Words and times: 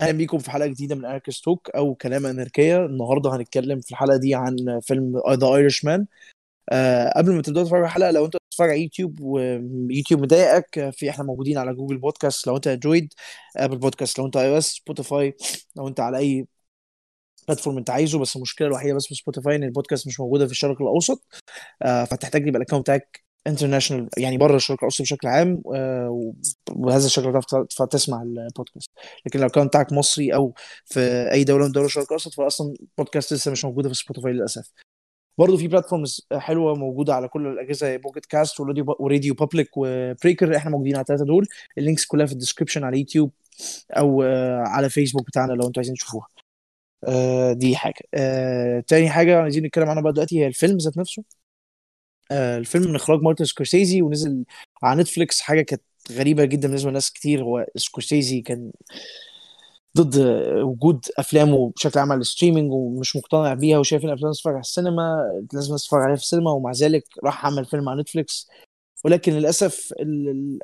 أهلا 0.00 0.12
بيكم 0.12 0.38
في 0.38 0.50
حلقة 0.50 0.66
جديدة 0.66 0.94
من 0.94 1.04
Anarchs 1.04 1.40
Talk 1.40 1.70
أو 1.70 1.94
كلام 1.94 2.26
اناركيه 2.26 2.86
النهارده 2.86 3.36
هنتكلم 3.36 3.80
في 3.80 3.90
الحلقة 3.90 4.16
دي 4.16 4.34
عن 4.34 4.56
فيلم 4.82 5.22
The 5.30 5.46
Irishman 5.56 6.06
قبل 7.16 7.32
ما 7.34 7.42
تبدأ 7.42 7.62
تتفرج 7.62 7.78
على 7.80 7.86
الحلقة 7.86 8.10
لو 8.10 8.24
أنت 8.26 8.36
بتتفرج 8.36 8.70
على 8.70 8.82
يوتيوب 8.82 9.20
ويوتيوب 9.20 10.20
مضايقك 10.22 10.90
في 10.92 11.10
إحنا 11.10 11.24
موجودين 11.24 11.58
على 11.58 11.74
Google 11.74 11.98
Podcast 11.98 12.46
لو 12.46 12.56
أنت 12.56 12.66
Android 12.66 13.14
Apple 13.56 13.78
Podcast 13.78 14.18
لو 14.18 14.26
أنت 14.26 14.36
iOS 14.36 14.64
سبوتيفاي 14.66 15.36
لو 15.76 15.88
أنت 15.88 16.00
على 16.00 16.18
أي 16.18 16.46
platform 17.48 17.78
أنت 17.78 17.90
عايزه. 17.90 18.18
بس 18.18 18.36
المشكلة 18.36 18.68
الوحيدة 18.68 18.94
بس 18.94 19.06
في 19.06 19.14
سبوتيفاي 19.14 19.56
إن 19.56 19.64
البودكاست 19.64 20.06
مش 20.06 20.20
موجودة 20.20 20.46
في 20.46 20.52
الشرق 20.52 20.82
الأوسط. 20.82 21.24
أه 21.82 22.04
فتحتاج 22.04 22.46
يبقى 22.46 22.58
ال 22.58 22.61
account 22.61 22.82
بتاعك 22.82 23.23
international 23.46 24.08
يعني 24.18 24.38
بره 24.38 24.56
الشرق 24.56 24.78
الأوسط 24.78 25.02
بشكل 25.02 25.28
عام 25.28 25.62
آه، 25.74 26.34
وبهذا 26.70 27.06
الشكل 27.06 27.32
تعرف 27.32 27.90
تسمع 27.90 28.22
البودكاست. 28.22 28.90
لكن 29.26 29.40
لو 29.40 29.48
كان 29.48 29.66
بتاعك 29.66 29.92
مصري 29.92 30.34
أو 30.34 30.54
في 30.84 31.00
أي 31.32 31.44
دولة 31.44 31.64
من 31.66 31.72
دول 31.72 31.84
الشرق 31.84 32.04
الأوسط 32.04 32.34
فأصلا 32.34 32.74
البودكاست 32.80 33.32
لسه 33.32 33.50
مش 33.50 33.64
موجودة 33.64 33.88
في 33.88 33.94
سبوتيفاي 33.94 34.32
للأسف. 34.32 34.72
برضه 35.38 35.56
في 35.56 35.68
platforms 35.68 36.26
حلوة 36.32 36.74
موجودة 36.74 37.14
على 37.14 37.28
كل 37.28 37.46
الأجهزة 37.46 37.96
Pocket 37.96 38.26
Casts 38.26 38.60
و 38.60 38.65
Radio 38.65 38.91
و 38.91 38.96
RadioPublic 38.98 39.70
و 39.76 39.86
Breaker 39.86 40.56
إحنا 40.56 40.70
موجودين 40.70 40.94
على 40.96 41.02
الثلاثه 41.02 41.24
دول. 41.24 41.46
ال 41.78 41.82
links 41.82 42.04
كلها 42.06 42.26
في 42.26 42.32
ال 42.32 42.36
description 42.36 42.84
على 42.84 42.98
يوتيوب 42.98 43.32
أو 43.90 44.22
آه، 44.22 44.58
على 44.66 44.90
فيسبوك 44.90 45.26
بتاعنا 45.26 45.52
لو 45.52 45.66
أنتوا 45.66 45.80
عايزين 45.80 45.94
تشوفوها. 45.94 46.26
آه، 47.08 47.52
دي 47.52 47.76
حاجة. 47.76 48.02
تاني 48.88 49.10
حاجة 49.10 49.40
عايزين 49.42 49.64
نتكلم 49.66 49.88
عنها 49.88 50.02
بقى 50.02 50.12
دلوقتي 50.12 50.40
هي 50.40 50.46
الفيلم 50.46 50.78
ذات 50.78 50.98
نفسه. 50.98 51.24
الفيلم 52.34 52.84
من 52.84 52.96
إخراج 52.96 53.20
مارتن 53.20 53.44
سكورسيزي 53.44 54.02
ونزل 54.02 54.44
على 54.82 55.00
نتفليكس. 55.00 55.40
حاجة 55.40 55.62
كانت 55.62 55.82
غريبة 56.12 56.44
جدا 56.44 56.68
بالنسبة 56.68 56.90
لناس 56.90 57.10
كتير. 57.12 57.42
هو 57.42 57.66
سكورسيزي 57.76 58.40
كان 58.40 58.70
ضد 59.96 60.18
وجود 60.62 61.04
أفلامه 61.18 61.72
بشكل 61.76 61.98
عام 62.00 62.12
على 62.12 62.20
ال 62.20 62.25
streaming 62.25 62.72
ومش 62.72 63.16
مقتنع 63.16 63.54
بيها 63.54 63.78
وشايف 63.78 64.04
إن 64.04 64.08
الأفلام 64.08 64.32
تتفرج 64.32 64.54
على 64.54 64.60
السينما 64.60 65.30
لازم 65.52 65.76
تتفرج 65.76 66.02
عليها 66.02 66.16
في 66.16 66.22
السينما 66.22 66.50
ومع 66.50 66.72
ذلك 66.72 67.04
راح 67.24 67.46
عمل 67.46 67.64
فيلم 67.64 67.88
على 67.88 68.00
نتفليكس. 68.00 68.48
ولكن 69.04 69.32
للأسف 69.32 69.94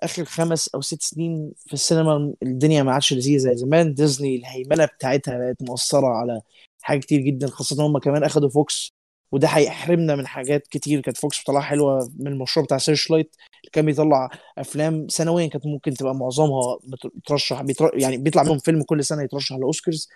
آخر 0.02 0.24
خمس 0.24 0.68
أو 0.74 0.80
ست 0.80 1.02
سنين 1.02 1.52
في 1.66 1.72
السينما 1.72 2.34
الدنيا 2.42 2.82
ما 2.82 2.92
عادش 2.92 3.12
لذيذة 3.12 3.42
زي 3.42 3.56
زمان. 3.56 3.94
ديزني 3.94 4.36
الهيمنة 4.36 4.84
بتاعتها 4.84 5.38
بقت 5.38 5.56
مؤثرة 5.62 6.06
على 6.06 6.40
حاجات 6.82 7.02
كتير 7.02 7.20
جدا 7.20 7.46
خاصة 7.46 7.86
هم 7.86 7.98
كمان 7.98 8.24
أخدوا 8.24 8.48
Fox 8.48 8.92
وده 9.32 9.48
هيحرمنا 9.48 10.16
من 10.16 10.26
حاجات 10.26 10.66
كتير. 10.66 11.00
كانت 11.00 11.16
Fox 11.16 11.40
بتطلع 11.40 11.60
حلوة 11.60 12.12
من 12.18 12.26
المشروع 12.26 12.66
بتاع 12.66 12.78
Searchlight 12.78 13.36
اللي 13.60 13.70
كان 13.72 13.86
بيطلع 13.86 14.30
أفلام 14.58 15.08
سنويا 15.08 15.46
كانت 15.46 15.66
ممكن 15.66 15.94
تبقى 15.94 16.14
معظمها 16.14 16.78
بترشح 17.14 17.62
بيتر... 17.62 17.90
يعني 17.98 18.16
بيطلع 18.16 18.42
منهم 18.42 18.58
فيلم 18.58 18.82
كل 18.82 19.04
سنة 19.04 19.22
يترشح 19.22 19.56
لأوسكارز. 19.56 20.08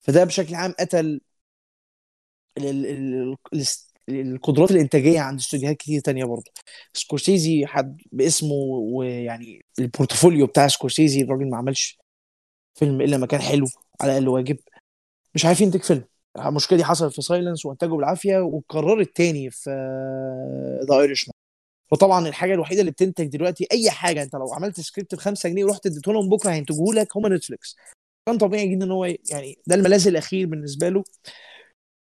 فده 0.00 0.24
بشكل 0.24 0.54
عام 0.54 0.74
قتل 0.80 1.20
ال... 2.58 2.86
ال... 2.86 3.36
ال... 3.54 3.64
القدرات 4.08 4.70
الإنتاجية 4.70 5.20
عند 5.20 5.38
استوديوهات 5.38 5.76
كتير 5.76 6.00
تانية 6.00 6.24
برضه. 6.24 6.50
سكورسيزي 6.92 7.66
حد 7.66 8.00
باسمه 8.12 8.54
ويعني 8.92 9.64
ال 9.78 9.85
portfolio 9.85 10.46
بتاع 10.46 10.68
سكورسيزي 10.68 11.22
الراجل 11.22 11.50
ما 11.50 11.56
عملش 11.56 11.98
فيلم 12.74 13.00
إلا 13.00 13.16
ما 13.16 13.26
كان 13.26 13.40
حلو 13.40 13.66
على 14.00 14.12
الأقل 14.12 14.28
واجب. 14.28 14.56
مش 15.34 15.44
عارف 15.46 15.60
ينتج 15.60 15.82
فيلم. 15.82 16.04
المشكلة 16.38 16.78
دي 16.78 16.84
حصلت 16.84 17.14
في 17.14 17.22
Silence 17.22 17.66
وانتجه 17.66 17.88
بالعافية 17.88 18.38
واتكررت 18.38 19.16
تاني 19.16 19.50
في 19.50 19.70
The 20.90 21.00
Irish 21.00 21.30
وطبعا 21.92 22.28
الحاجة 22.28 22.54
الوحيدة 22.54 22.80
اللي 22.80 22.90
بتنتج 22.92 23.26
دلوقتي 23.26 23.66
أي 23.72 23.90
حاجة 23.90 24.22
أنت 24.22 24.34
لو 24.34 24.52
عملت 24.54 24.80
سكريبت 24.80 25.14
ب 25.14 25.18
5 25.18 25.48
جنيه 25.48 25.64
ورحت 25.64 25.86
اديته 25.86 26.12
لهم 26.12 26.28
بكرة 26.28 26.50
هينتجوه 26.50 26.94
لك 26.94 27.16
هم 27.16 27.34
Netflix 27.34 27.76
كان 28.26 28.38
طبيعي 28.38 28.68
جدا 28.68 28.84
إن 28.86 28.90
هو 28.90 29.04
يعني 29.04 29.58
ده 29.66 29.74
الملاذ 29.74 30.08
الأخير 30.08 30.46
بالنسبة 30.46 30.88
له. 30.88 31.04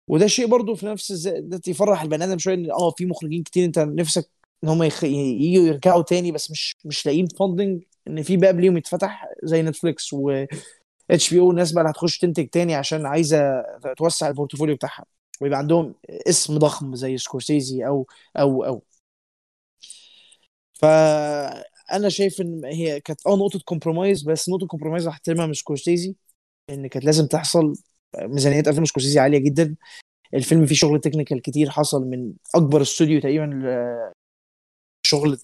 وده 0.08 0.28
شيء 0.28 0.48
برضه 0.48 0.76
في 0.76 0.86
نفس 0.86 1.12
ده 1.28 1.62
يفرح 1.68 2.02
البني 2.02 2.24
آدم 2.24 2.38
شوية 2.38 2.56
إن 2.56 2.72
آه 2.72 2.92
في 2.98 3.06
مخرجين 3.06 3.44
كتير 3.44 3.66
أنت 3.66 3.80
نفسك 3.80 4.30
إن 4.64 4.70
هم 4.70 4.84
يخ... 4.84 5.04
يجوا 5.04 5.68
يرجعوا 5.68 6.02
تاني 6.04 6.32
بس 6.32 6.52
مش 6.52 6.76
مش 6.86 7.06
لاقيين 7.06 7.28
funding 7.28 7.84
إن 8.08 8.24
في 8.24 8.38
باب 8.38 8.60
ليهم 8.60 8.78
يتفتح 8.78 9.26
زي 9.44 9.62
Netflix 9.62 10.14
و 10.14 10.46
HBO 11.12 11.52
الناس 11.52 11.72
بقى 11.72 11.90
هتخش 11.92 12.18
تنتج 12.18 12.48
تاني 12.50 12.76
عشان 12.76 13.06
عايزة 13.06 13.38
توسع 13.98 14.28
ال 14.28 14.33
portfolio 14.33 14.76
بتاعها. 14.76 15.06
ويبقى 15.42 15.60
عندهم 15.60 15.96
اسم 16.10 16.58
ضخم 16.58 16.96
زي 16.96 17.18
سكورسيزي 17.18 17.88
أو 17.88 18.08
أو 18.38 18.64
أو. 18.66 18.84
فأنا 20.74 22.10
شايف 22.10 22.42
إن 22.42 22.66
هي 22.66 23.00
كانت 23.00 23.28
آه 23.28 23.36
نقطة 23.36 23.60
compromise 23.66 24.24
بس 24.24 24.50
نقطة 24.50 24.68
compromise 24.68 25.08
هحترمها 25.08 25.46
من 25.46 25.54
سكورسيزي 25.54 26.16
إن 26.70 26.88
كانت 26.88 27.06
لازم 27.06 27.28
تحصل 27.28 27.74
ميزانية 28.22 28.60
افلام 28.62 28.86
سكورسيزي 28.86 29.20
عالية 29.20 29.38
جدا. 29.40 29.76
الفيلم 30.34 30.66
فيه 30.66 30.76
شغل 30.76 31.02
technical 31.02 31.42
كتير 31.42 31.70
حصل 31.70 32.06
من 32.06 32.34
أكبر 32.56 32.82
استوديو 32.82 33.22
تقريبا 33.22 33.62
شغل 35.06 35.40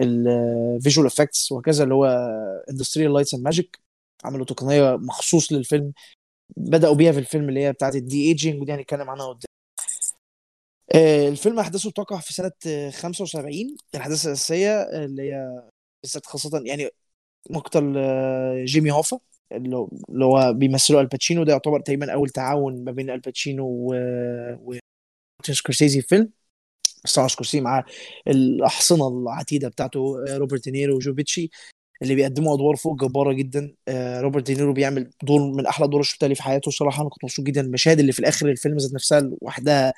ال 0.00 0.15
visual 0.15 1.06
effects 1.06 1.52
وهكذا 1.52 1.84
اللي 1.84 1.94
هو 1.94 2.06
Industrial 2.70 3.12
Lights 3.14 3.34
and 3.34 3.44
Magic 3.44 3.80
عملوا 4.24 4.46
تقنية 4.46 4.96
مخصوص 4.96 5.52
للفيلم 5.52 5.92
بدأوا 6.56 6.94
بيها 6.94 7.12
في 7.12 7.18
الفيلم 7.18 7.48
اللي 7.48 7.64
هي 7.64 7.72
بتاعت 7.72 7.96
ال 7.96 8.24
de-aging 8.28 8.62
ودي 8.62 8.72
هنتكلم 8.72 9.10
عنها 9.10 9.26
قدام. 9.26 9.50
آه، 10.94 11.28
الفيلم 11.28 11.58
أحداثه 11.58 11.90
بتقع 11.90 12.20
في 12.20 12.32
سنة 12.32 12.52
75 12.90 13.76
الأحداث 13.94 14.26
الأساسية 14.26 14.82
اللي 14.82 15.22
هي 15.32 15.62
بالذات 16.04 16.26
خاصة 16.26 16.62
يعني 16.66 16.88
مقتل 17.50 17.94
آه، 17.98 18.64
جيمي 18.64 18.90
هوفا 18.92 19.20
اللي 19.52 20.24
هو 20.24 20.52
بيمثله 20.54 21.00
آل 21.00 21.09
باتشينو. 21.09 21.44
ده 21.44 21.52
يعتبر 21.52 21.80
تقريبا 21.80 22.12
أول 22.14 22.30
تعاون 22.30 22.84
ما 22.84 22.92
بين 22.92 23.10
آل 23.10 23.22
باتشينو 23.22 23.66
و, 23.66 23.94
و... 24.62 24.78
سكورسيزي 25.52 26.02
في 26.02 26.08
فيلم 26.08 26.30
بس 27.04 27.14
طبعا 27.14 27.28
سكورسيزي 27.28 27.60
معاه 27.60 27.84
الأحصنة 28.28 29.08
العتيدة 29.08 29.68
بتاعته 29.68 30.24
آه، 30.28 30.36
روبرت 30.36 30.64
دينيرو 30.64 30.96
وجو 30.96 31.12
بيتشي. 31.12 31.50
اللي 32.02 32.14
بيقدموا 32.14 32.54
أدوار 32.54 32.76
فوق 32.76 33.00
جبارة 33.04 33.32
جدا. 33.32 33.74
آه 33.88 34.20
روبرت 34.20 34.46
دينيرو 34.46 34.72
بيعمل 34.72 35.10
دور 35.22 35.40
من 35.40 35.66
أحلى 35.66 35.88
دور 35.88 36.02
شفتها 36.02 36.28
لي 36.28 36.34
في 36.34 36.42
حياته 36.42 36.70
صراحة. 36.70 37.02
أنا 37.02 37.10
كنت 37.10 37.24
مبسوط 37.24 37.44
جدا. 37.46 37.60
المشاهد 37.60 38.00
اللي 38.00 38.12
في 38.12 38.20
الآخر 38.20 38.48
الفيلم 38.48 38.76
ذات 38.76 38.94
نفسها 38.94 39.20
لوحدها 39.20 39.94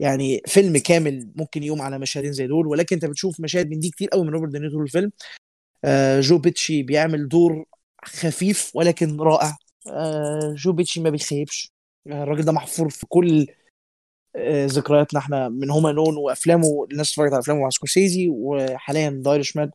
يعني 0.00 0.42
فيلم 0.46 0.78
كامل 0.78 1.32
ممكن 1.36 1.62
يقوم 1.62 1.82
على 1.82 1.98
مشهدين 1.98 2.32
زي 2.32 2.46
دول. 2.46 2.66
ولكن 2.66 2.96
أنت 2.96 3.04
بتشوف 3.04 3.40
مشاهد 3.40 3.70
من 3.70 3.80
دي 3.80 3.90
كتير 3.90 4.08
قوي 4.08 4.24
من 4.24 4.30
روبرت 4.30 4.52
دينيرو 4.52 4.72
طول 4.72 4.82
الفيلم. 4.82 5.12
آه 5.84 6.20
جو 6.20 6.38
بيتشي 6.38 6.82
بيعمل 6.82 7.28
دور 7.28 7.64
خفيف 8.04 8.70
ولكن 8.74 9.20
رائع. 9.20 9.56
آه 9.90 10.54
جو 10.56 10.72
بيتشي 10.72 11.00
ما 11.00 11.10
بيخيبش. 11.10 11.70
الراجل 12.06 12.42
ده 12.42 12.52
محفور 12.52 12.88
في 12.88 13.06
كل 13.06 13.46
ذكرياتنا. 14.66 15.20
إحنا 15.20 15.48
من 15.48 15.70
Home 15.70 15.92
Alone 15.92 16.16
وأفلامه 16.16 16.86
الناس 16.92 17.10
اتفرجت 17.10 17.32
على 17.32 17.40
أفلامه 17.40 17.60
مع 17.60 17.70
سكورسيزي 17.70 18.28
وحاليا 18.28 19.10
The 19.10 19.56
Irishman 19.56 19.70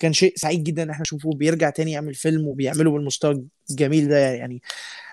كان 0.00 0.12
شيء 0.12 0.36
سعيد 0.36 0.64
جدا 0.64 0.82
إن 0.82 0.90
إحنا 0.90 1.02
نشوفه 1.02 1.30
بيرجع 1.30 1.70
تاني 1.70 1.92
يعمل 1.92 2.14
فيلم 2.14 2.48
وبيعمله 2.48 2.90
بالمستوى 2.90 3.44
الجميل 3.70 4.08
ده 4.08 4.18
يعني. 4.18 4.62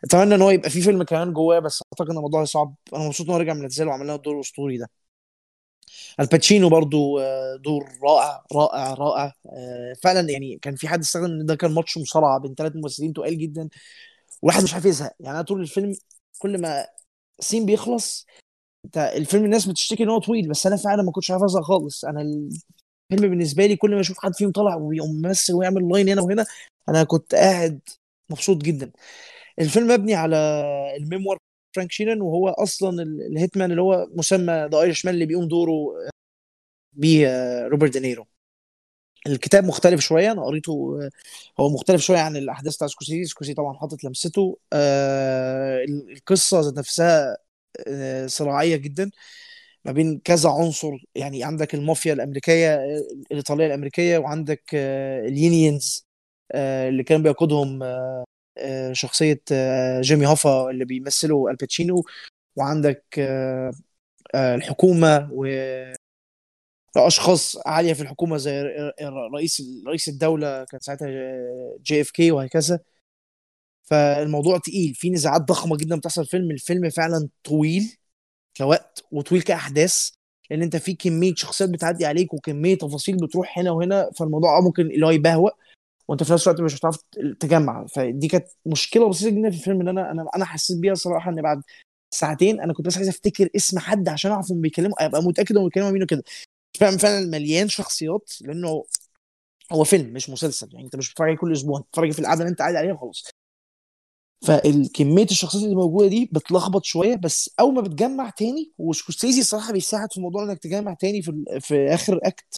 أتمنى 0.04 0.36
إن 0.36 0.42
هو 0.42 0.50
يبقى 0.52 0.70
في 0.70 0.82
فيلم 0.82 1.04
كمان 1.04 1.34
جواه 1.34 1.60
بس 1.60 1.84
أعتقد 1.94 2.10
إن 2.12 2.18
الموضوع 2.18 2.44
صعب. 2.46 2.76
أنا 2.94 3.04
مبسوط 3.08 3.28
إن 3.28 3.34
هو 3.34 3.40
رجع 3.40 3.54
من 3.54 3.60
الاعتزال 3.60 3.88
وعمل 3.88 4.04
لنا 4.04 4.16
الدور 4.16 4.36
الاسطوري 4.36 4.78
ده. 4.78 4.90
آل 6.20 6.31
باتشينو 6.31 6.70
برضو 6.70 7.20
آه، 7.20 7.56
دور 7.56 7.86
رائع 8.04 8.44
رائع 8.54 8.94
رائع. 8.94 9.34
آه، 9.46 9.94
فعلا 10.04 10.30
يعني 10.32 10.60
كان 10.62 10.76
في 10.76 10.88
حد 10.88 11.00
استخدم 11.00 11.26
إن 11.26 11.46
ده 11.46 11.56
كان 11.56 11.72
ماتش 11.74 11.98
مصارعة 11.98 12.40
بين 12.40 12.56
ثلاث 12.56 12.76
ممثلين 12.76 13.14
تقال 13.14 13.38
جدا. 13.38 13.70
واحد 14.42 14.64
مش 14.64 14.74
عارف 14.74 14.86
يزهق. 14.86 15.14
يعني 15.20 15.36
أنا 15.36 15.44
طول 15.44 15.62
الفيلم 15.62 15.96
كل 16.40 16.62
ما 16.62 16.88
scene 17.40 17.66
بيخلص 17.66 18.26
أنت 18.86 18.98
الفيلم 18.98 19.46
الناس 19.46 19.66
بتشتكي 19.66 20.04
إن 20.04 20.10
هو 20.10 20.20
طويل 20.20 20.50
بس 20.50 20.68
أنا 20.68 20.76
فعلا 20.78 21.04
ما 21.04 21.12
كنتش 21.12 21.32
عارف 21.32 21.44
أزهق 21.44 21.64
خالص. 21.64 22.06
أنا 22.06 22.50
الفيلم 23.12 23.30
بالنسبة 23.30 23.66
لي 23.66 23.76
كل 23.76 23.96
ما 23.96 24.00
أشوف 24.02 24.20
حد 24.20 24.36
فيهم 24.36 24.52
طالع 24.52 24.76
ويمثل 24.76 25.54
ويعمل 25.54 25.90
line 25.90 26.10
هنا 26.10 26.22
وهنا 26.22 26.46
أنا 26.90 27.04
كنت 27.04 27.36
قاعد 27.36 27.80
مبسوط 28.30 28.58
جدا. 28.58 28.92
الفيلم 29.60 29.88
مبني 29.88 30.16
على 30.16 30.38
ال 30.98 31.04
memoir 31.04 31.38
فرانك 31.76 31.92
شيران 31.92 32.22
وهو 32.22 32.50
أصلا 32.50 33.04
ال 33.04 33.14
hitman 33.14 33.72
اللي 33.72 33.82
هو 33.82 34.08
مسمى 34.16 34.70
The 34.72 34.82
Irishman 34.82 35.14
اللي 35.16 35.26
بيقوم 35.26 35.48
دوره 35.48 35.94
بيه 36.94 37.30
روبرت 37.68 37.92
دينيرو. 37.94 38.28
الكتاب 39.28 39.64
مختلف 39.66 40.02
شوية 40.02 40.32
أنا 40.32 40.46
قريته 40.46 41.00
هو 41.60 41.70
مختلف 41.70 42.02
شوية 42.02 42.20
عن 42.20 42.38
الأحداث 42.38 42.76
بتاع 42.76 42.88
سكورسيزي 42.88 43.26
سكورسيزي 43.26 43.54
طبعا 43.56 43.74
حاطط 43.74 44.04
لمسته 44.04 44.58
آه 44.74 45.84
القصة 45.84 46.62
ذات 46.62 46.78
نفسها 46.78 47.38
آه 47.88 48.28
صراعية 48.28 48.76
جدا. 48.78 49.12
ما 49.88 49.94
بين 49.94 50.20
كذا 50.24 50.50
عنصر 50.50 50.92
يعني 51.16 51.44
عندك 51.44 51.76
المافيا 51.76 52.14
الأمريكية 52.14 52.76
الإيطالية 53.32 53.66
الأمريكية 53.68 54.18
وعندك 54.18 54.64
آه، 54.76 55.28
ال 55.28 55.39
unions 55.39 56.08
آه، 56.52 56.90
اللي 56.90 57.04
كان 57.04 57.24
بيقودهم 57.24 57.84
آه، 57.84 58.94
شخصية 58.94 59.42
جيمي 60.02 60.28
هوفا 60.28 60.70
اللي 60.70 60.86
بيمثله 60.86 61.50
آل 61.52 61.63
باتشينو 61.63 62.04
وعندك 62.58 63.04
الحكومة 64.36 65.30
و 65.32 65.46
اشخاص 66.98 67.58
عالية 67.66 67.94
في 67.94 68.02
الحكومة 68.02 68.38
زي 68.38 68.62
رئيس 69.34 69.62
رئيس 69.88 70.08
الدولة 70.10 70.64
كان 70.66 70.80
ساعتها 70.80 71.08
JFK 71.82 72.32
وهكذا. 72.32 72.80
فالموضوع 73.84 74.58
تقيل 74.58 74.94
في 74.96 75.10
نزاعات 75.10 75.42
ضخمة 75.42 75.78
جدا 75.78 75.96
بتحصل 75.98 76.26
في 76.26 76.38
الفيلم 76.38 76.52
الفيلم 76.52 76.90
فعلا 76.90 77.30
طويل. 77.44 77.98
كوقت 78.58 79.06
وطويل 79.12 79.42
كأحداث 79.42 80.10
لأن 80.50 80.62
أنت 80.62 80.76
في 80.76 80.94
كمية 80.94 81.34
شخصيات 81.36 81.70
بتعدي 81.70 82.06
عليك 82.06 82.34
وكمية 82.34 82.78
تفاصيل 82.78 83.18
بتروح 83.18 83.60
هنا 83.60 83.72
وهنا 83.72 84.12
فالموضوع 84.20 84.60
ممكن 84.60 84.84
اللي 84.92 85.06
هو 85.06 85.10
يبهوأ 85.10 85.50
وأنت 86.08 86.24
في 86.24 86.34
نفس 86.34 86.48
الوقت 86.48 86.62
مش 86.62 86.76
هتعرف 86.78 86.98
تجمع. 87.40 87.86
فدي 87.86 88.28
كانت 88.28 88.48
مشكلة 88.66 89.10
بسيطة 89.10 89.36
جدا 89.36 89.50
في 89.50 89.58
الفيلم 89.58 89.82
إن 89.82 89.88
أنا 89.88 90.12
أنا 90.12 90.26
أنا 90.36 90.46
حسيت 90.46 90.78
بيها 90.80 90.94
صراحة 90.94 91.32
إن 91.32 91.42
بعد 91.42 91.62
ساعتين 92.14 92.62
أنا 92.62 92.74
كنت 92.74 92.86
بس 92.88 92.98
عايز 92.98 93.10
أفتكر 93.10 93.50
اسم 93.56 93.80
حد 93.80 94.10
عشان 94.10 94.32
أعرف 94.32 94.52
هم 94.52 94.62
بيكلموا 94.62 95.06
أبقى 95.06 95.24
متأكد 95.24 95.58
هم 95.58 95.64
بيكلموا 95.64 95.92
مين 95.92 96.04
وكده. 96.04 96.24
فعلا 96.80 96.98
فعلا 96.98 97.26
مليان 97.26 97.68
شخصيات 97.70 98.32
لأنه 98.42 98.84
هو 99.72 99.84
فيلم 99.84 100.14
مش 100.14 100.30
مسلسل 100.30 100.70
يعني 100.74 100.86
أنت 100.86 100.96
مش 100.96 101.10
بتتفرج 101.10 101.38
كل 101.38 101.54
أسبوع 101.54 101.80
بتتفرج 101.80 102.12
في 102.12 102.20
القعدة 102.20 102.42
اللي 102.42 102.52
أنت 102.52 102.60
قاعد 102.60 102.76
عليها 102.76 102.94
وخلاص. 102.94 103.30
فالكمية 104.42 105.24
الشخصيات 105.24 105.64
اللي 105.64 105.76
موجودة 105.76 106.08
دي 106.08 106.30
بتلخبط 106.34 106.84
شوية 106.86 107.16
بس 107.16 107.50
أول 107.60 107.74
ما 107.74 107.82
بتجمع 107.82 108.30
تاني 108.30 108.72
وسكورسيزي 108.78 109.42
الصراحه 109.42 109.74
بيساعد 109.74 110.14
في 110.14 110.22
موضوع 110.22 110.44
إنك 110.44 110.60
تجمع 110.60 110.94
تاني 110.94 111.22
في 111.22 111.46
في 111.62 111.88
آخر 111.94 112.20
act 112.24 112.56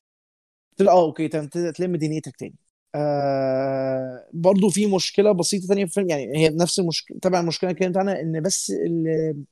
تلاقي 0.77 0.97
آه 0.97 1.01
okay 1.05 1.27
تلم 1.77 1.95
دنيتك 1.95 2.35
تاني. 2.37 2.55
آه 2.95 4.27
برضو 4.33 4.69
في 4.69 4.85
مشكلة 4.87 5.31
بسيطة 5.31 5.67
تانية 5.67 5.85
في 5.85 5.89
الفيلم 5.91 6.09
يعني 6.09 6.37
هي 6.37 6.49
نفس 6.49 6.79
المشكلة 6.79 7.19
طبعا 7.19 7.41
المشكلة 7.41 7.69
اللي 7.71 7.79
عنها 7.97 8.21
إن 8.21 8.41
بس 8.41 8.71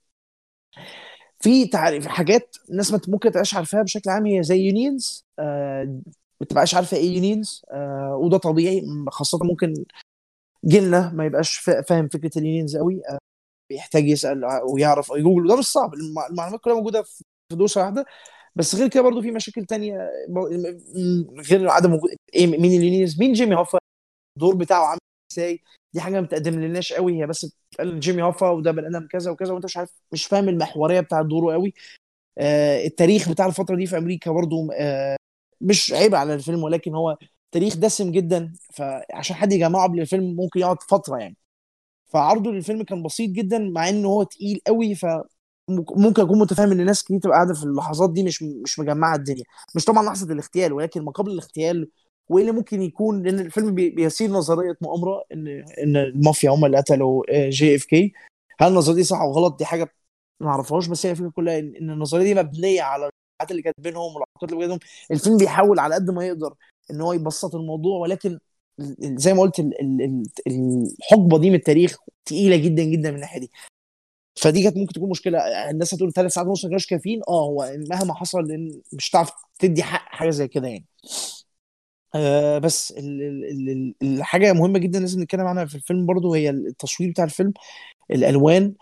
في 1.39 1.67
تعريف 1.67 2.07
حاجات 2.07 2.55
الناس 2.69 2.93
ممكن 3.09 3.31
تبقاش 3.31 3.53
عارفاها 3.55 3.81
بشكل 3.83 4.09
عام 4.09 4.25
هي 4.25 4.43
زي 4.43 4.57
unions 4.59 5.25
آه 5.39 6.01
ما 6.41 6.47
تبقاش 6.47 6.75
عارفة 6.75 6.97
إيه 6.97 7.15
unions 7.15 7.61
آه 7.71 8.15
وده 8.21 8.37
طبيعي 8.37 8.81
خاصة 9.09 9.39
ممكن 9.43 9.73
جيلنا 10.65 11.11
ما 11.13 11.25
يبقاش 11.25 11.57
فاهم 11.57 12.07
فكرة 12.07 12.31
ال 12.39 12.45
unions 12.45 12.77
قوي 12.77 13.01
آه 13.09 13.17
بيحتاج 13.69 14.09
يسأل 14.09 14.45
ويعرف 14.73 15.09
يجوجل 15.09 15.45
وده 15.45 15.57
مش 15.57 15.65
صعب 15.65 15.93
المعلومات 15.93 16.61
كلها 16.61 16.75
موجودة 16.75 17.03
في 17.03 17.23
دوسه 17.51 17.81
واحدة. 17.81 18.05
بس 18.55 18.75
غير 18.75 18.87
كده 18.89 19.03
برضه 19.03 19.21
في 19.21 19.31
مشاكل 19.31 19.65
تانية 19.65 20.11
غير 21.51 21.69
عدم 21.69 21.93
وجود 21.93 22.11
إيه 22.35 22.47
مين 22.47 22.79
ال 22.79 22.85
unions 22.85 23.19
مين 23.19 23.33
جيمي 23.33 23.55
هوفا؟ 23.55 23.79
الدور 24.37 24.55
بتاعه 24.55 24.85
عامل 24.85 24.99
إزاي؟ 25.33 25.63
دي 25.93 26.01
حاجة 26.01 26.13
ما 26.13 26.21
بتقدم 26.21 26.59
لناش 26.61 26.93
قوي 26.93 27.21
هي 27.21 27.27
بس 27.27 27.57
جيمي 27.81 28.23
هوفا 28.23 28.49
وده 28.49 28.71
بني 28.71 28.87
آدم 28.87 29.07
كذا 29.07 29.31
وكذا 29.31 29.53
وأنت 29.53 29.65
مش 29.65 29.77
عارف 29.77 29.91
مش 30.11 30.25
فاهم 30.25 30.49
المحورية 30.49 30.99
بتاع 30.99 31.21
دوره 31.21 31.53
قوي 31.53 31.73
آه 32.37 32.85
التاريخ 32.85 33.29
بتاع 33.29 33.45
الفترة 33.45 33.75
دي 33.75 33.87
في 33.87 33.97
أمريكا 33.97 34.31
برضه 34.31 34.69
آه 34.73 35.17
مش 35.61 35.93
عيب 35.93 36.15
على 36.15 36.33
الفيلم 36.33 36.63
ولكن 36.63 36.95
هو 36.95 37.17
تاريخ 37.57 37.75
دسم 37.77 38.11
جدا 38.11 38.53
فعشان 38.73 39.35
حد 39.35 39.53
يجمعه 39.53 39.83
قبل 39.83 39.99
الفيلم 40.01 40.35
ممكن 40.35 40.59
يقعد 40.59 40.83
فترة 40.83 41.17
يعني. 41.17 41.37
فعرضه 42.07 42.51
للفيلم 42.51 42.83
كان 42.83 43.03
بسيط 43.03 43.29
جدا 43.31 43.59
مع 43.59 43.89
إنه 43.89 44.07
هو 44.09 44.23
تقيل 44.23 44.61
قوي 44.67 44.95
ف 44.95 45.05
ممكن 45.97 46.21
أكون 46.21 46.39
متفاهم 46.39 46.71
إن 46.71 46.85
ناس 46.85 47.03
كتير 47.03 47.19
تبقى 47.19 47.35
قاعدة 47.35 47.53
في 47.53 47.63
اللحظات 47.63 48.13
دي 48.13 48.23
مش 48.23 48.43
مش 48.43 48.79
مجمعة 48.79 49.15
الدنيا. 49.15 49.43
مش 49.75 49.85
طبعا 49.85 50.03
لحظة 50.05 50.33
الاغتيال 50.33 50.73
ولكن 50.73 51.01
ما 51.01 51.11
قبل 51.11 51.31
الاغتيال 51.31 51.89
وإيه 52.29 52.43
اللي 52.43 52.55
ممكن 52.55 52.81
يكون؟ 52.81 53.23
لأن 53.23 53.39
الفيلم 53.39 53.75
بيسير 53.75 54.29
نظرية 54.31 54.77
مؤامرة 54.81 55.23
إن 55.33 55.47
إن 55.83 55.97
المافيا 55.97 56.49
هم 56.49 56.65
اللي 56.65 56.77
قتلوا 56.77 57.23
JFK 57.49 58.13
هل 58.59 58.67
النظرية 58.71 58.95
دي 58.95 59.03
صح 59.03 59.19
أو 59.21 59.31
غلط؟ 59.31 59.57
دي 59.59 59.65
حاجة 59.65 59.93
ما 60.39 60.49
أعرفهاش 60.49 60.87
بس 60.87 61.05
هي 61.05 61.11
الفكرة 61.11 61.29
كلها 61.29 61.59
إن 61.59 61.89
النظرية 61.91 62.23
دي 62.23 62.35
مبنية 62.35 62.81
على 62.81 63.09
الحاجات 63.09 63.51
اللي 63.51 63.61
كانت 63.61 63.79
بينهم 63.81 64.03
والعلاقات 64.15 64.43
اللي 64.43 64.57
بينهم. 64.57 64.79
الفيلم 65.11 65.37
بيحاول 65.37 65.79
على 65.79 65.95
قد 65.95 66.09
ما 66.11 66.25
يقدر 66.27 66.53
إن 66.91 67.01
هو 67.01 67.13
يبسط 67.13 67.55
الموضوع 67.55 67.99
ولكن 67.99 68.39
زي 69.01 69.33
ما 69.33 69.41
قلت 69.41 69.59
الحقبة 70.47 71.39
دي 71.39 71.49
من 71.49 71.55
التاريخ 71.55 71.97
تقيلة 72.25 72.57
جدا 72.57 72.83
جدا 72.83 73.09
من 73.09 73.15
الناحية 73.15 73.39
دي. 73.39 73.51
فدي 74.35 74.63
كانت 74.63 74.77
ممكن 74.77 74.93
تكون 74.93 75.09
مشكلة. 75.09 75.39
الناس 75.69 75.93
هتقول 75.93 76.13
ثلاث 76.13 76.33
ساعات 76.33 76.47
ونص 76.47 76.65
ما 76.65 76.69
كانوش 76.69 76.87
كافيين. 76.87 77.21
آه 77.27 77.41
هو 77.41 77.75
مهما 77.89 78.13
حصل 78.13 78.47
لأن 78.47 78.81
مش 78.93 79.09
هتعرف 79.11 79.31
تدي 79.59 79.83
حق 79.83 80.15
حاجة 80.15 80.29
زي 80.29 80.47
كده 80.47 80.67
يعني. 80.67 80.85
آه 82.15 82.57
بس 82.57 82.91
ال 82.91 83.21
ال 83.21 83.69
ال 83.69 83.95
الحاجة 84.01 84.53
مهمة 84.53 84.79
جدا 84.79 84.99
لازم 84.99 85.21
نتكلم 85.21 85.47
عنها 85.47 85.65
في 85.65 85.75
الفيلم 85.75 86.05
برضو 86.05 86.33
هي 86.33 86.49
التصوير 86.49 87.09
بتاع 87.09 87.23
الفيلم 87.23 87.53
الألوان 88.11 88.73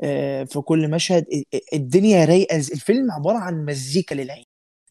آه 0.00 0.44
في 0.44 0.60
كل 0.60 0.90
مشهد. 0.90 1.26
الدنيا 1.74 2.24
رايقة. 2.24 2.56
الفيلم 2.56 3.10
عبارة 3.12 3.38
عن 3.38 3.64
مزيكا 3.64 4.14
للعين. 4.14 4.44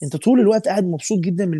أنت 0.03 0.15
طول 0.15 0.39
الوقت 0.39 0.67
قاعد 0.67 0.85
مبسوط 0.85 1.19
جدا 1.19 1.45
من 1.45 1.53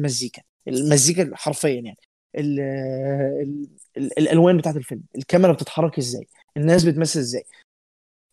المزيكا 0.68 1.32
حرفيا 1.36 1.70
يعني. 1.70 1.98
ال 2.36 2.60
ال 2.60 3.68
ال 3.98 4.20
الألوان 4.20 4.58
بتاعت 4.58 4.76
الفيلم 4.76 5.02
الكاميرا 5.18 5.54
بتتحرك 5.54 5.98
إزاي 5.98 6.28
الناس 6.58 6.84
بتمثل 6.84 7.20
إزاي. 7.20 7.44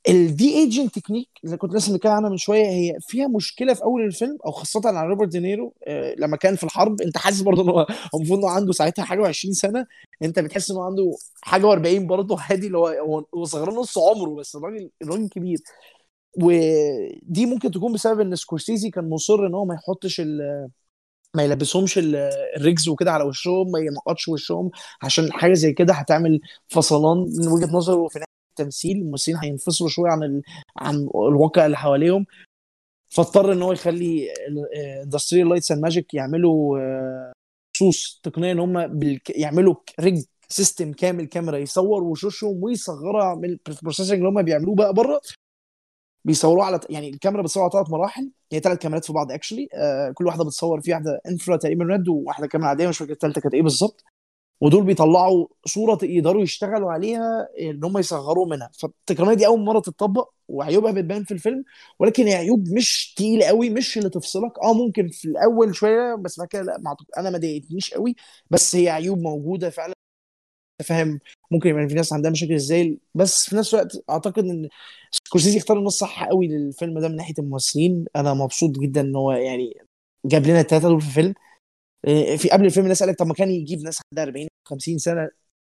ال 0.08 0.54
de-aging 0.54 0.90
technique 0.90 1.28
اللي 1.44 1.56
كنت 1.56 1.74
لسه 1.74 1.92
بنتكلم 1.92 2.12
عنها 2.12 2.30
من 2.30 2.36
شوية 2.36 2.64
هي 2.66 2.98
فيها 3.00 3.28
مشكلة 3.28 3.74
في 3.74 3.82
أول 3.84 4.02
الفيلم 4.04 4.38
أو 4.46 4.50
خاصة 4.50 4.80
على 4.86 5.06
روبرت 5.08 5.28
دينيرو 5.28 5.74
آه 5.86 6.14
لما 6.18 6.36
كان 6.36 6.56
في 6.56 6.64
الحرب. 6.64 7.00
أنت 7.02 7.18
حاسس 7.18 7.40
برضه 7.40 7.62
إن 7.62 7.68
هو 7.68 7.86
المفروض 8.14 8.38
إنه 8.38 8.50
عنده 8.50 8.72
ساعتها 8.72 9.04
حاجة 9.04 9.22
و20 9.32 9.52
سنة. 9.52 9.86
أنت 10.22 10.38
بتحس 10.38 10.70
إنه 10.70 10.84
عنده 10.84 11.12
حاجة 11.42 11.62
و40 11.66 12.00
برضه 12.06 12.36
عادي 12.40 12.66
اللي 12.66 12.78
هو 12.78 13.24
هو 13.34 13.44
صغير 13.44 13.70
نص 13.70 13.98
عمره 13.98 14.34
بس 14.34 14.56
الراجل 14.56 14.90
الراجل 15.02 15.28
كبير. 15.28 15.58
ودي 16.42 17.46
ممكن 17.46 17.70
تكون 17.70 17.92
بسبب 17.92 18.20
إن 18.20 18.36
سكورسيزي 18.36 18.90
كان 18.90 19.10
مصر 19.10 19.46
إن 19.46 19.54
هو 19.54 19.64
ما 19.64 19.74
يحطش 19.74 20.22
ما 21.36 21.42
يلبسهمش 21.44 21.98
الرجز 22.56 22.88
وكده 22.88 23.12
على 23.12 23.24
وشهم 23.24 23.70
ما 23.70 23.78
ينقطش 23.78 24.28
وشهم. 24.28 24.70
عشان 25.02 25.32
حاجة 25.32 25.52
زي 25.52 25.72
كده 25.72 25.94
هتعمل 25.94 26.40
فصلان 26.68 27.18
من 27.18 27.48
وجهة 27.48 27.76
نظره 27.76 28.08
في 28.08 28.24
التمثيل. 28.50 28.96
الممثلين 28.96 29.36
هينفصلوا 29.36 29.90
شوية 29.90 30.10
عن 30.10 30.22
ال... 30.22 30.42
عن 30.76 30.94
الواقع 31.14 31.66
اللي 31.66 31.76
حواليهم. 31.76 32.26
فاضطر 33.10 33.52
إن 33.52 33.62
هو 33.62 33.72
يخلي 33.72 34.28
Industrial 35.04 35.48
Light 35.48 35.72
and 35.72 35.82
Magic 35.82 36.14
يعملوا 36.14 36.78
خصوص 37.76 38.20
تقنية 38.22 38.52
إن 38.52 38.58
هم 38.58 38.86
بالك... 38.98 39.30
يعملوا 39.30 39.74
rig 40.00 40.24
system 40.48 40.92
كامل 40.92 41.24
كاميرا 41.26 41.58
يصور 41.58 42.02
وشوشهم 42.02 42.64
ويصغرها 42.64 43.34
من 43.34 43.58
ال 43.68 43.73
processing 43.73 44.16
اللي 44.18 44.28
هم 44.28 44.42
بيعملوه 44.42 44.74
بقى 44.74 44.94
بره. 44.94 45.20
بيصوروه 46.28 46.66
على 46.66 46.80
يعني 46.90 47.10
الكاميرا 47.10 47.42
بتصور 47.42 47.64
على 47.64 47.72
ثلاث 47.72 47.90
مراحل 47.90 48.32
هي 48.52 48.60
ثلاث 48.60 48.78
كاميرات 48.78 49.06
في 49.06 49.14
بعض 49.14 49.32
actually 49.32 49.68
آه 49.74 50.12
كل 50.12 50.26
واحدة 50.26 50.44
بتصور 50.44 50.82
في 50.82 50.92
واحدة 50.92 51.22
infra 51.28 51.56
تقريبا 51.58 51.84
red 51.84 52.08
وواحدة 52.08 52.48
كاميرا 52.48 52.68
عادية 52.70 52.88
مش 52.88 52.98
فاكر 52.98 53.12
الثالثه 53.12 53.42
كانت 53.42 53.54
إيه 53.54 53.62
بالظبط. 53.62 54.04
ودول 54.60 54.84
بيطلعوا 54.84 55.46
صورة 55.66 55.98
يقدروا 56.04 56.42
يشتغلوا 56.42 56.92
عليها 56.92 57.48
إن 57.60 57.84
هم 57.84 57.98
يصغروا 57.98 58.46
منها. 58.46 58.70
فالتقنيه 58.80 59.34
دي 59.34 59.46
أول 59.46 59.60
مرة 59.60 59.80
تتطبق 59.80 60.30
وعيوبها 60.48 60.92
بتبان 60.92 61.24
في 61.24 61.32
الفيلم 61.34 61.64
ولكن 62.00 62.24
هي 62.26 62.34
عيوب 62.34 62.68
مش 62.70 63.14
تقيلة 63.18 63.46
قوي 63.46 63.70
مش 63.70 63.98
اللي 63.98 64.10
تفصلك. 64.10 64.52
آه 64.64 64.72
ممكن 64.74 65.08
في 65.08 65.24
الأول 65.28 65.74
شوية 65.76 66.14
بس 66.14 66.38
بعد 66.38 66.48
كده 66.48 66.62
لا 66.62 66.96
أنا 67.18 67.30
ما 67.30 67.38
ضايقتنيش 67.38 67.94
قوي 67.94 68.16
بس 68.50 68.76
هي 68.76 68.88
عيوب 68.90 69.18
موجودة 69.20 69.70
فعلا. 69.70 69.97
فاهم؟ 70.84 71.20
ممكن 71.50 71.68
يبقى 71.70 71.88
في 71.88 71.94
ناس 71.94 72.12
عندها 72.12 72.30
مشاكل 72.30 72.54
إزاي؟ 72.54 72.98
بس 73.14 73.48
في 73.50 73.56
نفس 73.56 73.74
الوقت 73.74 73.96
أعتقد 74.10 74.44
إن 74.44 74.68
سكورسيزي 75.26 75.58
اختار 75.58 75.78
النص 75.78 75.98
صح 75.98 76.24
قوي 76.24 76.48
للفيلم 76.48 76.98
ده 77.00 77.08
من 77.08 77.16
ناحية 77.16 77.34
الممثلين. 77.38 78.04
أنا 78.16 78.34
مبسوط 78.34 78.70
جدا 78.78 79.00
إن 79.00 79.16
هو 79.16 79.32
يعني 79.32 79.74
جاب 80.26 80.46
لنا 80.46 80.60
الثلاثه 80.60 80.88
دول 80.88 81.00
في 81.00 81.08
الفيلم 81.08 81.34
في 82.38 82.48
قبل 82.52 82.64
الفيلم 82.66 82.84
الناس 82.84 83.02
قالت 83.02 83.18
طب 83.18 83.26
ما 83.26 83.34
كان 83.34 83.50
يجيب 83.50 83.80
ناس 83.82 84.00
عندها 84.12 84.24
40 84.24 84.48
50 84.64 84.98
سنة. 84.98 85.30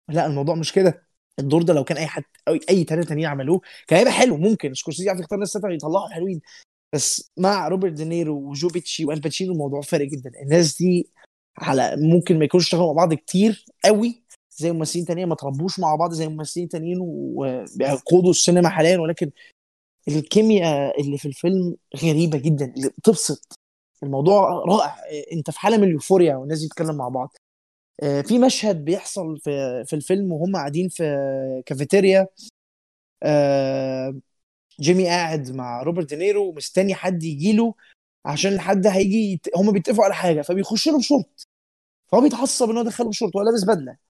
لا 0.09 0.25
الموضوع 0.25 0.55
مش 0.55 0.71
كده. 0.73 1.07
الدور 1.39 1.63
ده 1.63 1.73
لو 1.73 1.83
كان 1.83 1.97
أي 1.97 2.07
حد 2.07 2.23
أو 2.47 2.53
أي 2.69 2.83
ثلاثة 2.83 3.09
تانيين 3.09 3.27
عملوه 3.27 3.61
كان 3.87 3.97
هيبقى 3.99 4.13
حلو. 4.13 4.37
ممكن 4.37 4.73
سكورسيزي 4.73 5.07
يعرف 5.07 5.19
يختار 5.19 5.39
ناس 5.39 5.53
ثلاثة 5.53 5.69
يطلعوا 5.69 6.09
حلوين. 6.09 6.41
بس 6.93 7.31
مع 7.37 7.67
روبرت 7.67 7.91
دينيرو 7.93 8.35
وجو 8.49 8.67
بيتشي 8.67 9.05
وألباتشينو 9.05 9.53
الموضوع 9.53 9.81
فارق 9.81 10.07
جدا. 10.07 10.31
الناس 10.43 10.77
دي 10.77 11.09
على 11.57 11.95
ممكن 11.97 12.39
ما 12.39 12.45
يكونوش 12.45 12.65
اشتغلوا 12.65 12.87
مع 12.87 12.93
بعض 12.93 13.13
كتير 13.13 13.65
قوي 13.85 14.23
زي 14.57 14.71
ممثلين 14.71 15.05
تانيين 15.05 15.27
ما 15.27 15.35
تربوش 15.35 15.79
مع 15.79 15.95
بعض 15.95 16.11
زي 16.13 16.27
ممثلين 16.27 16.69
تانيين 16.69 16.97
وبيقودوا 17.01 18.29
السينما 18.29 18.69
حاليا. 18.69 18.97
ولكن 18.97 19.31
الكيمياء 20.07 21.01
اللي 21.01 21.17
في 21.17 21.27
الفيلم 21.27 21.75
غريبة 22.03 22.37
جدا 22.37 22.65
اللي 22.65 22.89
بتبسط. 22.89 23.59
الموضوع 24.03 24.49
رائع. 24.49 24.95
انت 25.33 25.51
في 25.51 25.59
حاله 25.59 25.77
من 25.77 25.83
ال 25.83 25.89
euphoria 25.89 26.35
والناس 26.35 26.65
بتتكلم 26.65 26.95
مع 26.95 27.09
بعض. 27.09 27.35
في 28.01 28.39
مشهد 28.39 28.85
بيحصل 28.85 29.39
في 29.39 29.83
في 29.85 29.93
الفيلم 29.95 30.31
وهم 30.31 30.55
قاعدين 30.55 30.89
في 30.89 31.03
كافيتيريا. 31.65 32.27
جيمي 34.81 35.07
قاعد 35.07 35.51
مع 35.51 35.83
روبرت 35.83 36.09
دينيرو 36.09 36.49
ومستني 36.49 36.95
حد 36.95 37.23
يجي 37.23 37.53
له 37.53 37.73
عشان 38.25 38.59
حد 38.59 38.87
هيجي. 38.87 39.41
هم 39.55 39.71
بيتفقوا 39.71 40.05
على 40.05 40.13
حاجة 40.15 40.41
فبيخش 40.41 40.87
له 40.87 40.97
بشورت. 40.97 41.47
فهو 42.11 42.21
بيتعصب 42.21 42.69
إن 42.69 42.77
هو 42.77 42.83
دخله 42.83 43.09
بشورت 43.09 43.35
وهو 43.35 43.45
لابس 43.45 43.63
بدلة. 43.63 44.06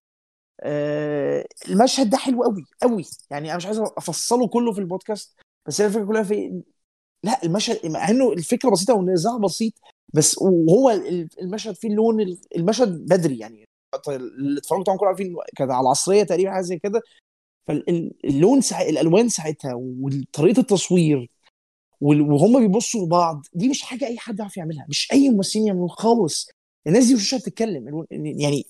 المشهد 1.70 2.10
ده 2.10 2.18
حلو 2.18 2.44
قوي 2.44 2.64
قوي. 2.82 3.06
يعني 3.32 3.50
أنا 3.50 3.58
مش 3.58 3.66
عايز 3.66 3.80
أفصله 3.80 4.48
كله 4.48 4.72
في 4.74 4.80
البودكاست 4.80 5.36
بس 5.68 5.82
هي 5.82 5.88
الفكرة 5.88 6.06
كلها 6.06 6.24
في 6.24 6.62
لا 7.24 7.44
المشهد 7.44 7.86
مع 7.86 8.10
إنه 8.10 8.32
الفكرة 8.32 8.70
بسيطة 8.70 8.94
والنزاع 8.94 9.38
بسيط 9.38 9.74
بس 10.14 10.38
وهو 10.38 10.92
المشهد 11.42 11.76
فيه 11.76 11.88
اللون 11.88 12.38
المشهد 12.56 13.06
بدري 13.06 13.40
يعني. 13.40 13.66
اللي 14.08 14.60
اتفرجوا 14.60 14.84
طبعا 14.84 14.98
كلهم 14.98 15.08
عارفين 15.08 15.36
كان 15.56 15.72
على 15.72 15.82
العصرية 15.82 16.24
تقريبا 16.24 16.52
حاجة 16.52 16.62
زي 16.62 16.80
كده. 16.80 17.02
فاللون 17.68 18.62
ساع... 18.62 18.82
الألوان 18.82 19.30
ساعتها 19.30 19.74
وطريقة 19.76 20.60
التصوير 20.60 21.30
وهم 22.02 22.60
بيبصوا 22.60 23.06
لبعض 23.06 23.46
دي 23.54 23.70
مش 23.70 23.82
حاجة 23.82 24.08
أي 24.08 24.18
حد 24.18 24.40
يعرف 24.40 24.58
يعملها. 24.58 24.86
مش 24.90 25.12
أي 25.12 25.30
ممثلين 25.30 25.68
يعملوها 25.68 25.96
خالص. 25.96 26.50
الناس 26.88 27.06
دي 27.06 27.16
وشها 27.16 27.40
بتتكلم 27.40 28.06
يعني 28.12 28.66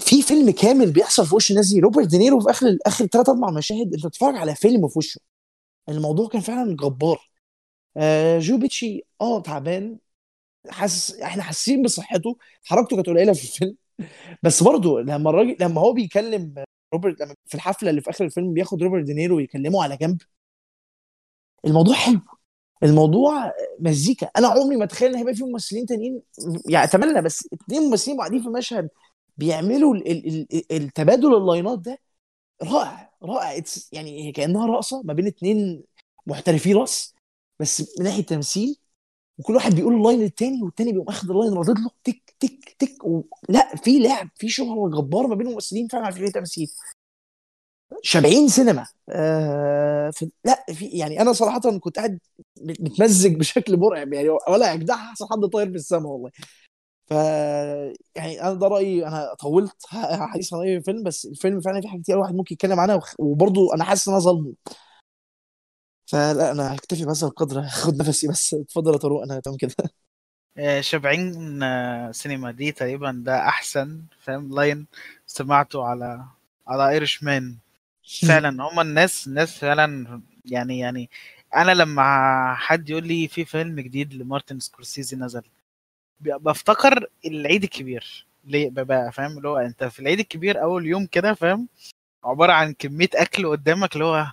في 0.00 0.22
فيلم 0.22 0.50
كامل 0.50 0.90
بيحصل 0.92 1.26
في 1.26 1.34
وش 1.34 1.50
الناس 1.50 1.68
دي 1.72 1.80
روبرت 1.80 2.06
دينيرو 2.08 2.40
في 2.40 2.50
آخر 2.50 2.78
آخر 2.86 3.06
ثلاث 3.06 3.28
أربع 3.28 3.50
مشاهد 3.50 3.94
أنت 3.94 4.06
بتتفرج 4.06 4.36
على 4.36 4.54
فيلم 4.54 4.88
في 4.88 4.98
وشه. 4.98 5.20
الموضوع 5.88 6.28
كان 6.28 6.40
فعلا 6.40 6.76
جبار. 6.76 7.30
آه 7.96 8.38
جو 8.38 8.58
بيتشي 8.58 9.02
آه 9.20 9.40
تعبان. 9.42 9.98
حاسس 10.70 11.20
إحنا 11.20 11.42
حاسين 11.42 11.82
بصحته. 11.82 12.36
حركته 12.64 12.96
كانت 12.96 13.08
قليلة 13.08 13.32
في 13.32 13.44
الفيلم. 13.44 13.76
بس 14.42 14.62
برضه 14.62 15.00
لما 15.00 15.30
الراجل 15.30 15.56
لما 15.60 15.80
هو 15.80 15.92
بيكلم 15.92 16.54
روبرت 16.94 17.20
لما 17.20 17.34
في 17.46 17.54
الحفلة 17.54 17.90
اللي 17.90 18.00
في 18.00 18.10
آخر 18.10 18.24
الفيلم 18.24 18.52
بياخد 18.54 18.82
روبرت 18.82 19.04
دينيرو 19.04 19.36
ويكلمه 19.36 19.82
على 19.84 19.96
جنب. 19.96 20.18
الموضوع 21.66 21.94
حلو. 21.94 22.20
الموضوع 22.82 23.52
مزيكا. 23.80 24.30
أنا 24.36 24.48
عمري 24.48 24.76
ما 24.76 24.84
أتخيل 24.84 25.10
إن 25.10 25.16
هيبقى 25.16 25.34
في 25.34 25.44
ممثلين 25.44 25.86
تانيين 25.86 26.22
يعني 26.68 26.84
أتمنى 26.84 27.22
بس 27.22 27.48
اتنين 27.52 27.82
ممثلين 27.82 28.18
قاعدين 28.18 28.42
في 28.42 28.48
مشهد 28.48 28.88
بيعملوا 29.36 29.94
ال 29.94 30.08
ال 30.08 30.46
ال 30.54 30.72
التبادل 30.72 31.36
ال 31.36 31.43
lineات 31.43 31.78
ده 31.78 31.98
رائع 32.62 33.12
رائع. 33.22 33.62
يعني 33.92 34.32
كأنها 34.32 34.66
رقصة 34.66 35.02
ما 35.04 35.12
بين 35.14 35.26
اتنين 35.26 35.84
محترفين 36.26 36.76
رقص 36.76 37.14
بس 37.60 37.98
من 37.98 38.04
ناحية 38.04 38.22
تمثيل. 38.22 38.76
وكل 39.38 39.54
واحد 39.54 39.74
بيقول 39.74 39.94
ال 39.94 39.99
line 39.99 40.20
للتاني 40.20 40.62
والتاني 40.62 40.92
بيقوم 40.92 41.08
أخد 41.08 41.30
اللاين 41.30 41.52
ردد 41.52 41.78
له 41.78 41.90
تك 42.04 42.34
تك 42.40 42.76
تك. 42.78 43.04
و... 43.04 43.22
لا 43.48 43.76
في 43.76 43.98
لعب 43.98 44.28
في 44.36 44.48
شغل 44.48 44.90
جبار 44.90 45.26
ما 45.26 45.34
بين 45.34 45.46
الممثلين 45.46 45.88
فعلا 45.88 46.10
فكره 46.10 46.30
تمثيل. 46.30 46.68
شبعين 48.02 48.48
سينما. 48.48 48.86
آه 49.08 50.10
في... 50.10 50.30
لا 50.44 50.64
في 50.74 50.86
يعني 50.86 51.20
أنا 51.20 51.32
صراحة 51.32 51.78
كنت 51.78 51.96
قاعد 51.98 52.18
متمزج 52.60 53.34
بشكل 53.36 53.76
مرعب 53.76 54.12
يعني 54.12 54.28
ولا 54.48 54.72
اجدع 54.74 54.94
احسن 54.94 55.26
حد 55.30 55.38
طاير 55.52 55.70
في 55.70 55.76
السما 55.76 56.08
والله. 56.08 56.30
ف 57.12 57.14
يعني 58.16 58.42
أنا 58.42 58.54
ده 58.54 58.66
رأيي. 58.68 59.06
أنا 59.06 59.34
طولت 59.40 59.86
حديث 60.32 60.54
عن 60.54 60.60
أي 60.60 60.80
فيلم 60.82 61.02
بس 61.02 61.26
الفيلم 61.26 61.60
فعلا 61.60 61.80
في 61.80 61.88
حاجات 61.88 62.02
كتير 62.02 62.14
الواحد 62.16 62.34
ممكن 62.34 62.54
يتكلم 62.54 62.80
عنها 62.80 63.00
وبرضه 63.18 63.74
أنا 63.74 63.84
حاسس 63.84 64.08
إن 64.08 64.14
أنا 64.14 64.22
ظلمه 64.22 64.54
فلا 66.06 66.50
أنا 66.52 66.74
هكتفي 66.74 67.04
بهذا 67.04 67.26
القدر 67.26 67.62
خد 67.82 67.96
نفسي 68.02 68.28
بس. 68.28 68.54
اتفضل 68.54 68.92
يا 68.92 68.98
طارق. 68.98 69.22
أنا 69.22 69.40
تمام 69.40 69.56
كده. 69.56 69.74
آه، 70.58 70.80
شبعين 70.80 71.62
آه، 71.62 72.10
سينما 72.12 72.50
دي 72.50 72.72
تقريبا 72.72 73.22
ده 73.26 73.38
أحسن 73.48 74.02
فاهم؟ 74.20 74.54
لاين 74.54 74.86
سمعته 75.26 75.84
على 75.84 76.24
على 76.68 76.88
ايرش 76.90 77.22
مان 77.22 77.56
فعلا 78.28 78.48
هما 78.64 78.82
الناس 78.82 79.26
الناس 79.26 79.58
فعلا 79.58 80.22
يعني 80.44 80.78
يعني 80.78 81.10
أنا 81.56 81.72
لما 81.72 82.02
حد 82.54 82.90
يقول 82.90 83.06
لي 83.06 83.28
في 83.28 83.44
فيلم 83.44 83.80
جديد 83.80 84.14
لمارتن 84.14 84.58
سكورسيزي 84.60 85.16
نزل 85.16 85.42
بفتكر 86.22 87.06
العيد 87.26 87.62
الكبير. 87.62 88.26
ليه؟ 88.44 88.70
ببقى 88.70 89.12
فاهم؟ 89.12 89.36
اللي 89.36 89.48
هو 89.48 89.56
انت 89.58 89.84
في 89.84 90.00
العيد 90.00 90.18
الكبير 90.20 90.62
أول 90.62 90.86
يوم 90.86 91.06
كده 91.06 91.34
فاهم؟ 91.34 91.68
عبارة 92.24 92.52
عن 92.52 92.72
كمية 92.74 93.08
أكل 93.14 93.46
قدامك 93.48 93.94
اللي 93.94 94.04
هو 94.04 94.26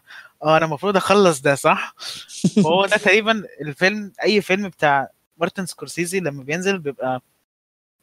آه 0.43 0.57
أنا 0.57 0.65
المفروض 0.65 0.97
أخلص 0.97 1.41
ده 1.41 1.55
صح؟ 1.55 1.95
فهو 2.63 2.85
ده 2.85 2.97
تقريبا 2.97 3.43
الفيلم 3.61 4.13
أي 4.23 4.41
فيلم 4.41 4.67
بتاع 4.69 5.09
مارتن 5.37 5.65
سكورسيزي 5.65 6.19
لما 6.19 6.43
بينزل 6.43 6.79
بيبقى 6.79 7.21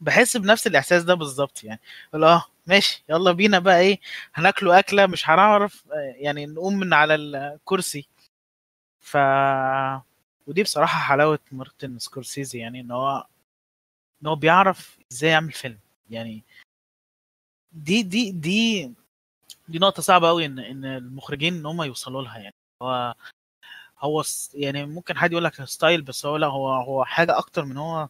بحس 0.00 0.36
بنفس 0.36 0.66
الإحساس 0.66 1.02
ده 1.04 1.14
بالظبط 1.14 1.64
يعني. 1.64 1.80
اللي 2.14 2.26
آه 2.26 2.44
ماشي 2.66 3.04
يلا 3.10 3.32
بينا 3.32 3.58
بقى 3.58 3.80
إيه 3.80 4.00
هناكله 4.34 4.78
أكلة 4.78 5.06
مش 5.06 5.30
هنعرف 5.30 5.84
يعني 6.16 6.46
نقوم 6.46 6.78
من 6.78 6.92
على 6.94 7.14
الكرسي. 7.14 8.08
ف 9.00 9.16
ودي 10.46 10.62
بصراحة 10.62 11.00
حلاوة 11.00 11.38
مارتن 11.52 11.98
سكورسيزي 11.98 12.58
يعني 12.58 12.80
إن 12.80 12.90
هو 12.90 13.26
إن 14.22 14.26
هو 14.26 14.34
بيعرف 14.36 14.98
إزاي 15.12 15.30
يعمل 15.30 15.52
فيلم. 15.52 15.78
يعني 16.10 16.44
دي 17.72 18.02
دي 18.02 18.30
دي 18.32 18.92
دي 19.68 19.78
نقطة 19.78 20.02
صعبة 20.02 20.28
قوي 20.28 20.46
إن 20.46 20.58
إن 20.58 20.84
المخرجين 20.84 21.54
إن 21.54 21.66
هم 21.66 21.82
يوصلوا 21.82 22.22
لها 22.22 22.38
يعني. 22.38 22.54
هو 22.82 23.14
هو 24.00 24.22
يعني 24.54 24.86
ممكن 24.86 25.16
حد 25.18 25.32
يقول 25.32 25.44
لك 25.44 25.64
style 25.64 26.02
بس 26.02 26.26
هو 26.26 26.36
لأ 26.36 26.46
هو 26.46 26.68
هو 26.74 27.04
حاجة 27.04 27.38
أكتر 27.38 27.64
من 27.64 27.76
هو 27.76 28.08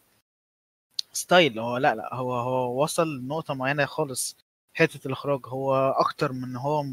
style 1.13 1.59
هو 1.59 1.77
لأ 1.77 1.95
لأ 1.95 2.15
هو 2.15 2.33
هو 2.35 2.83
وصل 2.83 3.19
لنقطة 3.19 3.55
معينة 3.55 3.87
خالص. 3.87 4.37
حتة 4.75 5.07
الإخراج 5.09 5.41
هو 5.47 5.75
أكتر 5.91 6.33
من 6.33 6.57
هو 6.57 6.85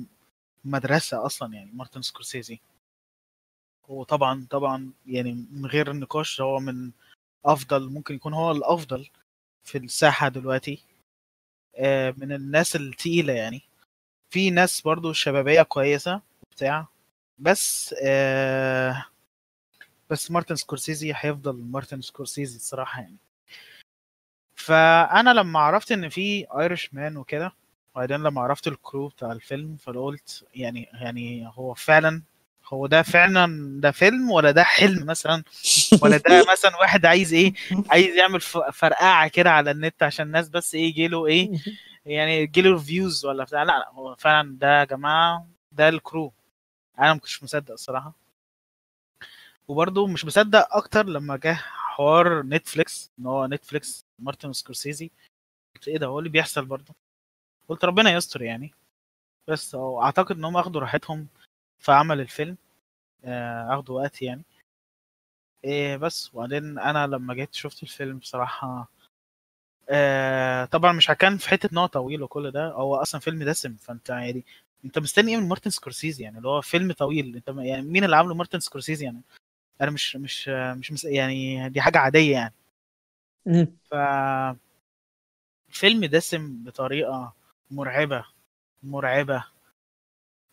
مدرسة 0.65 1.25
أصلا 1.25 1.53
يعني 1.53 1.71
مارتن 1.73 2.01
سكورسيزي. 2.01 2.59
هو 3.85 4.03
طبعا 4.03 4.47
طبعا 4.49 4.93
يعني 5.05 5.33
من 5.51 5.65
غير 5.65 5.93
نقاش 5.93 6.41
هو 6.41 6.59
من 6.59 6.91
أفضل 7.45 7.89
ممكن 7.89 8.15
يكون 8.15 8.33
هو 8.33 8.51
الأفضل 8.51 9.09
في 9.63 9.77
الساحة 9.77 10.29
دلوقتي. 10.29 10.83
آه، 11.75 12.13
من 12.17 12.31
الناس 12.31 12.75
التقيلة 12.75 13.33
يعني. 13.33 13.61
في 14.29 14.49
ناس 14.49 14.81
برضو 14.81 15.13
شبابية 15.13 15.61
كويسة 15.61 16.21
وبتاع. 16.43 16.87
بس 17.39 17.95
آه 18.03 19.05
بس 20.09 20.31
مارتن 20.31 20.55
سكورسيزي 20.55 21.13
هيفضل 21.15 21.55
مارتن 21.55 22.01
سكورسيزي 22.01 22.55
الصراحة 22.55 23.01
يعني. 23.01 23.17
فأنا 24.55 25.29
لما 25.33 25.59
عرفت 25.59 25.91
إن 25.91 26.09
في 26.09 26.45
Irishman 26.59 27.17
وكده 27.17 27.53
وبعدين 27.95 28.23
لما 28.23 28.41
عرفت 28.41 28.67
ال 28.67 28.75
crew 28.75 29.07
بتاع 29.07 29.31
الفيلم 29.31 29.77
فقلت 29.77 30.45
يعني 30.55 30.89
يعني 30.93 31.51
هو 31.53 31.73
فعلا 31.73 32.21
هو 32.65 32.87
ده 32.87 33.01
فعلا 33.01 33.79
ده 33.81 33.91
فيلم 33.91 34.31
ولا 34.31 34.51
ده 34.51 34.63
حلم 34.63 35.05
مثلا؟ 35.05 35.43
ولا 36.01 36.17
ده 36.17 36.45
مثلا 36.51 36.75
واحد 36.77 37.05
عايز 37.05 37.33
إيه؟ 37.33 37.53
عايز 37.89 38.15
يعمل 38.15 38.41
فرقعة 38.73 39.27
كده 39.27 39.51
على 39.51 39.71
النت 39.71 40.03
عشان 40.03 40.25
الناس 40.25 40.49
بس 40.49 40.75
إيه 40.75 40.83
يجيله 40.87 41.27
إيه؟ 41.27 41.49
يعني 42.05 42.37
يجيله 42.41 42.77
views 42.77 43.25
ولا 43.25 43.43
بتاع. 43.43 43.63
لا 43.63 43.79
لا 43.79 43.89
هو 43.91 44.15
فعلا 44.15 44.57
ده 44.57 44.79
يا 44.79 44.83
جماعة 44.83 45.47
ده 45.71 45.89
ال 45.89 45.98
crew 45.98 46.33
أنا 46.99 47.13
ما 47.13 47.19
كنتش 47.19 47.43
مصدق 47.43 47.71
الصراحة. 47.71 48.13
وبرضه 49.67 50.07
مش 50.07 50.25
مصدق 50.25 50.75
أكتر 50.75 51.05
لما 51.05 51.37
جه 51.37 51.53
حوار 51.63 52.43
نتفليكس 52.43 53.11
إن 53.19 53.25
هو 53.25 53.45
نتفليكس 53.47 54.05
مارتن 54.19 54.53
سكورسيزي. 54.53 55.11
قلت 55.75 55.87
إيه 55.87 55.97
ده؟ 55.97 56.07
هو 56.07 56.19
اللي 56.19 56.29
بيحصل 56.29 56.65
برضه؟ 56.65 56.95
قلت 57.69 57.85
ربنا 57.85 58.11
يستر 58.11 58.41
يعني. 58.41 58.73
بس 59.47 59.75
أعتقد 59.75 60.37
إن 60.37 60.45
هم 60.45 60.57
أخدوا 60.57 60.81
راحتهم. 60.81 61.27
في 61.83 61.91
عمل 61.91 62.19
الفيلم 62.21 62.57
آه، 63.25 63.75
اخدوا 63.75 64.01
وقت 64.01 64.21
يعني. 64.21 64.43
إيه 65.65 65.97
بس 65.97 66.35
وبعدين 66.35 66.79
أنا 66.79 67.07
لما 67.07 67.33
جيت 67.33 67.53
شفت 67.53 67.83
الفيلم 67.83 68.17
بصراحة 68.17 68.89
آه 69.89 70.65
طبعا 70.65 70.91
مش 70.93 71.11
هكان 71.11 71.37
في 71.37 71.49
حتة 71.49 71.69
إن 71.73 71.77
هو 71.77 71.85
طويل 71.85 72.23
وكل 72.23 72.51
ده 72.51 72.67
هو 72.71 72.95
أصلا 72.95 73.21
فيلم 73.21 73.43
دسم 73.43 73.75
فأنت 73.75 74.09
يعني 74.09 74.45
أنت 74.85 74.99
مستني 74.99 75.31
إيه 75.31 75.37
من 75.37 75.47
مارتن 75.49 75.69
سكورسيزي 75.69 76.23
يعني؟ 76.23 76.37
اللي 76.37 76.47
هو 76.49 76.61
فيلم 76.61 76.91
طويل 76.91 77.35
أنت 77.35 77.47
يعني 77.57 77.81
مين 77.87 78.03
اللي 78.03 78.15
عامله 78.15 78.33
مارتن 78.35 78.59
سكورسيزي 78.59 79.05
يعني؟ 79.05 79.21
أنا 79.81 79.91
مش 79.91 80.15
مش 80.15 80.49
مش 80.49 80.91
مس... 80.91 81.05
يعني 81.05 81.69
دي 81.69 81.81
حاجة 81.81 81.97
عادية 81.99 82.31
يعني. 82.33 82.53
ف 83.91 83.93
فيلم 85.69 86.05
دسم 86.05 86.63
بطريقة 86.63 87.33
مرعبة 87.71 88.25
مرعبة. 88.83 89.43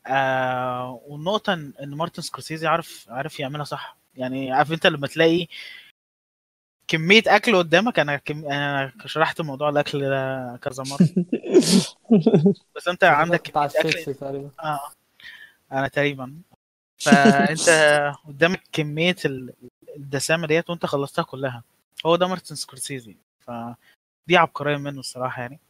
آه 0.06 1.00
والنقطه 1.06 1.52
ان 1.52 1.72
إن 1.82 1.94
مارتن 1.94 2.22
سكورسيزي 2.22 2.66
عارف 2.66 3.06
عارف 3.08 3.40
يعملها 3.40 3.64
صح. 3.64 3.96
يعني 4.16 4.52
عارف 4.52 4.72
أنت 4.72 4.86
لما 4.86 5.06
تلاقي 5.06 5.46
كمية 6.88 7.22
أكل 7.26 7.56
قدامك 7.56 7.98
أنا 7.98 8.16
كم... 8.16 8.44
أنا 8.44 8.92
شرحت 9.06 9.40
موضوع 9.40 9.68
الأكل 9.68 10.00
ده 10.00 10.56
كذا 10.62 10.84
مرة. 10.84 11.08
بس 12.76 12.88
أنت 12.88 13.04
عندك 13.04 13.42
كميه 13.50 13.64
أكل 13.66 14.14
تقريبا. 14.14 14.50
آه. 14.62 14.80
أنا 15.72 15.88
تقريبا. 15.88 16.34
فأنت 16.98 17.68
قدامك 18.28 18.62
كمية 18.72 19.16
ال- 19.24 19.54
الدسامة 19.96 20.46
ديت 20.46 20.70
وأنت 20.70 20.86
خلصتها 20.86 21.22
كلها. 21.22 21.62
هو 22.06 22.16
ده 22.16 22.26
مارتن 22.26 22.54
سكورسيزي. 22.54 23.16
فدي 23.40 24.36
عبقرية 24.36 24.76
منه 24.76 25.00
الصراحة 25.00 25.42
يعني. 25.42 25.60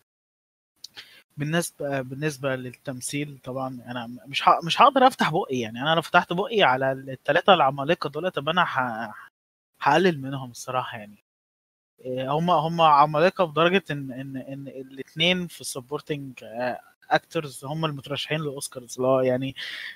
بالنسبة 1.36 2.00
بالنسبة 2.00 2.56
للتمثيل 2.56 3.38
طبعا 3.44 3.80
أنا 3.86 4.10
مش 4.26 4.48
ه... 4.48 4.60
مش 4.64 4.82
هقدر 4.82 5.06
أفتح 5.06 5.30
بقي 5.30 5.58
يعني. 5.58 5.82
أنا 5.82 5.94
لو 5.94 6.02
فتحت 6.02 6.32
بقي 6.32 6.62
على 6.62 6.92
الثلاثه 6.92 7.54
العمالقة 7.54 8.10
دول 8.10 8.30
طب 8.30 8.48
أنا 8.48 8.62
ه... 8.64 9.12
هقلل 9.80 10.20
منهم 10.22 10.50
الصراحة 10.50 10.98
يعني. 10.98 11.24
هم 12.06 12.50
هم 12.50 12.80
عمالقة 12.80 13.44
بدرجة 13.44 13.84
إن 13.90 14.12
إن 14.12 14.36
إن 14.36 14.68
الاثنين 14.68 15.46
في 15.46 15.60
ال 15.60 15.68
supporting 15.68 16.44
actors 17.10 17.64
هم 17.64 17.84
المترشحين 17.84 18.40
للأوسكارز. 18.40 18.94
اللي 18.96 19.08
هو 19.08 19.20
يعني 19.20 19.54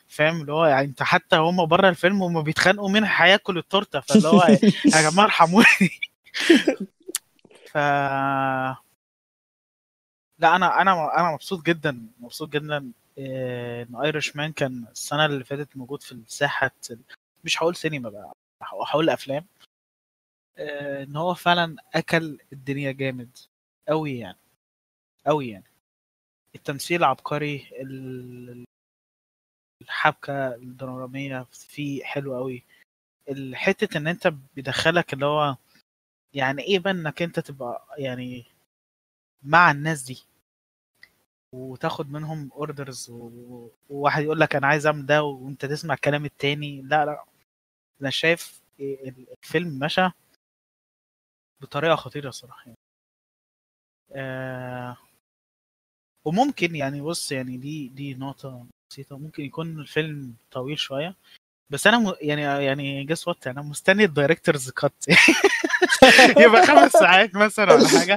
فاهم؟ 0.09 0.41
اللي 0.41 0.53
هو 0.53 0.67
يعني 0.67 0.87
أنت 0.87 1.03
حتى 1.03 1.37
هم 1.37 1.67
بره 1.67 1.89
الفيلم 1.89 2.23
هم 2.23 2.43
بيتخانقوا 2.43 2.91
مين 2.91 3.05
هياكل 3.05 3.59
التورتة. 3.59 4.01
فاللي 4.01 4.29
هو 4.29 4.43
يا 4.95 5.11
جماعة 5.11 5.27
ارحموني. 5.27 5.67
ف 7.73 7.79
لا 10.39 10.57
أنا 10.57 10.81
أنا 10.81 11.21
أنا 11.21 11.33
مبسوط 11.33 11.67
جدا 11.67 12.09
مبسوط 12.21 12.49
جدا 12.49 12.93
آه، 13.19 13.83
إن 13.83 13.97
ايرش 13.97 14.37
مان 14.37 14.53
كان 14.53 14.87
السنة 14.91 15.27
اللي 15.27 15.45
فاتت 15.45 15.77
موجود 15.77 16.03
في 16.03 16.13
الساحة 16.13 16.71
مش 17.45 17.63
هقول 17.63 17.77
سينما 17.77 18.09
بقى 18.11 18.33
هقول 18.63 19.11
أفلام. 19.11 19.47
آه، 20.59 21.03
إن 21.03 21.17
هو 21.17 21.35
فعلا 21.35 21.77
أكل 21.95 22.39
الدنيا 22.53 22.93
جامد 22.93 23.37
قوي 23.89 24.19
يعني 24.19 24.39
قوي 25.27 25.49
يعني. 25.49 25.65
التمثيل 26.55 27.05
عبقري 27.05 27.69
ال- 27.81 28.65
الحبكة 29.83 30.55
الدرامية 30.55 31.43
فيه 31.53 32.05
حلو 32.05 32.37
قوي 32.37 32.65
الحته 33.31 33.99
إن 33.99 34.07
أنت 34.07 34.27
بيدخلك 34.57 35.13
اللي 35.15 35.27
هو 35.27 35.57
يعني 36.35 36.63
إيه 36.63 36.79
بقى 36.79 36.91
إنك 36.93 37.23
أنت 37.23 37.41
تبقى 37.41 37.87
يعني 37.99 38.45
مع 39.45 39.71
الناس 39.71 40.03
دي. 40.03 40.23
وتاخد 41.53 42.11
منهم 42.11 42.51
اوردرز 42.53 43.11
وواحد 43.91 44.23
يقول 44.23 44.41
لك 44.41 44.57
أنا 44.57 44.67
عايز 44.67 44.87
أعمل 44.87 45.07
ده 45.07 45.23
وأنت 45.23 45.65
تسمع 45.67 45.95
الكلام 45.95 46.25
التاني. 46.25 46.83
لا 46.83 47.05
لا. 47.05 47.25
أنا 48.03 48.11
شايف 48.11 48.63
الفيلم 48.81 49.79
مشى 49.79 50.09
بطريقة 51.61 51.97
خطيرة 51.97 52.31
صراحة 52.31 52.63
يعني. 52.67 52.77
آه 54.13 54.97
وممكن 56.25 56.75
يعني 56.77 57.01
بص 57.01 57.33
يعني 57.33 57.57
دي 57.57 57.89
دي 57.89 58.15
نقطة 58.15 58.67
بسيطة. 58.91 59.19
ممكن 59.19 59.43
يكون 59.43 59.81
الفيلم 59.81 60.35
طويل 60.51 60.79
شوية. 60.79 61.15
بس 61.71 61.87
أنا 61.87 61.99
م... 61.99 62.15
يعني 62.21 62.43
يعني 62.43 63.05
guess 63.05 63.29
what 63.29 63.47
أنا 63.47 63.63
مستني 63.63 64.05
ال 64.05 64.11
director's 64.11 64.71
cut 64.71 64.93
يبقى 66.43 66.67
خمس 66.67 66.93
ساعات 66.93 67.35
مثلا 67.35 67.75
ولا 67.75 67.89
حاجة. 67.89 68.17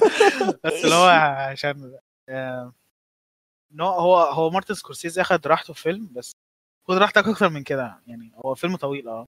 بس 0.63 0.73
اللي 0.85 0.95
هو 0.95 1.07
عشان 1.51 1.99
آه... 2.29 2.73
no 3.71 3.85
هو 3.85 4.17
هو 4.17 4.49
مارتن 4.49 4.73
سكورسيزي 4.73 5.21
أخد 5.21 5.47
راحته 5.47 5.73
في 5.73 5.81
فيلم 5.81 6.09
بس 6.13 6.31
خد 6.87 6.97
راحتك 6.97 7.27
أكتر 7.27 7.49
من 7.49 7.63
كده. 7.63 8.01
يعني 8.07 8.31
هو 8.45 8.55
فيلم 8.55 8.75
طويل 8.77 9.09
آه. 9.09 9.25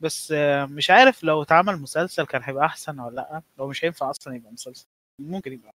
بس 0.00 0.32
آه 0.32 0.66
مش 0.66 0.90
عارف 0.90 1.24
لو 1.24 1.42
اتعمل 1.42 1.76
مسلسل 1.82 2.26
كان 2.26 2.42
هيبقى 2.44 2.66
أحسن 2.66 3.00
ولا 3.00 3.16
لأ. 3.16 3.42
لو 3.58 3.68
مش 3.68 3.84
هينفع 3.84 4.10
أصلا 4.10 4.36
يبقى 4.36 4.52
مسلسل. 4.52 4.86
ممكن 5.20 5.52
يبقى. 5.52 5.74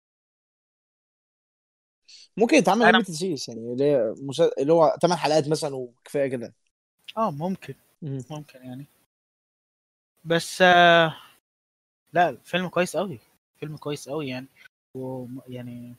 ممكن 2.37 2.57
يتعمل 2.57 2.87
limited 2.93 3.11
series 3.15 3.49
يعني. 3.49 3.61
اللي 4.59 4.73
هو 4.73 4.97
8 5.03 5.17
حلقات 5.17 5.49
مثلا 5.49 5.75
وكفاية 5.77 6.27
كده. 6.29 6.55
آه 7.17 7.31
ممكن 7.31 7.75
ممكن 8.03 8.59
يعني. 8.65 8.87
بس 10.25 10.63
آه 10.63 11.17
لا 12.13 12.37
فيلم 12.45 12.69
كويس 12.69 12.97
قوي 12.97 13.19
فيلم 13.61 13.77
كويس 13.77 14.09
قوي 14.09 14.29
يعني. 14.29 14.47
ويعني 14.97 15.95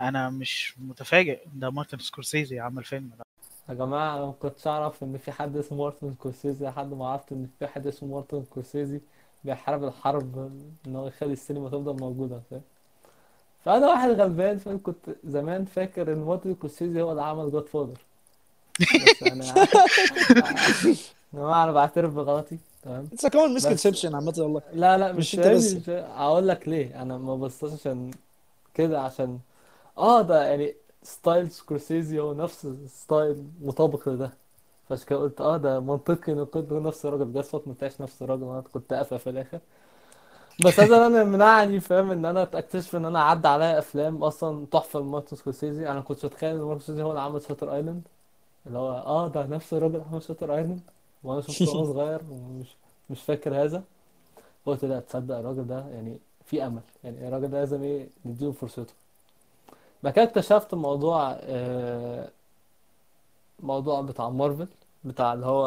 أنا 0.00 0.30
مش 0.30 0.78
متفاجئ 0.78 1.44
ده 1.54 1.70
مارتن 1.70 1.98
سكورسيزي 1.98 2.60
عمل 2.60 2.84
فيلم 2.84 3.10
ده. 3.18 3.24
يا 3.68 3.74
جماعة 3.74 4.16
أنا 4.16 4.26
ما 4.26 4.32
كنتش 4.32 4.66
أعرف 4.66 5.02
إن 5.02 5.18
في 5.18 5.32
حد 5.32 5.56
اسمه 5.56 5.78
مارتن 5.78 6.14
سكورسيزي 6.14 6.66
لحد 6.66 6.94
ما 6.94 7.08
عرفت 7.08 7.32
إن 7.32 7.48
في 7.58 7.66
حد 7.66 7.86
اسمه 7.86 8.08
مارتن 8.08 8.44
سكورسيزي 8.44 9.00
بيحارب 9.44 9.84
الحرب 9.84 10.38
إن 10.86 10.96
هو 10.96 11.06
يخلي 11.06 11.32
السينما 11.32 11.68
تفضل 11.68 12.00
موجودة 12.00 12.40
فاهم؟ 12.50 12.62
فأنا 13.64 13.86
واحد 13.88 14.08
غلبان 14.10 14.58
فاهم 14.58 14.82
كنت 14.82 15.10
زمان 15.24 15.64
فاكر 15.64 16.12
إن 16.12 16.18
مارتن 16.18 16.54
سكورسيزي 16.54 17.02
هو 17.02 17.10
اللي 17.10 17.22
عمل 17.22 17.50
Godfather 17.50 17.98
بس 18.80 19.22
أنا 19.22 19.44
يا 19.46 19.66
جماعة 21.34 21.64
أنا 21.64 21.72
بعترف 21.72 22.14
بغلطي 22.14 22.58
تمام؟ 22.82 23.08
it's 23.12 23.26
common 23.26 23.54
misconception 23.54 24.14
عامة 24.14 24.34
والله. 24.38 24.62
لا 24.72 24.98
لا 24.98 25.12
مش 25.12 25.34
مش, 25.34 25.74
مش 25.74 25.88
هقول 25.88 26.48
لك 26.48 26.68
ليه. 26.68 27.02
أنا 27.02 27.18
ما 27.18 27.36
بصيتش 27.36 27.72
عشان 27.74 28.10
كده 28.74 29.00
عشان 29.00 29.38
آه 29.98 30.22
ده 30.22 30.44
يعني 30.44 30.74
ستايل 31.02 31.50
سكورسيزي 31.50 32.20
هو 32.20 32.34
نفس 32.34 32.66
ستايل 32.86 33.44
مطابق 33.62 34.08
لده. 34.08 34.30
فعشان 34.88 35.06
كده 35.06 35.18
قلت 35.18 35.40
آه 35.40 35.56
ده 35.56 35.80
منطقي 35.80 36.32
ان 36.32 36.38
يكون 36.38 36.82
نفس 36.82 37.06
الراجل. 37.06 37.32
just 37.32 37.54
ما 37.54 37.74
طلعش 37.80 38.00
نفس 38.00 38.22
الراجل. 38.22 38.42
أنا 38.44 38.60
كنت 38.72 38.92
قافله 38.92 39.18
في 39.18 39.30
الآخر. 39.30 39.60
بس 40.64 40.80
هذا 40.80 41.06
أنا 41.06 41.24
منعني 41.24 41.80
فاهم؟ 41.80 42.10
إن 42.10 42.24
أنا 42.24 42.42
أكتشف 42.42 42.96
إن 42.96 43.04
أنا 43.04 43.22
عدى 43.22 43.48
عليا 43.48 43.78
أفلام 43.78 44.24
أصلا 44.24 44.66
تحفة 44.66 45.00
لمارتن 45.00 45.36
سكورسيزي. 45.36 45.88
أنا 45.88 46.00
كنت 46.00 46.24
متخيل 46.24 46.50
إن 46.56 46.62
مارتن 46.62 46.80
سكورسيزي 46.80 47.02
هو 47.02 47.10
اللي 47.10 47.20
عمل 47.20 47.42
Shutter 47.42 47.74
Island 47.74 48.02
اللي 48.66 48.78
هو 48.78 48.92
آه 48.92 49.28
ده 49.28 49.46
نفس 49.46 49.74
الراجل 49.74 50.02
عمل 50.12 50.22
Shutter 50.22 50.54
Island 50.54 50.80
وأنا 51.24 51.40
شفته 51.40 51.70
وأنا 51.70 51.84
صغير 51.92 52.20
ومش 52.30 52.76
مش 53.10 53.22
فاكر 53.22 53.62
هذا. 53.64 53.84
قلت 54.66 54.84
لا 54.84 55.00
تصدق 55.00 55.36
الراجل 55.36 55.66
ده 55.66 55.88
يعني 55.88 56.18
في 56.46 56.66
أمل 56.66 56.82
يعني 57.04 57.28
الراجل 57.28 57.48
ده 57.50 57.58
لازم 57.60 57.82
إيه 57.82 58.08
نديله 58.26 58.52
فرصته. 58.52 58.94
بعد 60.02 60.12
كده 60.12 60.24
اكتشفت 60.24 60.74
موضوع 60.74 61.36
آه 61.40 62.28
موضوع 63.60 64.00
بتاع 64.00 64.28
مارفل 64.30 64.68
بتاع 65.04 65.32
اللي 65.32 65.46
هو 65.46 65.66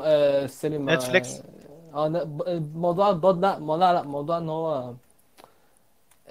آه 0.00 0.44
السينما. 0.44 0.94
Netflix؟ 0.94 1.42
آه 1.94 2.08
موضوع 2.74 3.10
الضاد 3.10 3.38
لا 3.38 3.58
لا 3.60 3.92
لا 3.92 4.02
موضوع 4.02 4.38
إن 4.38 4.48
هو 4.48 4.94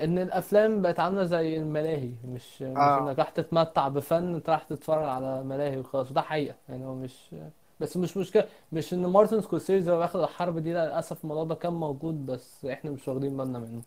إن 0.02 0.18
الأفلام 0.20 0.82
بقت 0.82 1.00
عاملة 1.00 1.24
زي 1.24 1.58
الملاهي 1.58 2.12
مش 2.26 2.62
مش 2.62 2.78
آه. 2.78 3.10
إنك 3.10 3.20
راح 3.20 3.30
تتمتع 3.30 3.88
بفن 3.88 4.36
انت 4.36 4.50
راح 4.50 4.64
تتفرج 4.64 5.08
على 5.08 5.44
ملاهي 5.44 5.78
وخلاص 5.80 6.12
وده 6.12 6.22
حقيقة 6.22 6.56
يعني 6.70 6.86
هو 6.86 6.96
مش 6.96 7.36
بس 7.80 7.98
مش 7.98 8.18
مشكلة 8.18 8.48
مش 8.72 8.94
إن 8.94 9.06
مارتن 9.06 9.42
سكورسيزي 9.42 9.92
هو 9.92 10.00
واخد 10.00 10.20
الحرب 10.20 10.60
دي 10.60 10.74
لا 10.74 10.86
للأسف 10.86 11.24
الموضوع 11.24 11.44
ده 11.44 11.56
كان 11.56 11.74
موجود 11.74 12.26
بس 12.26 12.66
إحنا 12.66 12.92
مش 12.92 13.08
واخدين 13.08 13.38
بالنا 13.38 13.60
منه 13.60 13.82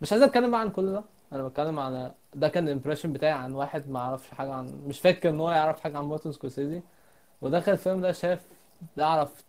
مش 0.00 0.12
عايز 0.12 0.22
أتكلم 0.24 0.54
عن 0.54 0.70
كل 0.70 0.92
ده 0.92 1.02
أنا 1.32 1.48
بتكلم 1.48 1.78
على 1.78 2.12
ده 2.34 2.48
كان 2.48 2.68
ال 2.68 2.72
impression 2.72 3.12
بتاعي 3.12 3.32
عن 3.32 3.52
واحد 3.52 3.90
ما 3.90 4.00
يعرفش 4.00 4.30
حاجة 4.30 4.52
عن 4.52 4.66
مش 4.86 5.00
فاكر 5.00 5.28
إن 5.30 5.40
هو 5.40 5.50
يعرف 5.50 5.80
حاجة 5.80 5.98
عن 5.98 6.04
مارتن 6.04 6.32
سكورسيزي 6.32 6.82
ودخل 7.42 7.72
الفيلم 7.72 8.00
ده 8.00 8.12
شاف 8.12 8.40
يعرف 8.96 9.44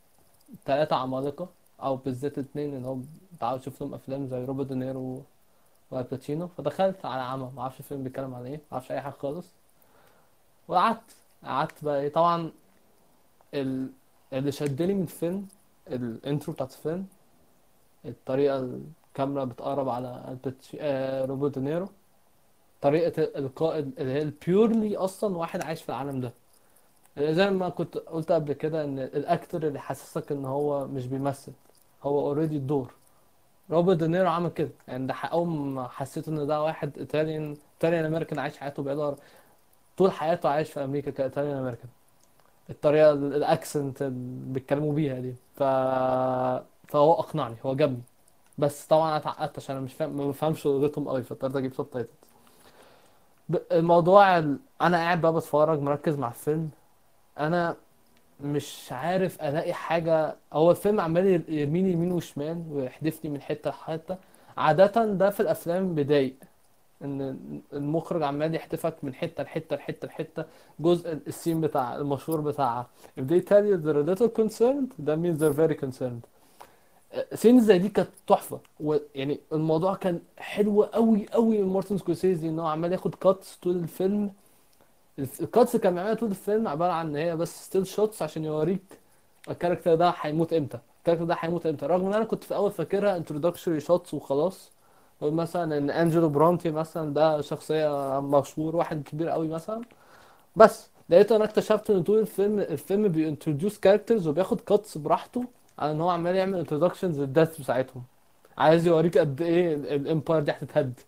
ثلاثة 0.65 0.95
عمالقة 0.95 1.49
أو 1.83 1.95
بالذات 1.95 2.37
اتنين 2.37 2.75
إن 2.75 2.85
هو 2.85 2.97
متعود 3.33 3.59
أشوف 3.59 3.81
لهم 3.81 3.93
أفلام 3.93 4.27
زي 4.27 4.45
روبرت 4.45 4.67
دينيرو 4.67 5.23
وآل 5.91 6.06
باتشينو. 6.06 6.47
فدخلت 6.47 7.05
على 7.05 7.21
عمى. 7.21 7.51
معرفش 7.55 7.79
الفيلم 7.79 8.03
بيتكلم 8.03 8.35
عن 8.35 8.45
إيه. 8.45 8.61
معرفش 8.71 8.91
أي 8.91 9.01
حاجة 9.01 9.13
خالص. 9.13 9.47
وقعدت. 10.67 11.15
قعدت 11.43 11.83
بقى 11.83 12.01
إيه. 12.01 12.09
طبعا 12.13 12.51
ال... 13.53 13.89
اللي 14.33 14.51
شدني 14.51 14.93
من 14.93 15.01
الفيلم 15.01 15.47
ال 15.87 15.98
intro 15.98 16.53
بتاعت 16.53 16.71
الفيلم 16.71 17.05
الطريقة 18.05 18.79
الكاميرا 19.09 19.43
بتقرب 19.45 19.89
على 19.89 20.25
الباتش... 20.27 20.77
آه 20.79 21.25
روبرت 21.25 21.59
دينيرو. 21.59 21.89
طريقة 22.81 23.23
القعدة 23.39 23.99
اللي 23.99 24.13
هي 24.13 24.21
ال 24.21 24.32
purely 24.32 24.97
أصلا 24.97 25.37
واحد 25.37 25.61
عايش 25.63 25.83
في 25.83 25.89
العالم 25.89 26.21
ده. 26.21 26.33
زي 27.19 27.49
ما 27.49 27.69
كنت 27.69 27.97
قلت 27.97 28.31
قبل 28.31 28.53
كده 28.53 28.83
إن 28.83 28.99
ال 28.99 29.10
actor 29.10 29.67
اللي 29.67 29.79
حسسك 29.79 30.31
إن 30.31 30.45
هو 30.45 30.87
مش 30.87 31.07
بيمثل 31.07 31.51
هو 32.03 32.19
already 32.27 32.57
الدور. 32.57 32.93
روبرت 33.71 33.97
دينيرو 33.97 34.29
عمل 34.29 34.49
كده. 34.49 34.69
يعني 34.87 35.07
ده 35.07 35.13
اول 35.13 35.47
ما 35.47 35.87
حسيت 35.87 36.27
إن 36.27 36.47
ده 36.47 36.63
واحد 36.63 36.97
Italian 36.97 37.57
Italian 37.75 38.05
American 38.05 38.39
عايش 38.39 38.57
حياته 38.57 38.83
بيقدر 38.83 39.15
طول 39.97 40.11
حياته 40.11 40.49
عايش 40.49 40.71
في 40.71 40.83
أمريكا 40.83 41.11
ك 41.11 41.17
Italian 41.17 41.57
American. 41.57 41.89
الطريقة 42.69 43.11
ال 43.11 43.24
accent 43.24 44.01
اللي 44.01 44.53
بيتكلموا 44.53 44.93
بيها 44.93 45.19
دي. 45.19 45.35
ف 45.55 45.63
فهو 46.87 47.13
أقنعني 47.13 47.55
هو 47.65 47.75
جابني. 47.75 48.01
بس 48.57 48.85
طبعا 48.85 49.07
أنا 49.09 49.17
اتعقدت 49.17 49.57
عشان 49.57 49.75
أنا 49.75 49.85
مش 49.85 49.93
فاهم 49.93 50.17
ما 50.17 50.27
بفهمش 50.27 50.65
لغتهم 50.65 51.07
قوي 51.09 51.23
فاضطريت 51.23 51.55
أجيب 51.55 51.73
subtitles. 51.73 52.13
الموضوع 53.71 54.37
ال... 54.37 54.59
أنا 54.81 54.97
قاعد 54.97 55.21
بقى 55.21 55.33
بتفرج 55.33 55.79
مركز 55.79 56.15
مع 56.15 56.27
الفيلم. 56.27 56.69
أنا 57.39 57.75
مش 58.43 58.87
عارف 58.91 59.41
ألاقي 59.41 59.73
حاجة. 59.73 60.35
هو 60.53 60.71
الفيلم 60.71 60.99
عمال 60.99 61.43
يرميني 61.49 61.91
يمين 61.91 62.11
وشمال 62.11 62.63
ويحدفني 62.71 63.31
من 63.31 63.41
حتة 63.41 63.69
لحتة. 63.69 64.17
عادة 64.57 65.05
ده 65.05 65.29
في 65.29 65.39
الأفلام 65.39 65.95
بيضايق. 65.95 66.35
إن 67.01 67.37
المخرج 67.73 68.23
عمال 68.23 68.55
يحدفك 68.55 68.95
من 69.03 69.13
حتة 69.13 69.43
لحتة 69.43 69.75
لحتة 69.75 70.07
لحتة. 70.07 70.45
جزء 70.79 71.19
ال 71.27 71.33
scene 71.33 71.61
بتاع 71.61 71.95
المشهور 71.95 72.41
بتاع 72.41 72.87
if 73.19 73.23
they 73.23 73.41
tell 73.41 73.63
you 73.65 73.77
they're 73.77 74.01
a 74.01 74.15
little 74.15 74.29
concerned 74.41 74.91
that 75.05 75.17
means 75.17 75.39
they're 75.39 75.67
very 75.67 75.75
concerned. 75.85 76.25
scene 77.33 77.59
زي 77.61 77.77
دي 77.77 77.89
كانت 77.89 78.09
تحفة. 78.27 78.59
ويعني 78.79 79.39
الموضوع 79.53 79.95
كان 79.95 80.19
حلو 80.37 80.83
قوي 80.83 81.27
قوي 81.31 81.57
من 81.57 81.73
مارتن 81.73 81.97
سكورسيزي 81.97 82.49
إن 82.49 82.59
هو 82.59 82.67
عمال 82.67 82.91
ياخد 82.91 83.15
cuts 83.15 83.55
طول 83.55 83.75
الفيلم. 83.75 84.31
ال 85.19 85.30
cuts 85.30 85.75
كان 85.75 85.93
بيعملها 85.93 86.13
طول 86.13 86.29
الفيلم 86.29 86.67
عبارة 86.67 86.91
عن 86.93 87.07
إن 87.07 87.15
هي 87.15 87.35
بس 87.35 87.65
still 87.65 87.87
shots 87.87 88.21
عشان 88.21 88.45
يوريك 88.45 88.83
ال 89.49 89.54
character 89.54 89.95
ده 89.95 90.13
هيموت 90.21 90.53
إمتى. 90.53 90.79
ال 90.99 91.02
character 91.02 91.25
ده 91.25 91.35
هيموت 91.39 91.65
إمتى. 91.65 91.85
رغم 91.85 92.07
إن 92.07 92.13
أنا 92.13 92.25
كنت 92.25 92.43
في 92.43 92.51
الأول 92.51 92.71
فاكرها 92.71 93.17
introductory 93.17 93.79
shots 93.79 94.13
وخلاص. 94.13 94.71
مثلا 95.21 95.77
إن 95.77 95.89
أنجلو 95.89 96.29
برونو 96.29 96.71
مثلا 96.71 97.13
ده 97.13 97.41
شخصية 97.41 98.19
مشهور 98.19 98.75
واحد 98.75 99.03
كبير 99.03 99.29
قوي 99.29 99.47
مثلا. 99.47 99.81
بس 100.55 100.89
لقيت 101.09 101.31
أنا 101.31 101.43
اكتشفت 101.43 101.89
إن 101.89 102.03
طول 102.03 102.19
الفيلم 102.19 102.59
الفيلم 102.59 103.07
بي 103.07 103.20
introduce 103.20 103.79
characters 103.79 104.27
وبياخد 104.27 104.61
cuts 104.61 104.97
براحته 104.97 105.45
على 105.79 105.91
إن 105.91 106.01
هو 106.01 106.09
عمال 106.09 106.35
يعمل 106.35 106.59
introductions 106.59 107.19
لل 107.19 107.31
death 107.31 107.61
بتاعتهم. 107.61 108.03
عايز 108.57 108.87
يوريك 108.87 109.17
قد 109.17 109.41
إيه 109.41 109.73
ال 109.75 109.85
empire 109.85 110.43
دي 110.43 110.51
هتتهد. 110.51 110.99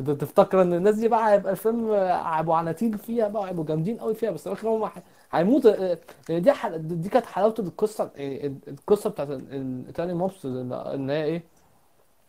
انت 0.00 0.10
تفتكر 0.10 0.62
ان 0.62 0.72
الناس 0.74 0.94
دي 0.96 1.08
بقى 1.08 1.32
هيبقى 1.32 1.52
الفيلم 1.52 1.90
هيبقوا 1.92 2.56
عناتيل 2.56 2.98
فيها 2.98 3.28
بقى 3.28 3.48
هيبقوا 3.48 3.64
جامدين 3.64 3.98
قوي 3.98 4.14
فيها 4.14 4.30
بس 4.30 4.40
في 4.40 4.46
الآخر 4.46 4.68
هم 4.68 4.90
هيموتوا 5.32 5.92
آه، 5.92 5.98
دي 6.38 6.52
حل... 6.52 6.78
دي 7.00 7.08
كانت 7.08 7.26
حلاوه 7.26 7.54
القصة 7.58 8.04
آه، 8.16 8.52
القصة 8.68 9.10
بتاعت 9.10 9.30
ال- 9.30 9.54
الإيطالي 9.54 10.14
mobs 10.14 10.46
ان 10.46 11.10
هي 11.10 11.24
إيه؟ 11.24 11.44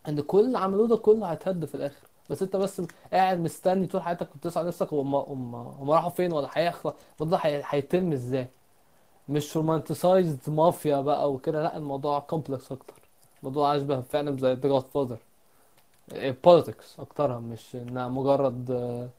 إن 0.09 0.21
كل 0.21 0.39
اللي 0.39 0.57
عملوه 0.59 0.87
ده 0.87 0.97
كله 0.97 1.25
هيتهد 1.31 1.65
في 1.65 1.75
الآخر. 1.75 2.07
بس 2.29 2.41
أنت 2.41 2.55
بس 2.55 2.81
قاعد 3.13 3.39
مستني 3.39 3.87
طول 3.87 4.01
حياتك 4.01 4.35
وبتسأل 4.35 4.67
نفسك 4.67 4.93
هم 4.93 5.15
هم 5.15 5.91
راحوا 5.91 6.09
فين 6.09 6.33
ولا 6.33 6.49
هيخلص؟ 6.53 6.93
هي- 7.21 7.63
هيتم 7.65 8.11
إزاي؟ 8.11 8.47
مش 9.29 9.57
romanticized 9.57 10.49
mafia 10.49 11.01
بقى 11.01 11.31
وكده 11.33 11.63
لأ 11.63 11.77
الموضوع 11.77 12.19
complex 12.19 12.71
أكتر. 12.71 12.93
الموضوع 13.43 13.75
أشبه 13.75 14.01
فعلا 14.01 14.37
زي 14.37 14.53
The 14.53 14.69
Godfather 14.69 15.17
politics 16.15 16.99
أكترها 16.99 17.39
مش 17.39 17.75
إنها 17.75 18.07
مجرد 18.07 18.71
آه، 18.71 19.09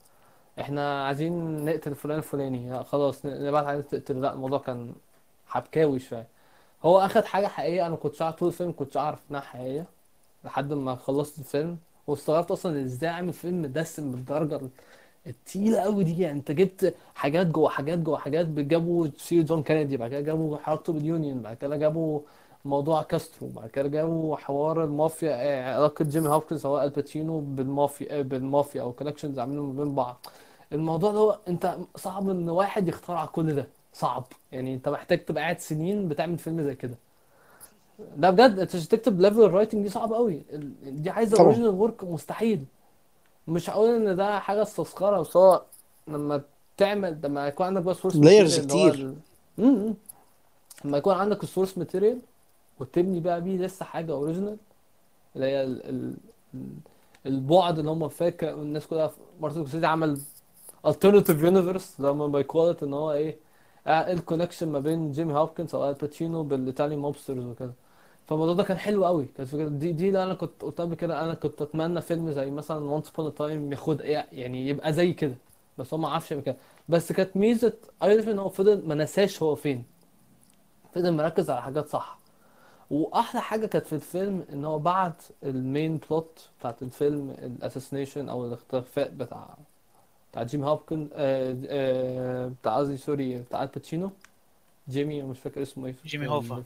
إحنا 0.61 1.07
عايزين 1.07 1.65
نقتل 1.65 1.95
فلان 1.95 2.19
الفلاني. 2.19 2.71
لا 2.71 2.83
خلاص 2.83 3.27
نبعت 3.27 3.67
عايز 3.67 3.85
تقتل 3.85 4.21
لا 4.21 4.33
الموضوع 4.35 4.59
كان 4.59 4.95
حبكاوي 5.47 5.99
شوية. 6.01 6.27
هو 6.85 6.99
أخد 7.01 7.25
حاجة 7.25 7.47
حقيقية. 7.47 7.87
أنا 7.87 7.97
كنتش 7.97 8.23
عارف 8.23 8.37
طول 8.37 8.49
الفيلم 8.49 8.73
كنتش 8.73 8.97
اعرف 8.97 9.21
إنها 9.31 9.41
حقيقية 9.41 9.87
لحد 10.45 10.73
ما 10.73 10.97
خلصت 10.97 11.39
الفيلم. 11.39 11.79
واستغربت 12.07 12.51
أصلا 12.51 12.83
إزاي 12.85 13.11
عامل 13.11 13.33
فيلم 13.33 13.67
دسم 13.67 14.11
بالدرجة 14.13 14.61
التقيلة 15.27 15.81
قوي 15.81 16.05
دي. 16.05 16.23
يعني 16.23 16.39
أنت 16.39 16.53
جبت 16.53 16.95
حاجات 17.15 17.47
جوه 17.47 17.69
حاجات 17.71 17.99
جوه 17.99 18.19
حاجات 18.19 18.47
جابوا 18.47 19.09
سيرة 19.19 19.43
جون 19.45 19.63
كينيدي 19.63 19.97
بعد 19.97 20.11
كده 20.11 20.21
جابوا 20.21 20.59
حركته 20.59 20.93
بال 20.93 21.07
union 21.07 21.43
بعد 21.43 21.57
كده 21.57 21.77
جابوا 21.77 22.21
موضوع 22.65 23.03
كاسترو 23.03 23.49
بعد 23.49 23.71
كده 23.71 23.89
جابوا 23.89 24.37
حوار 24.37 24.85
المافيا 24.85 25.31
آه، 25.35 25.75
علاقة 25.75 26.05
جيمي 26.05 26.29
هوبكنز 26.29 26.67
هو 26.67 26.83
الباتشينو 26.83 27.41
بالمافيا 27.41 28.19
آه، 28.19 28.23
بالمافيا 28.23 28.83
أو 28.83 28.93
connections 28.93 29.39
عاملينهم 29.39 29.77
ما 29.77 29.85
بين 29.85 29.95
بعض. 29.95 30.27
الموضوع 30.73 31.13
ده 31.13 31.19
هو 31.19 31.39
أنت 31.49 31.77
صعب 31.97 32.31
إن 32.31 32.49
واحد 32.51 32.89
يخترع 32.89 33.27
كل 33.27 33.55
ده. 33.55 33.67
صعب. 33.93 34.25
يعني 34.53 34.75
أنت 34.75 34.89
محتاج 34.89 35.25
تبقى 35.25 35.43
قاعد 35.43 35.61
سنين 35.61 36.09
بتعمل 36.09 36.39
فيلم 36.39 36.63
زي 36.63 36.75
كده. 36.75 36.95
ده 38.17 38.31
بجد 38.31 38.59
أنت 38.59 38.75
عشان 38.75 38.89
تكتب 38.89 39.21
level 39.21 39.43
ال 39.43 39.48
writing 39.48 39.83
دي 39.83 39.89
صعبة 39.89 40.17
قوي 40.17 40.43
ال- 40.53 41.03
دي 41.03 41.11
عايزة 41.11 41.37
طبعا. 41.37 41.47
original 41.47 41.71
work 41.75 42.05
مستحيل. 42.05 42.65
مش 43.49 43.71
هقول 43.71 43.91
إن 44.09 44.17
ده 44.17 44.39
حاجة 44.39 44.63
استذكاره 44.63 45.21
بس 45.21 45.37
هو 45.37 45.63
لما 46.09 46.43
تعمل 46.77 47.19
لما 47.25 47.47
يكون 47.49 47.67
عندك 47.67 47.83
بقى 47.83 47.95
source 47.95 48.17
لايرز 48.17 48.61
ماتيريال 48.61 48.91
اللي 48.91 48.91
هو 48.91 48.93
كتير. 48.93 49.07
ال... 49.59 49.65
م- 49.67 49.89
م. 49.91 49.95
لما 50.85 50.99
يكون 50.99 51.15
عندك 51.15 51.43
ال 51.43 51.48
source 51.48 51.79
material 51.79 52.19
وتبني 52.83 53.21
بقى 53.21 53.41
بيه 53.41 53.59
لسه 53.59 53.85
حاجة 53.85 54.13
original 54.13 54.57
اللي 55.37 55.47
هي 55.47 55.63
ال... 55.65 55.89
ال... 55.89 56.15
ال- 56.55 56.77
البعد 57.27 57.79
اللي 57.79 57.91
هم 57.91 58.09
فاكر 58.09 58.55
الناس 58.55 58.87
كلها 58.87 59.13
مارتن 59.41 59.57
سكورسيزي 59.57 59.87
عمل 59.87 60.21
alternative 60.87 61.41
universe 61.43 62.01
لما 62.01 62.27
بيكوالت 62.27 62.83
إن 62.83 62.95
هو 62.95 63.13
إيه 63.13 63.37
آه، 63.87 64.13
ال 64.13 64.18
connection 64.18 64.69
ما 64.69 64.79
بين 64.79 65.13
جيمي 65.13 65.35
هوبكنز 65.35 65.75
أو 65.75 65.89
الباتشينو 65.91 66.43
بالايطالي 66.43 66.97
mobsters 66.97 67.45
وكده. 67.45 67.73
فالموضوع 68.27 68.55
ده 68.55 68.63
كان 68.65 68.79
حلو 68.79 69.05
قوي. 69.07 69.27
كانت 69.37 69.49
فكرة 69.49 69.69
دي 69.69 69.93
دي 69.93 70.09
اللي 70.09 70.23
أنا 70.25 70.35
كنت 70.35 70.63
قلت 70.63 70.81
قبل 70.81 70.95
كده. 70.95 71.25
أنا 71.25 71.35
كنت 71.35 71.63
أتمنى 71.63 72.01
فيلم 72.01 72.31
زي 72.33 72.51
مثلا 72.51 72.85
Once 72.85 73.09
a 73.09 73.33
Time 73.39 73.73
ياخد 73.73 74.01
يعني 74.33 74.69
يبقى 74.69 74.93
زي 74.93 75.13
كده. 75.13 75.35
بس 75.79 75.95
هو 75.95 76.01
ما 76.01 76.09
عرفش 76.09 76.31
يعمل 76.31 76.43
كده. 76.45 76.57
بس 76.89 77.13
كانت 77.13 77.37
ميزة 77.37 77.73
Irish 78.03 78.29
إن 78.29 78.39
هو 78.39 78.49
فضل 78.49 78.89
ما 78.89 78.95
نساش 78.95 79.43
هو 79.43 79.55
فين. 79.55 79.85
فضل 80.95 81.13
مركز 81.13 81.51
على 81.51 81.63
حاجات 81.63 81.89
صح. 81.89 82.19
وأحلى 82.93 83.41
حاجة 83.41 83.67
كانت 83.67 83.87
في 83.87 83.93
الفيلم 83.93 84.45
إن 84.53 84.65
هو 84.65 84.79
بعد 84.79 85.13
ال 85.43 85.54
main 85.54 85.97
plot 85.97 86.49
بتاعت 86.61 86.83
الفيلم 86.83 87.31
ال 87.31 87.38
assassination 87.38 88.29
أو 88.29 88.47
الاختفاء 88.47 89.09
بتاع 89.09 89.57
بتاع 90.33 90.43
جيمي 90.43 90.67
هوبكن 90.67 91.09
آه 91.15 91.57
آه 91.69 92.49
بتاع 92.63 92.77
قصدي 92.77 92.97
sorry 92.97 93.39
بتاع 93.39 93.63
الباتشينو 93.63 94.11
جيمي 94.89 95.23
مش 95.23 95.39
فاكر 95.39 95.63
اسمه 95.63 95.87
إيه 95.87 95.93
في 95.93 96.09
جيمي 96.09 96.29
هوفا 96.29 96.63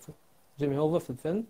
جيمي 0.59 0.79
هوفا 0.79 0.99
في 0.99 1.11
الفيلم. 1.11 1.45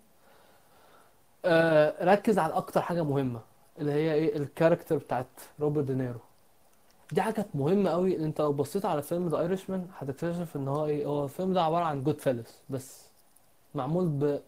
آه 1.44 2.04
ركز 2.04 2.38
على 2.38 2.52
أكتر 2.54 2.80
حاجة 2.82 3.04
مهمة 3.04 3.40
اللي 3.78 3.92
هي 3.92 4.14
إيه؟ 4.14 4.36
ال 4.36 4.42
character 4.42 4.96
بتاعت 4.96 5.26
روبرت 5.60 5.84
دينيرو. 5.84 6.18
دي 7.12 7.22
حاجة 7.22 7.32
كانت 7.34 7.48
مهمة 7.54 7.90
قوي 7.90 8.16
أنت 8.24 8.40
لو 8.40 8.52
بصيت 8.52 8.84
على 8.84 9.02
فيلم 9.02 9.28
The 9.28 9.38
Irishman 9.40 9.86
هتكتشف 9.98 10.56
إن 10.56 10.68
هو 10.68 10.86
إيه؟ 10.86 11.06
هو 11.06 11.24
الفيلم 11.24 11.52
ده 11.52 11.62
عبارة 11.62 11.84
عن 11.84 12.02
Goodfellas 12.04 12.60
بس. 12.70 13.06
معمول 13.74 14.08
ب 14.08 14.40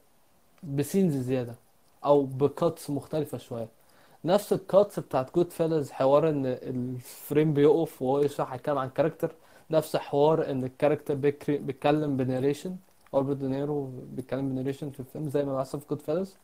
ب 0.63 0.71
scenes 0.71 1.17
زيادة 1.17 1.55
أو 2.05 2.23
ب 2.25 2.38
cuts 2.38 2.91
مختلفة 2.91 3.39
شوية. 3.39 3.69
نفس 4.25 4.53
ال 4.53 4.62
cuts 4.62 5.01
بتاعت 5.01 5.35
Goodfellas 5.35 5.91
حوار 5.91 6.29
إن 6.29 6.47
ال 6.47 6.65
frame 6.65 7.55
بيقف 7.55 8.03
وهو 8.03 8.21
يشرح 8.21 8.53
هيتكلم 8.53 8.79
عن 8.79 8.89
character 8.91 9.33
نفس 9.71 9.97
حوار 9.97 10.51
إن 10.51 10.65
ال 10.65 10.70
character 10.70 11.15
بيكري- 11.15 11.59
بيتكلم 11.59 12.17
ب 12.17 12.23
narration 12.23 12.77
روبرت 13.15 13.37
دينيرو 13.37 13.91
بيتكلم 14.13 14.49
ب 14.49 14.53
narration 14.53 14.91
في 14.91 15.01
الفيلم 15.01 15.29
زي 15.29 15.45
ما 15.45 15.57
بيحصل 15.57 15.81
في 15.81 15.87
Goodfellas 15.91 16.35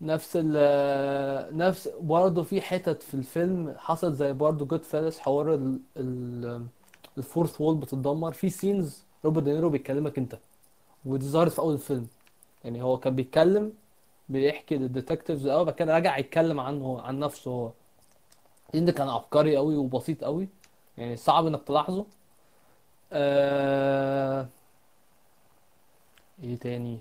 نفس 0.00 0.32
ال 0.34 1.56
نفس 1.56 1.88
برضه 2.00 2.42
في 2.42 2.60
حتت 2.60 3.02
في 3.02 3.14
الفيلم 3.14 3.74
حصلت 3.78 4.14
زي 4.16 4.32
برضه 4.32 4.66
Goodfellas 4.66 5.18
حوار 5.18 5.54
ال 5.54 5.78
ال 5.96 6.66
ال 7.18 7.24
fourth 7.24 7.60
wall 7.60 7.76
بتتدمر. 7.76 8.32
في 8.32 8.50
scenes 8.50 9.04
روبرت 9.24 9.42
دينيرو 9.44 9.70
بيكلمك 9.70 10.18
أنت 10.18 10.38
ودي 11.04 11.26
ظهرت 11.26 11.52
في 11.52 11.58
أول 11.58 11.74
الفيلم. 11.74 12.06
يعني 12.66 12.82
هو 12.82 12.98
كان 12.98 13.16
بيتكلم 13.16 13.72
بيحكي 14.28 14.76
لل 14.76 14.88
detectives 14.88 15.46
الأول 15.46 15.64
بعد 15.64 15.74
كده 15.74 15.96
رجع 15.96 16.18
يتكلم 16.18 16.60
عنه 16.60 17.00
عن 17.02 17.18
نفسه 17.20 17.50
هو. 17.50 17.72
ده 18.74 18.92
كان 18.92 19.08
عبقري 19.08 19.56
قوي 19.56 19.76
وبسيط 19.76 20.24
قوي 20.24 20.48
يعني 20.98 21.16
صعب 21.16 21.46
إنك 21.46 21.62
تلاحظه. 21.66 22.06
آه... 23.12 24.48
إيه 26.42 26.56
تاني؟ 26.56 26.98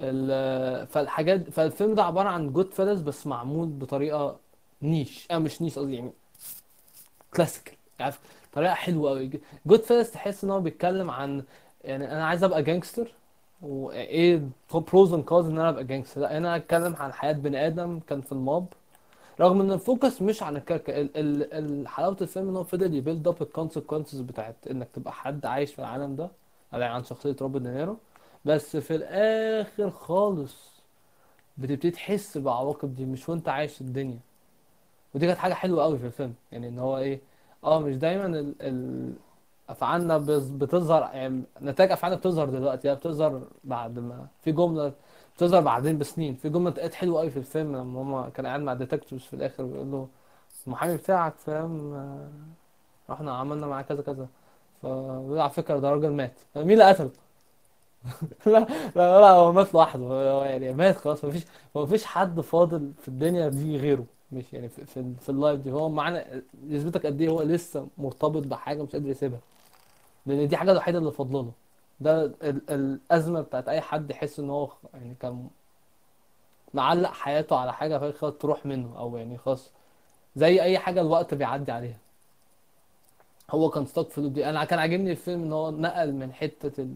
ال... 0.00 0.86
فالحاجات 0.86 1.50
فالفيلم 1.50 1.94
ده 1.94 2.02
عبارة 2.04 2.28
عن 2.28 2.52
Goodfellas 2.52 3.00
بس 3.00 3.26
معمول 3.26 3.68
بطريقة 3.68 4.38
niche. 4.82 5.26
آه 5.30 5.38
مش 5.38 5.62
niche 5.62 5.78
قصدي 5.78 5.94
يعني 5.94 6.12
classical 7.36 7.74
عارف؟ 8.00 8.20
طريقة 8.52 8.74
حلوة 8.74 9.10
قوي. 9.10 9.30
Goodfellas 9.66 10.10
تحس 10.10 10.44
إن 10.44 10.50
هو 10.50 10.60
بيتكلم 10.60 11.10
عن 11.10 11.44
يعني 11.84 12.12
أنا 12.12 12.26
عايز 12.26 12.44
أبقى 12.44 12.62
gangster 12.62 13.14
وإيه 13.64 14.42
pros 14.74 15.12
and 15.14 15.24
cons 15.24 15.46
إن 15.46 15.58
أنا 15.58 15.68
أبقى 15.68 15.84
gangster 15.84 16.20
لأ 16.20 16.36
أنا 16.36 16.56
أتكلم 16.56 16.96
عن 16.96 17.12
حياة 17.12 17.32
بني 17.32 17.66
آدم 17.66 18.00
كان 18.00 18.20
في 18.20 18.32
ال 18.32 18.40
mob 18.40 18.66
رغم 19.40 19.60
إن 19.60 19.72
ال 19.72 19.80
focus 19.80 20.22
مش 20.22 20.42
عن 20.42 20.56
ال 20.56 20.60
character 20.60 20.92
ال 21.00 21.16
ال 21.16 21.54
ال 21.54 21.88
حلاوة 21.88 22.16
الفيلم 22.20 22.48
إن 22.48 22.56
هو 22.56 22.64
فضل 22.64 22.94
ي 22.94 23.00
build 23.00 23.28
up 23.28 23.42
ال 23.42 23.48
consequences 23.48 24.20
بتاعت 24.20 24.56
إنك 24.70 24.88
تبقى 24.94 25.12
حد 25.12 25.46
عايش 25.46 25.72
في 25.72 25.78
العالم 25.78 26.16
ده 26.16 26.30
يعني 26.72 26.84
عن 26.84 27.04
شخصية 27.04 27.36
روبرت 27.40 27.62
دينيرو. 27.62 27.96
بس 28.44 28.76
في 28.76 28.94
الآخر 28.96 29.90
خالص 29.90 30.72
بتبتدي 31.58 31.90
تحس 31.90 32.38
بعواقب 32.38 32.94
دي 32.96 33.04
مش 33.04 33.28
وأنت 33.28 33.48
عايش 33.48 33.80
الدنيا. 33.80 34.18
ودي 35.14 35.26
كانت 35.26 35.38
حاجة 35.38 35.54
حلوة 35.54 35.82
قوي 35.84 35.98
في 35.98 36.06
الفيلم. 36.06 36.34
يعني 36.52 36.68
إن 36.68 36.78
هو 36.78 36.98
إيه 36.98 37.20
آه 37.64 37.78
مش 37.80 37.96
دايما 37.96 38.26
ال 38.26 38.54
ال 38.60 39.12
أفعالنا 39.68 40.18
بتظهر 40.58 41.02
يعني 41.14 41.42
نتائج 41.62 41.92
أفعالنا 41.92 42.18
بتظهر 42.18 42.46
دلوقتي 42.50 42.88
لا 42.88 42.94
بتظهر 42.94 43.42
بعد 43.64 43.98
ما 43.98 44.26
في 44.42 44.52
جملة 44.52 44.92
بتظهر 45.36 45.60
بعدين 45.60 45.98
بسنين. 45.98 46.34
في 46.34 46.48
جملة 46.48 46.68
اتقالت 46.70 46.94
حلوة 46.94 47.20
قوي 47.20 47.30
في 47.30 47.36
الفيلم 47.38 47.76
لما 47.76 48.00
هما 48.02 48.28
كان 48.30 48.46
قاعد 48.46 48.60
مع 48.60 48.74
detectives 48.74 49.22
في 49.24 49.34
الآخر 49.34 49.64
بيقول 49.64 49.90
له 49.92 50.08
المحامي 50.66 50.96
بتاعك 50.96 51.34
فاهم 51.38 51.94
آه، 51.94 52.28
رحنا 53.10 53.32
عملنا 53.38 53.66
معاه 53.66 53.82
كذا 53.82 54.02
كذا. 54.02 54.28
فبيقول 54.82 55.38
على 55.40 55.50
فكرة 55.50 55.78
ده 55.78 55.90
راجل 55.90 56.10
مات. 56.12 56.34
مين 56.56 56.72
اللي 56.72 56.84
قتله؟ 56.84 57.10
لا 58.46 58.58
لا 58.96 59.20
لا 59.20 59.30
هو 59.30 59.52
مات 59.52 59.74
لوحده. 59.74 60.02
هو 60.04 60.44
يعني 60.44 60.72
مات 60.72 60.96
خلاص 60.96 61.24
مفيش 61.24 61.42
مفيش 61.74 62.04
حد 62.04 62.40
فاضل 62.40 62.92
في 63.02 63.08
الدنيا 63.08 63.48
دي 63.48 63.76
غيره. 63.76 64.04
مش 64.32 64.52
يعني 64.52 64.68
في 64.68 64.84
في, 64.86 65.14
في 65.20 65.28
اللايف 65.28 65.60
دي. 65.60 65.72
هو 65.72 65.88
معانا 65.88 66.42
يثبتك 66.66 67.06
قد 67.06 67.20
إيه؟ 67.20 67.28
هو 67.28 67.42
لسه 67.42 67.88
مرتبط 67.98 68.46
بحاجة 68.46 68.82
مش 68.82 68.92
قادر 68.92 69.08
يسيبها. 69.08 69.40
لأن 70.26 70.48
دي 70.48 70.56
حاجة 70.56 70.72
الوحيدة 70.72 70.98
اللي 70.98 71.12
فاضلة 71.12 71.42
له. 71.42 71.52
ده 72.00 72.24
ال- 72.24 72.70
الأزمة 72.70 73.40
بتاعت 73.40 73.68
أي 73.68 73.80
حد 73.80 74.10
يحس 74.10 74.40
إن 74.40 74.50
هو 74.50 74.72
يعني 74.94 75.14
كان 75.20 75.48
معلق 76.74 77.10
حياته 77.12 77.56
على 77.58 77.72
حاجة 77.72 77.98
فهي 77.98 78.12
خلاص 78.12 78.34
تروح 78.34 78.66
منه 78.66 78.98
أو 78.98 79.16
يعني 79.16 79.38
خلاص 79.38 79.70
زي 80.36 80.62
أي 80.62 80.78
حاجة 80.78 81.00
الوقت 81.00 81.34
بيعدي 81.34 81.72
عليها. 81.72 81.98
هو 83.50 83.70
كان 83.70 83.86
stuck 83.86 84.10
في 84.10 84.28
دي. 84.28 84.50
أنا 84.50 84.64
كان 84.64 84.78
عاجبني 84.78 85.10
الفيلم 85.10 85.42
إن 85.42 85.52
هو 85.52 85.70
نقل 85.70 86.12
من 86.12 86.32
حتة 86.32 86.82
ال... 86.82 86.94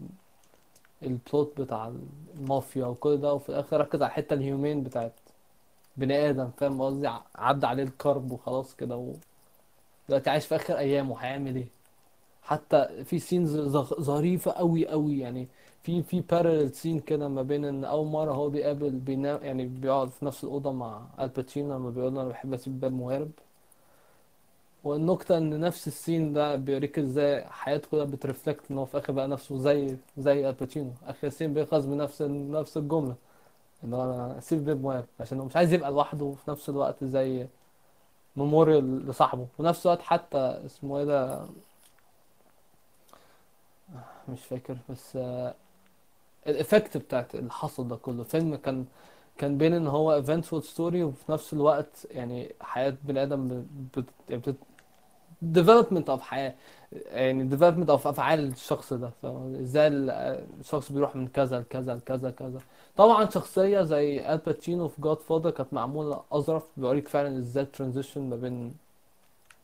ال 1.03 1.15
plot 1.15 1.61
بتاع 1.61 1.93
المافيا 2.35 2.85
وكل 2.85 3.17
ده 3.17 3.33
وفي 3.33 3.49
الآخر 3.49 3.81
ركز 3.81 4.01
على 4.01 4.09
الحتة 4.09 4.33
ال 4.33 4.41
human 4.41 4.83
بتاعت 4.83 5.13
بني 5.97 6.29
آدم 6.29 6.49
فاهم 6.57 6.81
قصدي؟ 6.81 7.09
عدى 7.35 7.67
عليه 7.67 7.83
الكرب 7.83 8.31
وخلاص 8.31 8.75
كده 8.75 8.97
و... 8.97 9.13
دلوقتي 10.09 10.29
عايش 10.29 10.45
في 10.47 10.55
آخر 10.55 10.77
أيامه 10.77 11.17
هيعمل 11.19 11.55
إيه؟ 11.55 11.67
حتى 12.41 13.03
في 13.05 13.19
scenes 13.19 13.57
ظريفة 14.01 14.51
قوي 14.51 14.87
قوي 14.87 15.19
يعني. 15.19 15.47
في 15.83 16.03
في 16.03 16.21
parallel 16.21 16.71
scene 16.75 16.99
كده 16.99 17.27
ما 17.27 17.41
بين 17.41 17.65
إن 17.65 17.85
أول 17.85 18.07
مرة 18.07 18.33
هو 18.33 18.49
بيقابل 18.49 18.89
بينام 18.89 19.43
يعني 19.43 19.65
بيقعد 19.65 20.09
في 20.09 20.25
نفس 20.25 20.43
الأوضة 20.43 20.71
مع 20.71 21.01
الباتشينو 21.19 21.75
لما 21.75 21.89
بيقول 21.89 22.15
له 22.15 22.21
أنا 22.21 22.29
بحب 22.29 22.53
أسيب 22.53 22.79
باب 22.79 22.91
موارب 22.93 23.31
والنكتة 24.83 25.37
إن 25.37 25.59
نفس 25.59 25.87
ال 25.87 25.95
scene 25.95 26.33
ده 26.33 26.55
بيوريك 26.55 26.99
إزاي 26.99 27.45
حياته 27.45 27.87
كلها 27.91 28.03
بت 28.05 28.20
reflect 28.20 28.71
إن 28.71 28.77
هو 28.77 28.85
في 28.85 28.95
الآخر 28.95 29.13
بقى 29.13 29.27
نفسه 29.27 29.57
زي 29.57 29.97
زي 30.17 30.49
الباتشينو 30.49 30.91
آخر 31.07 31.27
ال 31.27 31.31
scene 31.31 31.53
بيخلص 31.53 31.85
بنفس 31.85 32.21
نفس 32.21 32.77
الجملة. 32.77 33.15
إن 33.83 33.93
هو 33.93 34.03
أنا 34.03 34.37
أسيب 34.37 34.65
باب 34.65 34.81
موارب 34.81 35.05
عشان 35.19 35.39
هو 35.39 35.45
مش 35.45 35.55
عايز 35.55 35.73
يبقى 35.73 35.91
لوحده 35.91 36.25
وفي 36.25 36.51
نفس 36.51 36.69
الوقت 36.69 37.03
زي 37.03 37.47
memorial 38.35 39.07
لصاحبه. 39.07 39.41
وفي 39.41 39.63
نفس 39.63 39.85
الوقت 39.85 40.01
حتى 40.01 40.37
اسمه 40.65 40.99
إيه 40.99 41.05
ده 41.05 41.45
مش 44.29 44.41
فاكر 44.45 44.77
بس 44.89 45.15
آه، 45.15 45.55
ال 46.47 46.54
effect 46.54 46.97
بتاعت 46.97 47.35
اللي 47.35 47.51
حصل 47.51 47.87
ده 47.87 47.95
كله. 47.95 48.23
فيلم 48.23 48.55
كان 48.55 48.85
كان 49.37 49.57
بين 49.57 49.73
إن 49.73 49.87
هو 49.87 50.23
eventful 50.23 50.63
story 50.77 50.95
وفي 50.95 51.31
نفس 51.31 51.53
الوقت 51.53 52.07
يعني 52.11 52.55
حياة 52.61 52.97
بني 53.03 53.23
آدم 53.23 53.65
بت... 53.97 54.05
يعني 54.29 54.41
of 56.07 56.19
حياة 56.21 56.55
يعني 56.91 57.49
development 57.49 57.87
of 57.87 58.07
أفعال 58.07 58.39
الشخص 58.47 58.93
ده؟ 58.93 59.11
إزاي 59.61 59.87
ال- 59.87 60.09
الشخص 60.59 60.91
بيروح 60.91 61.15
من 61.15 61.27
كذا 61.27 61.59
لكذا 61.59 61.95
لكذا 61.95 62.31
كذا. 62.31 62.59
طبعا 62.97 63.29
شخصية 63.29 63.81
زي 63.81 64.33
الباتشينو 64.33 64.87
في 64.87 65.01
Godfather 65.01 65.49
كانت 65.51 65.73
معمولة 65.73 66.23
أظرف 66.31 66.63
بيوريك 66.77 67.07
فعلا 67.07 67.39
إزاي 67.39 67.63
ال 67.63 67.68
transition 67.68 68.21
ما 68.29 68.35
بين 68.35 68.73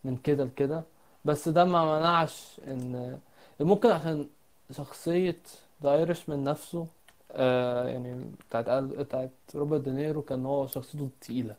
من 0.04 0.18
كده 0.18 0.44
لكده. 0.44 0.84
بس 1.26 1.50
ده 1.50 1.66
ما 1.66 2.00
منعش 2.00 2.62
إن 2.68 3.20
ممكن 3.60 3.90
عشان 3.92 4.28
شخصية 4.72 5.36
The 5.84 5.94
Irishman 5.96 6.44
نفسه 6.44 6.88
آه 7.32 7.88
يعني 7.88 8.26
بتاعت 8.50 8.66
أل- 8.66 9.00
بتاعت 9.00 9.32
روبرت 9.56 9.82
دينيرو 9.82 10.22
كان 10.22 10.46
هو 10.46 10.68
شخصيته 10.68 11.10
تقيلة 11.22 11.56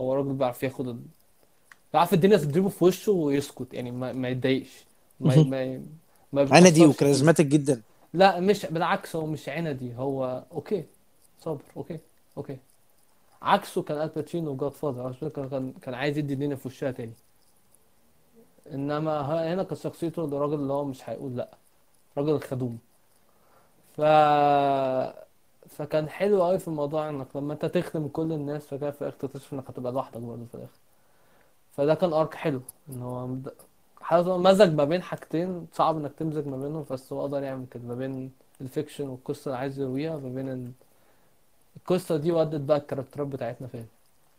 هو 0.00 0.14
راجل 0.14 0.32
بيعرف 0.32 0.62
ياخد 0.62 0.88
ال... 0.88 1.00
بيعرف 1.92 2.14
الدنيا 2.14 2.36
تضربه 2.36 2.68
في 2.68 2.84
وشه 2.84 3.12
ويسكت 3.12 3.74
يعني 3.74 3.90
ما, 3.90 4.12
ما 4.12 4.28
يتضايقش. 4.28 4.84
ما. 5.20 5.36
ما 5.44 5.82
ما 6.32 6.42
عندي 6.50 6.70
بيتأثرش 6.70 6.94
و 6.94 6.98
charismatic 6.98 7.46
جدا. 7.46 7.82
لا 8.14 8.40
مش 8.40 8.66
بالعكس 8.66 9.16
هو 9.16 9.26
مش 9.26 9.48
عندي 9.48 9.94
هو 9.96 10.44
okay 10.52 10.84
صبر 11.40 11.62
okay 11.76 11.98
okay. 12.38 12.56
عكسه 13.42 13.82
كان 13.82 14.02
الباتشينو 14.02 14.56
Godfather 14.56 15.06
عشان 15.06 15.30
كده 15.30 15.48
كان 15.48 15.72
كان 15.82 15.94
عايز 15.94 16.18
يدي 16.18 16.34
الدنيا 16.34 16.56
في 16.56 16.68
وشها 16.68 16.90
تاني. 16.90 17.12
إنما 18.72 19.10
ه- 19.20 19.54
هنا 19.54 19.62
كانت 19.62 19.80
شخصيته 19.80 20.24
الراجل 20.24 20.54
اللي 20.54 20.72
هو 20.72 20.84
مش 20.84 21.08
هيقول 21.10 21.36
لأ. 21.36 21.50
راجل 22.18 22.40
خدوم 22.40 22.78
ف 23.96 24.00
فكان 25.68 26.08
حلو 26.08 26.42
قوي 26.44 26.58
في 26.58 26.68
الموضوع 26.68 27.08
إنك 27.08 27.36
لما 27.36 27.52
أنت 27.52 27.64
تخدم 27.66 28.08
كل 28.08 28.32
الناس 28.32 28.66
فكده 28.66 28.90
في 28.90 29.02
الآخر 29.02 29.16
تكتشف 29.18 29.52
إنك 29.54 29.70
هتبقى 29.70 29.92
لوحدك 29.92 30.18
برضه 30.20 30.44
في 30.44 30.54
الآخر. 30.54 30.78
فده 31.76 31.94
كان 31.94 32.12
arc 32.12 32.34
حلو 32.34 32.60
إن 32.90 33.02
هو 33.02 33.26
مد- 33.26 33.54
حاجة 34.00 34.36
مزج 34.38 34.74
ما 34.74 34.84
بين 34.84 35.02
حاجتين 35.02 35.66
صعب 35.72 35.96
إنك 35.98 36.12
تمزج 36.18 36.46
ما 36.46 36.56
بينهم 36.56 36.84
بس 36.90 37.12
هو 37.12 37.22
قدر 37.22 37.42
يعمل 37.42 37.66
كده 37.70 37.82
ما 37.84 37.94
بين 37.94 38.32
ال 38.60 38.66
fiction 38.66 39.08
والقصة 39.08 39.48
اللي 39.48 39.58
عايز 39.58 39.80
يرويها 39.80 40.16
ما 40.16 40.28
بين 40.34 40.48
ال- 40.48 40.72
القصة 41.76 42.16
دي 42.16 42.32
ودت 42.32 42.60
بقى 42.60 42.76
ال 42.78 42.82
character 42.82 43.22
ات 43.22 43.26
بتاعتنا 43.26 43.68
فين. 43.68 43.86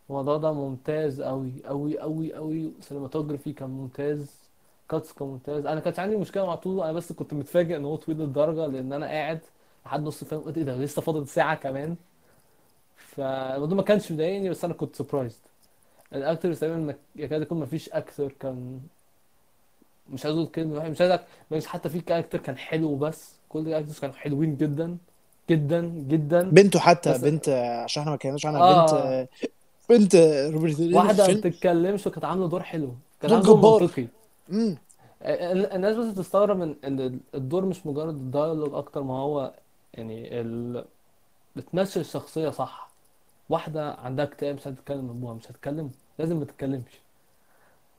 الموضوع 0.10 0.38
ده 0.38 0.54
ممتاز 0.54 1.22
قوي 1.22 1.54
قوي 1.66 2.00
قوي 2.00 2.34
قوي 2.36 2.72
cinematography 2.82 3.54
كان 3.54 3.70
ممتاز. 3.70 4.41
cuts 4.92 5.12
كان 5.12 5.28
ممتاز 5.28 5.66
أنا 5.66 5.80
كانت 5.80 6.00
عندي 6.00 6.16
مشكلة 6.16 6.46
مع 6.46 6.56
طوله 6.56 6.84
أنا 6.86 6.94
بس 6.94 7.12
كنت 7.12 7.34
متفاجئ 7.34 7.76
إن 7.76 7.86
هو 7.86 7.96
طويل 7.96 8.18
للدرجة 8.18 8.68
لأن 8.68 8.94
أنا 8.94 9.06
قاعد 9.06 9.40
لحد 9.86 10.04
نص 10.04 10.22
الفيلم. 10.22 10.42
قلت 10.42 10.58
إيه 10.58 10.64
ده؟ 10.64 10.78
لسه 10.78 11.02
فاضل 11.02 11.28
ساعة 11.28 11.56
كمان. 11.56 11.96
فالموضوع 12.98 13.78
ما 13.78 13.84
كانش 13.84 14.12
مضايقني 14.12 14.50
بس 14.50 14.66
أنا 14.66 14.74
كنت 14.74 14.96
surprised 14.96 15.36
ال 16.14 16.20
actor 16.20 16.54
تقريبا 16.54 16.96
يكاد 17.16 17.42
يكون 17.42 17.60
ما 17.60 17.66
فيش 17.66 17.90
actor 17.90 18.32
كان 18.40 18.80
مش 20.10 20.26
عايز 20.26 20.36
أقول 20.38 20.48
كلمة 20.48 20.90
مش 20.90 21.02
عايز 21.02 21.20
مش 21.52 21.68
حتى 21.68 21.90
في 21.90 22.02
character 22.02 22.38
كان 22.38 22.58
حلو 22.58 22.96
بس 22.96 23.36
كل 23.50 23.60
ال 23.60 23.65
actors 23.65 24.00
كانوا 24.00 24.16
حلوين 24.16 24.58
جدا 24.58 24.98
جدا 25.50 25.82
جدا. 25.82 26.42
بنته 26.50 26.80
حتى 26.80 27.12
بس 27.14 27.20
بنت 27.20 27.50
عشان 27.84 28.02
إحنا 28.02 28.12
ما 28.12 28.18
كناش 28.18 28.46
عنها 28.46 28.82
بنت 28.82 28.94
آه. 28.94 29.28
بنت 29.90 30.16
روبرت 30.54 30.80
واحدة 30.80 31.28
ما 31.28 31.34
بتتكلمش 31.34 32.08
وكانت 32.08 32.26
عاملة 32.26 32.48
دور 32.48 32.64
حلو. 32.64 32.92
كان 33.22 33.34
عاملة 33.34 33.46
دور 33.46 33.82
منطقي. 33.82 34.08
امم 34.50 34.78
ال- 35.22 35.74
الناس 35.74 35.96
بس 35.96 36.16
تستغرب 36.16 36.58
من 36.58 36.76
إن 36.86 37.20
الدور 37.36 37.66
مش 37.66 37.86
مجرد 37.88 38.14
ال 38.16 38.22
dialogue 38.22 38.74
أكتر 38.74 39.04
ما 39.04 39.14
هو 39.14 39.54
يعني 39.94 40.42
ال... 40.42 40.86
بتمثل 41.56 42.00
الشخصية 42.00 42.50
صح. 42.50 42.92
واحدة 43.50 43.94
عندها 43.94 44.26
اكتئاب 44.26 44.56
مش 44.56 44.68
هتتكلم 44.68 45.10
ابوها 45.10 45.34
مش 45.34 45.48
هتتكلم 45.52 45.92
لازم 46.20 46.38
ما 46.38 46.46
تتكلمش. 46.46 47.02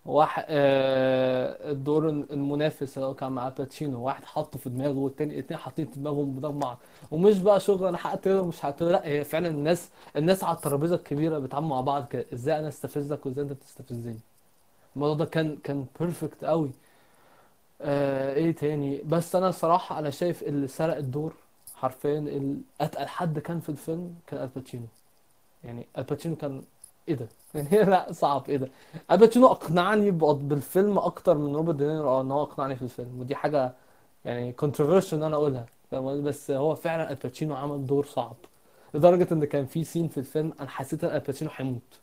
واحد 0.07 0.45
آه 0.49 1.71
الدور 1.71 2.09
المنافس 2.09 2.97
اللي 2.99 3.07
هو 3.09 3.15
كان 3.15 3.33
مع 3.33 3.49
باتشينو 3.49 4.03
واحد 4.07 4.25
حاطه 4.25 4.59
في 4.59 4.71
دماغه 4.71 4.99
والتاني 4.99 5.39
اتنين 5.39 5.61
حاطين 5.61 5.87
في 5.87 6.01
دماغهم 6.01 6.33
بدماغ 6.37 6.53
بعض. 6.53 6.79
ومش 7.11 7.39
بقى 7.39 7.61
شغل 7.61 7.87
أنا 7.89 7.99
هقتله 8.01 8.41
ومش 8.41 8.65
هقتله 8.65 8.91
لا 8.91 9.07
هي 9.07 9.25
فعلا 9.25 9.49
الناس 9.49 9.91
الناس 10.17 10.45
على 10.45 10.57
الترابيزة 10.57 10.97
الكبيرة 10.97 11.39
بيتعاملوا 11.39 11.71
مع 11.71 11.81
بعض 11.81 12.07
كده. 12.09 12.27
إزاي 12.33 12.59
أنا 12.59 12.69
أستفزك 12.69 13.27
وإزاي 13.27 13.45
أنت 13.45 13.53
بتستفزني؟ 13.53 14.19
الموضوع 14.97 15.15
ده 15.17 15.25
كان 15.25 15.57
كان 15.65 15.87
perfect 16.01 16.45
قوي. 16.45 16.71
آه 17.81 18.35
إيه 18.35 18.53
تاني؟ 18.53 19.03
بس 19.05 19.37
أنا 19.37 19.51
صراحة 19.51 19.99
أنا 19.99 20.11
شايف 20.11 20.43
اللي 20.43 20.69
سرق 20.69 20.97
الدور 20.97 21.33
حرفيا 21.75 22.57
أتقل 22.81 23.07
حد 23.09 23.39
كان 23.39 23.61
في 23.61 23.69
الفيلم 23.69 24.15
كان 24.27 24.43
الباتشينو 24.43 24.87
يعني 25.65 25.87
الباتشينو 25.99 26.37
كان 26.37 26.63
إيه 27.09 27.15
ده؟ 27.15 27.29
يعني 27.55 27.85
لا 27.91 28.13
صعب. 28.13 28.45
إيه 28.51 28.57
ده؟ 28.57 28.69
الباتشينو 29.11 29.47
أقنعني 29.47 30.11
بالفيلم 30.11 30.99
أكتر 30.99 31.39
من 31.39 31.57
روبرت 31.57 31.77
دينيرو 31.77 32.09
أو 32.11 32.21
إن 32.21 32.31
هو 32.33 32.43
أقنعني 32.43 32.77
في 32.77 32.83
الفيلم. 32.83 33.21
ودي 33.21 33.35
حاجة 33.37 33.73
يعني 34.25 34.55
controversial 34.63 35.15
إن 35.15 35.23
أنا 35.23 35.37
أقولها 35.37 35.67
فاهم؟ 35.91 36.09
قصدي؟ 36.09 36.23
بس 36.23 36.51
هو 36.51 36.75
فعلا 36.75 37.11
الباتشينو 37.11 37.55
عمل 37.57 37.87
دور 37.87 38.05
صعب. 38.07 38.37
لدرجة 38.95 39.29
إن 39.33 39.45
كان 39.45 39.67
في 39.67 39.85
scene 39.85 40.09
في 40.09 40.19
الفيلم 40.19 40.53
أنا 40.61 40.69
حسيت 40.71 41.05
إن 41.05 41.15
الباتشينو 41.17 41.51
هيموت. 41.57 42.02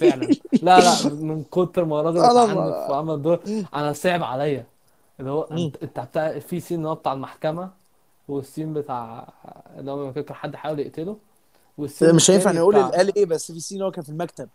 فعلا. 0.00 0.28
لا 0.62 0.80
لا 0.80 1.14
من 1.14 1.44
كتر 1.44 1.84
ما 1.84 2.00
الراجل 2.00 2.18
اتعنف 2.20 2.56
وعمل 2.90 3.22
دور. 3.22 3.40
أنا 3.74 3.92
صعب 3.92 4.22
عليا. 4.22 4.64
اللي 5.20 5.30
هو. 5.30 5.42
انت 5.42 5.84
بتاع 5.84 6.38
في 6.38 6.60
scene 6.60 6.78
اللي 6.78 6.88
هو 6.88 6.94
بتاع 6.94 7.12
المحكمة 7.12 7.70
وال 8.28 8.41
scene 8.41 8.72
بتاع 8.74 9.28
اللي 9.78 9.90
هو 9.90 10.12
كان 10.12 10.24
حد 10.36 10.56
حاول 10.56 10.78
يقتله 10.80 11.16
وال 11.78 11.88
scene 11.88 12.14
مش 12.14 12.30
هينفع 12.30 12.52
نقول 12.52 12.74
بتاع 12.74 12.88
قال 12.88 13.16
إيه 13.16 13.26
بس 13.26 13.52
في 13.52 13.60
scene 13.60 13.82
هو 13.82 13.90
كان 13.90 14.04
في 14.04 14.10
المكتب. 14.10 14.48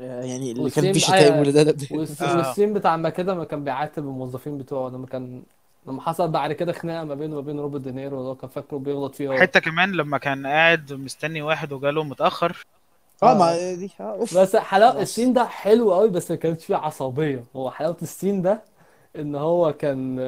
آه، 0.00 0.22
يعني 0.24 0.52
اللي 0.52 0.70
كان 0.70 0.84
وال 0.84 0.86
scene 0.86 0.92
فيه 0.92 1.00
شتايم 1.00 1.38
والادب 1.38 1.76
ده 1.76 1.86
آه. 2.26 2.36
وال 2.36 2.46
scene 2.46 2.72
بتاع 2.72 2.96
ما 2.96 3.10
كده 3.10 3.34
ما 3.34 3.44
كان 3.44 3.64
بيعاتب 3.64 4.02
الموظفين 4.02 4.58
بتوعه 4.58 4.88
لما 4.88 5.06
كان 5.06 5.42
لما 5.86 6.00
حصل 6.02 6.28
بعد 6.28 6.52
كده 6.52 6.72
خناقة 6.72 7.04
ما 7.04 7.14
بينه 7.14 7.36
وبين 7.38 7.60
روبرت 7.60 7.80
دينيرو 7.82 8.18
اللي 8.18 8.28
هو 8.28 8.34
كان 8.34 8.50
فاكره 8.50 8.76
بيغلط 8.76 9.14
فيه 9.14 9.28
هو. 9.28 9.38
حتة 9.38 9.60
كمان 9.60 9.92
لما 9.92 10.18
كان 10.18 10.46
قاعد 10.46 10.92
مستني 10.92 11.42
واحد 11.42 11.72
وجاله 11.72 12.02
متأخر 12.04 12.64
آه 13.22 13.32
آه. 13.32 13.34
ما 13.34 13.74
دي 13.74 13.90
آه 14.00 14.02
اوف. 14.02 14.38
بس 14.38 14.56
خلاص 14.56 14.94
ال 14.96 15.02
scene 15.02 15.32
ده 15.32 15.44
حلو 15.44 15.94
قوي 15.94 16.08
بس 16.10 16.30
ما 16.30 16.36
كانش 16.36 16.64
فيه 16.64 16.76
عصبية. 16.76 17.44
هو 17.56 17.70
حلاوة 17.70 17.96
ال 18.02 18.09
scene 18.09 18.42
ده 18.42 18.62
إن 19.16 19.34
هو 19.34 19.72
كان 19.72 20.18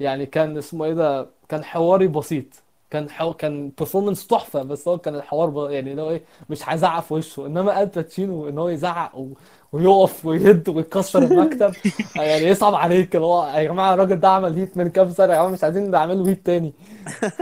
يعني 0.00 0.26
كان 0.26 0.58
اسمه 0.58 0.84
إيه 0.84 0.94
ده 0.94 1.26
كان 1.48 1.64
حواري 1.64 2.06
بسيط. 2.08 2.46
كان 2.90 3.10
حو... 3.10 3.32
كان 3.34 3.72
performance 3.82 4.26
تحفة 4.28 4.62
بس 4.62 4.88
هو 4.88 4.98
كان 4.98 5.14
الحوار 5.14 5.50
ب... 5.50 5.70
يعني 5.70 5.90
اللي 5.90 6.02
هو 6.02 6.10
إيه 6.10 6.22
مش 6.50 6.68
هيزعق 6.68 7.00
في 7.02 7.14
وشه. 7.14 7.46
إنما 7.46 7.82
الباتشينو 7.82 8.48
إن 8.48 8.58
هو 8.58 8.68
يزعق 8.68 9.16
و... 9.18 9.28
ويقف 9.72 10.26
ويهد 10.26 10.68
ويكسر 10.68 11.22
المكتب 11.22 11.76
يعني 12.16 12.44
يصعب 12.46 12.74
عليك. 12.74 13.16
اللي 13.16 13.26
هو 13.26 13.46
يا 13.46 13.62
جماعة 13.64 13.94
الراجل 13.94 14.20
ده 14.20 14.28
عمل 14.28 14.54
hate 14.58 14.76
من 14.76 14.88
كام 14.90 15.10
سنة 15.10 15.26
يا 15.32 15.38
جماعة 15.38 15.48
مش 15.50 15.64
عايزين 15.64 15.90
نعمله 15.90 16.28
hate 16.28 16.46
تاني. 16.46 16.72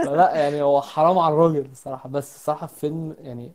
فلا 0.03 0.35
يعني 0.35 0.61
هو 0.61 0.81
حرام 0.81 1.19
على 1.19 1.33
الراجل 1.33 1.65
الصراحة. 1.71 2.09
بس 2.09 2.35
الصراحة 2.35 2.63
الفيلم 2.65 3.15
يعني 3.23 3.51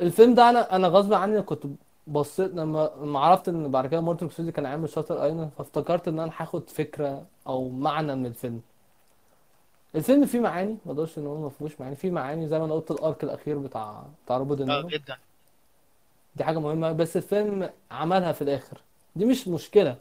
الفيلم 0.00 0.34
ده 0.34 0.50
أنا 0.50 0.76
أنا 0.76 0.88
غصب 0.88 1.12
عني 1.12 1.42
كنت 1.42 1.62
بصيت 2.06 2.50
لما 2.54 2.90
لما 3.02 3.18
عرفت 3.20 3.48
إن 3.48 3.70
بعد 3.70 3.86
كده 3.86 4.00
مارتن 4.00 4.26
سكورسيزي 4.28 4.52
كان 4.52 4.66
عامل 4.66 4.88
Shutter 4.88 5.22
Island 5.24 5.50
فافتكرت 5.58 6.08
إن 6.08 6.20
أنا 6.20 6.32
هاخد 6.36 6.70
فكرة 6.70 7.22
أو 7.46 7.68
معنى 7.68 8.14
من 8.16 8.26
الفيلم. 8.26 8.60
الفيلم 9.94 10.26
فيه 10.26 10.40
معاني 10.40 10.76
ما 10.86 10.92
أقدرش 10.92 11.18
ان 11.18 11.26
هو 11.26 11.40
ما 11.40 11.48
فيهوش 11.48 11.80
معاني 11.80 11.96
فيه 11.96 12.10
معاني 12.10 12.48
زي 12.48 12.58
ما 12.58 12.64
أنا 12.64 12.74
قلت 12.74 12.90
ال 12.90 12.99
arc 12.99 13.24
الأخير 13.24 13.58
بتاع 13.58 14.04
بتاع 14.24 14.36
روبرت 14.36 14.60
آه 14.60 14.64
دينيرو. 14.64 14.88
جدا. 14.88 15.16
دي 16.36 16.44
حاجة 16.44 16.58
مهمة 16.60 16.92
بس 16.92 17.16
الفيلم 17.16 17.70
عملها 17.90 18.32
في 18.32 18.42
الآخر. 18.42 18.80
دي 19.16 19.24
مش 19.24 19.48
مشكلة 19.48 19.96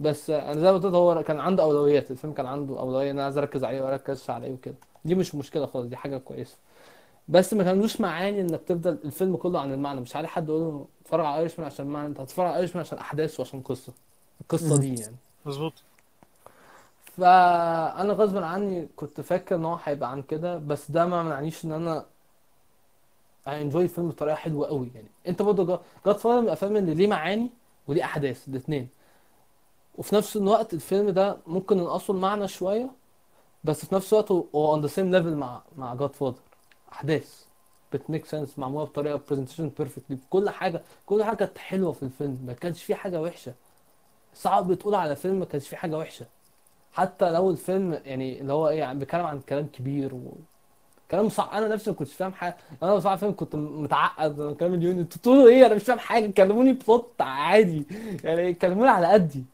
بس 0.00 0.30
أنا 0.30 0.54
زي 0.60 0.72
ما 0.72 0.78
قلت 0.78 0.84
هو 0.84 1.22
كان 1.22 1.40
عنده 1.40 1.62
أولويات 1.62 2.10
الفيلم 2.10 2.32
كان 2.32 2.46
عنده 2.46 2.78
أولوية 2.80 3.10
إن 3.10 3.16
أنا 3.16 3.24
عايز 3.24 3.38
أركز 3.38 3.64
عليه 3.64 3.82
واركز 3.82 4.30
عليه 4.30 4.52
وكده. 4.52 4.74
دي 5.04 5.14
مش 5.14 5.34
مشكلة 5.34 5.66
خالص 5.66 5.86
دي 5.86 5.96
حاجة 5.96 6.18
كويسة. 6.18 6.56
بس 7.28 7.54
ما 7.54 7.64
كانوش 7.64 8.00
معاني 8.00 8.40
إنك 8.40 8.60
تفضل 8.60 8.98
الفيلم 9.04 9.36
كله 9.36 9.60
عن 9.60 9.72
المعنى. 9.72 10.00
مش 10.00 10.16
علي 10.16 10.28
حد 10.28 10.48
يقول 10.48 10.60
له 10.62 10.86
اتفرج 11.02 11.26
على 11.26 11.38
ايرشمان 11.40 11.66
عشان 11.66 11.86
معنى 11.86 12.06
أنت 12.06 12.20
هتتفرج 12.20 12.46
على 12.46 12.56
ايرشمان 12.56 12.80
عشان 12.80 12.98
احداث 12.98 13.40
وعشان 13.40 13.60
قصة 13.60 13.92
القصة. 14.40 14.78
دي 14.78 15.00
يعني. 15.00 15.16
مظبوط. 15.46 15.72
فأنا 17.16 18.12
غصب 18.12 18.36
عني 18.36 18.88
كنت 18.96 19.20
فاكر 19.20 19.56
إن 19.56 19.64
هو 19.64 19.78
هيبقى 19.84 20.10
عن 20.10 20.22
كده 20.22 20.58
بس 20.58 20.90
ده 20.90 21.06
ما 21.06 21.22
منعنيش 21.22 21.64
إن 21.64 21.72
أنا 21.72 22.04
انجوي 23.48 23.82
الفيلم 23.84 24.08
بطريقة 24.08 24.34
حلوة 24.34 24.66
قوي 24.66 24.90
يعني. 24.94 25.08
أنت 25.28 25.42
برضه 25.42 25.80
جاد 26.06 26.16
فاذر 26.16 26.40
من 26.40 26.44
الأفلام 26.46 26.76
اللي 26.76 26.94
ليه 26.94 27.06
معاني 27.06 27.50
وليه 27.88 28.04
أحداث 28.04 28.48
الاثنين 28.48 28.88
وفي 29.98 30.14
نفس 30.14 30.36
الوقت 30.36 30.74
الفيلم 30.74 31.10
ده 31.10 31.36
ممكن 31.46 31.76
ننقصه 31.76 32.14
المعنى 32.14 32.48
شوية 32.48 32.90
بس 33.64 33.84
في 33.84 33.94
نفس 33.94 34.12
الوقت 34.12 34.30
هو 34.30 34.44
on 34.54 34.80
the 34.80 34.86
same 34.86 35.10
level 35.10 35.36
مع 35.36 35.60
مع 35.76 35.94
Godfather. 35.94 36.34
أحداث 36.94 37.44
بت 37.92 38.03
make 38.03 38.26
sense 38.26 38.58
معمولة 38.58 38.84
بطريقة 38.84 39.20
presentation 39.30 39.70
perfectly 39.78 40.18
كل 40.30 40.50
حاجة 40.50 40.82
كل 41.06 41.24
حاجة 41.24 41.36
كانت 41.36 41.58
حلوة 41.58 41.92
في 41.92 42.02
الفيلم. 42.02 42.38
ما 42.46 42.52
كانش 42.52 42.82
فيه 42.82 42.94
حاجة 42.94 43.22
وحشة. 43.22 43.54
صعب 44.34 44.74
تقول 44.74 44.94
على 44.94 45.16
فيلم 45.16 45.38
ما 45.38 45.44
كانش 45.44 45.68
فيه 45.68 45.76
حاجة 45.76 45.98
وحشة. 45.98 46.26
حتى 46.92 47.30
لو 47.30 47.50
الفيلم 47.50 48.00
يعني 48.04 48.40
اللي 48.40 48.52
هو 48.52 48.68
إيه 48.68 48.78
يعني 48.78 48.98
بيتكلم 48.98 49.26
عن 49.26 49.40
كلام 49.40 49.66
كبير 49.66 50.14
و... 50.14 50.32
كلام 51.10 51.28
صعب. 51.28 51.50
أنا 51.52 51.68
نفسي 51.68 51.90
ما 51.90 51.96
كنتش 51.96 52.14
فاهم 52.14 52.32
حاجة. 52.32 52.56
أنا 52.82 52.94
بصراحه 52.96 53.16
فيلم 53.16 53.32
كنت 53.32 53.56
متعقد. 53.56 54.40
أنا 54.40 54.52
كلام 54.52 54.74
اليوني. 54.74 55.00
أنتوا 55.00 55.18
بتقولوا 55.18 55.48
إيه؟ 55.48 55.66
أنا 55.66 55.74
مش 55.74 55.82
فاهم 55.82 55.98
حاجة. 55.98 56.30
كلموني 56.30 56.72
بصوت 56.72 57.20
عادي. 57.20 57.86
يعني 58.24 58.54
كلموني 58.54 58.90
على 58.90 59.06
قدي. 59.06 59.44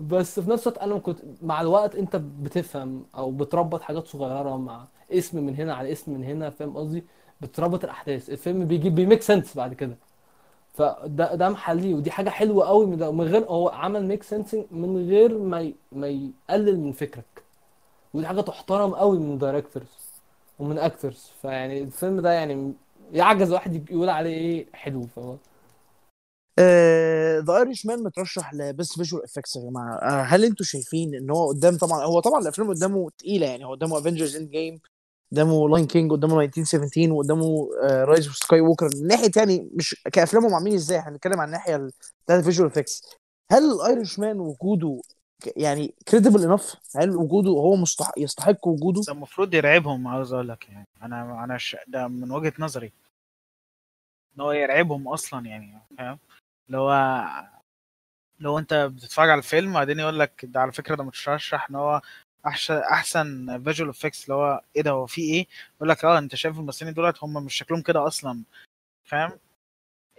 بس 0.00 0.40
في 0.40 0.50
نفس 0.50 0.66
الوقت 0.66 0.82
أنا 0.82 0.98
كنت 0.98 1.18
مع 1.42 1.60
الوقت 1.60 1.94
أنت 1.94 2.16
بتفهم 2.16 3.04
أو 3.14 3.30
بتربط 3.30 3.82
حاجات 3.82 4.06
صغيرة 4.06 4.56
مع 4.56 4.86
اسم 5.18 5.44
من 5.46 5.56
هنا 5.56 5.74
على 5.74 5.92
اسم 5.92 6.12
من 6.12 6.24
هنا 6.24 6.50
فاهم 6.50 6.76
قصدي؟ 6.76 7.04
بتربط 7.40 7.84
الأحداث 7.84 8.30
الفيلم 8.30 8.64
بيجيب 8.64 8.94
بي 8.94 9.03
make 9.03 9.22
sense 9.22 9.56
بعد 9.56 9.74
كده. 9.74 9.96
فده 10.74 11.34
ده 11.34 11.48
محليه 11.48 11.94
ودي 11.94 12.10
حاجة 12.10 12.30
حلوة 12.30 12.66
قوي 12.68 12.86
من 12.86 12.96
ده 12.98 13.12
من 13.12 13.24
غير 13.24 13.44
هو 13.44 13.68
عمل 13.68 14.06
make 14.06 14.22
sense 14.22 14.56
من 14.70 15.08
غير 15.08 15.38
ما 15.38 15.60
ي... 15.60 15.74
ما 15.92 16.08
يقلل 16.08 16.80
من 16.80 16.92
فكرك. 16.92 17.42
ودي 18.14 18.26
حاجة 18.26 18.40
تحترم 18.40 18.94
قوي 18.94 19.18
من 19.18 19.38
directors 19.38 19.88
ومن 20.58 20.78
actors 20.78 21.30
فيعني 21.42 21.82
الفيلم 21.82 22.20
ده 22.20 22.32
يعني 22.32 22.72
يعجز 23.12 23.52
واحد 23.52 23.90
يقول 23.90 24.08
عليه 24.08 24.34
إيه؟ 24.36 24.66
حلو 24.72 25.06
فهو 25.06 25.36
The 27.40 27.56
Irishman 27.58 28.02
مترشح 28.02 28.54
ل 28.54 28.62
best 28.62 28.94
visual 28.96 29.24
effects 29.24 29.56
يا 29.56 29.70
جماعة. 29.70 29.94
آه، 29.96 30.22
هل 30.22 30.44
أنتوا 30.44 30.66
شايفين 30.66 31.14
إن 31.14 31.30
هو 31.30 31.48
قدام؟ 31.48 31.76
طبعا 31.76 32.04
هو 32.04 32.20
طبعا 32.20 32.40
الأفلام 32.40 32.68
قدامه 32.68 33.10
تقيلة 33.18 33.46
يعني. 33.46 33.64
هو 33.64 33.70
قدامه 33.70 33.98
Avengers 33.98 34.36
Endgame 34.36 34.80
قدامه 35.32 35.68
Lion 35.68 35.86
King 35.86 36.12
قدامه 36.12 36.40
1917 36.40 37.12
وقدامه 37.12 37.68
Rise 38.04 38.26
of 38.26 38.36
Skywalker 38.36 38.88
من 39.00 39.06
ناحية 39.06 39.30
يعني 39.36 39.70
مش 39.74 40.02
كافلامهم 40.12 40.54
عاملين 40.54 40.74
إزاي؟ 40.74 40.98
هنتكلم 40.98 41.40
عن 41.40 41.46
الناحية 41.46 41.76
بتاعت 42.24 42.38
ال 42.38 42.42
visual 42.42 42.68
effects 42.68 43.16
هل 43.52 43.72
ال 43.72 44.18
Irishman 44.18 44.40
وجوده 44.40 45.00
يعني 45.56 45.94
credible 46.08 46.42
enough 46.42 46.76
هل 46.96 47.16
وجوده 47.16 47.50
هو 47.50 47.76
مستحق 47.76 48.12
يستحق 48.18 48.66
وجوده؟ 48.66 49.00
ده 49.06 49.12
المفروض 49.12 49.54
يرعبهم 49.54 50.08
عاوز 50.08 50.32
أقول 50.32 50.48
لك 50.48 50.68
يعني. 50.68 50.86
أنا 51.02 51.44
أنا 51.44 51.58
ش... 51.58 51.76
ده 51.88 52.08
من 52.08 52.30
وجهة 52.30 52.52
نظري. 52.58 52.92
إن 54.36 54.40
هو 54.40 54.52
يرعبهم 54.52 55.08
أصلا 55.08 55.46
يعني 55.46 55.78
فاهم؟ 55.98 56.18
هو 56.74 57.20
لو 58.40 58.58
أنت 58.58 58.74
بتتفرج 58.74 59.30
على 59.30 59.38
الفيلم 59.38 59.72
بعدين 59.72 59.98
يقول 59.98 60.18
لك 60.18 60.44
ده 60.44 60.60
على 60.60 60.72
فكرة 60.72 60.94
ده 60.94 61.04
مترشح 61.04 61.70
إن 61.70 61.76
هو 61.76 62.00
احسن 62.46 62.74
أحسن 62.74 63.62
visual 63.64 63.88
effects 63.90 64.24
اللي 64.24 64.34
هو 64.34 64.62
إيه 64.76 64.82
ده 64.82 64.90
هو 64.90 65.06
في 65.06 65.20
إيه؟ 65.20 65.46
يقول 65.76 65.88
لك 65.88 66.04
آه 66.04 66.18
أنت 66.18 66.34
شايف 66.34 66.58
الممثلين 66.58 66.94
دولت 66.94 67.24
هم 67.24 67.44
مش 67.44 67.54
شكلهم 67.54 67.82
كده 67.82 68.06
أصلا. 68.06 68.42
فاهم؟ 69.04 69.38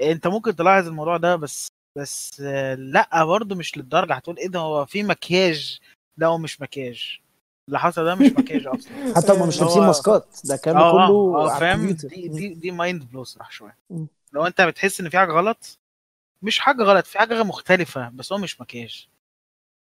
أنت 0.01 0.27
ممكن 0.27 0.55
تلاحظ 0.55 0.87
الموضوع 0.87 1.17
ده 1.17 1.35
بس 1.35 1.67
بس 1.97 2.41
آه، 2.41 2.73
لأ 2.75 3.25
برضه 3.25 3.55
مش 3.55 3.77
للدرجة. 3.77 4.13
هتقول 4.13 4.37
إيه 4.37 4.47
ده 4.47 4.59
هو 4.59 4.85
في 4.85 5.03
مكياج؟ 5.03 5.79
لا 6.17 6.27
هو 6.27 6.37
مش 6.37 6.61
مكياج. 6.61 7.19
اللي 7.67 7.79
حصل 7.79 8.05
ده 8.05 8.15
مش 8.15 8.31
مكياج 8.31 8.67
أصلا. 8.67 8.93
حتى 9.15 9.31
هم 9.33 9.47
مش 9.47 9.59
لابسين 9.61 9.83
ماسكات. 9.83 10.39
ده 10.43 10.57
كان 10.57 10.77
آه 10.77 10.91
كله 10.91 11.35
آه 11.37 11.51
على 11.51 11.59
فاهم؟ 11.59 11.91
دي 11.91 12.27
دي 12.27 12.53
دي 12.53 12.71
mind 12.71 13.03
blow 13.03 13.23
صراحة 13.23 13.49
شوية. 13.51 13.77
لو 14.33 14.47
أنت 14.47 14.61
بتحس 14.61 14.99
إن 14.99 15.09
في 15.09 15.17
حاجة 15.17 15.31
غلط 15.31 15.79
مش 16.41 16.59
حاجة 16.59 16.83
غلط 16.83 17.05
في 17.05 17.19
حاجة 17.19 17.43
مختلفة 17.43 18.09
بس 18.09 18.31
هو 18.33 18.37
مش 18.37 18.61
مكياج. 18.61 19.07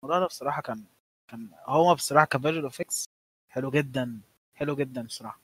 الموضوع 0.04 0.20
ده 0.20 0.26
بصراحة 0.26 0.62
كان 0.62 0.84
كان 1.28 1.48
هو 1.66 1.94
بصراحة 1.94 2.26
ك 2.26 2.32
visual 2.32 2.66
effects 2.66 3.08
حلو 3.48 3.70
جدا 3.70 4.20
حلو 4.54 4.76
جدا 4.76 5.02
بصراحة. 5.02 5.40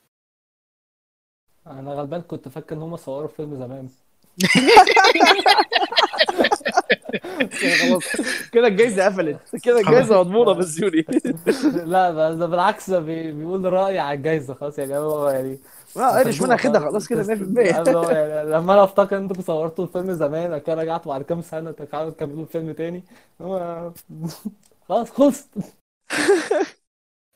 أنا 1.66 1.92
غلبان 1.94 2.20
كنت 2.22 2.48
فاكر 2.48 2.76
إن 2.76 2.82
هم 2.82 2.96
صوروا 2.96 3.28
فيلم 3.28 3.54
زمان. 3.56 3.88
خلاص 7.80 8.02
كده 8.52 8.66
الجايزة 8.66 9.04
قفلت. 9.06 9.38
كده 9.62 9.80
الجايزة 9.80 10.20
مضمونة 10.20 10.52
بال 10.52 10.69
jury 10.69 11.04
لا 11.92 12.10
ده 12.34 12.46
بالعكس 12.46 12.90
ده 12.90 13.00
بي- 13.00 13.32
بيقول 13.32 13.72
رأي 13.72 13.98
على 13.98 14.16
الجايزة 14.18 14.54
خلاص 14.54 14.78
يعني 14.78 14.96
هو 14.96 15.28
يعني 15.28 15.58
آه 15.96 16.18
Irishman 16.18 16.52
اخدها 16.52 16.80
خلاص 16.80 17.08
كده 17.08 17.22
100% 17.22 17.28
اللي 17.78 17.98
هو 17.98 18.10
يعني 18.10 18.50
لما 18.50 18.72
أنا 18.74 18.84
أفتكر 18.84 19.16
إن 19.18 19.22
أنتوا 19.22 19.42
صورتوا 19.42 19.84
الفيلم 19.84 20.12
زمان 20.12 20.58
كده 20.58 20.74
رجعتوا 20.74 21.12
بعد 21.12 21.22
كام 21.22 21.40
ترجعوا 21.72 22.10
تكملوا 22.10 22.42
الفيلم 22.42 22.72
تاني. 22.72 23.04
هو 23.42 23.92
خلاص 24.88 25.10
خلص. 25.10 25.48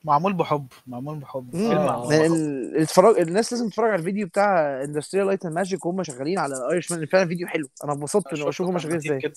معمول 0.04 0.32
بحب 0.32 0.66
معمول 0.86 1.18
بحب. 1.18 1.56
آه. 1.56 2.10
ال- 2.26 2.32
الاتفرج 2.76 3.18
الناس 3.18 3.52
لازم 3.52 3.68
تتفرج 3.68 3.90
على 3.90 3.98
الفيديو 3.98 4.26
بتاع 4.26 4.82
Industrial 4.84 5.26
Light 5.26 5.44
and 5.44 5.54
Magic 5.54 5.86
وهم 5.86 6.02
شغالين 6.02 6.38
على 6.38 6.54
Irishman 6.72 7.06
فعلا 7.06 7.28
فيديو 7.28 7.46
حلو. 7.48 7.68
أنا 7.84 7.92
اتبسطت 7.92 8.26
أنا 8.26 8.32
اني 8.32 8.38
شفته 8.40 8.48
أشوف 8.48 8.66
هم 8.66 8.72
كان 8.72 8.80
شغالين 8.80 8.96
إزاي 8.98 9.32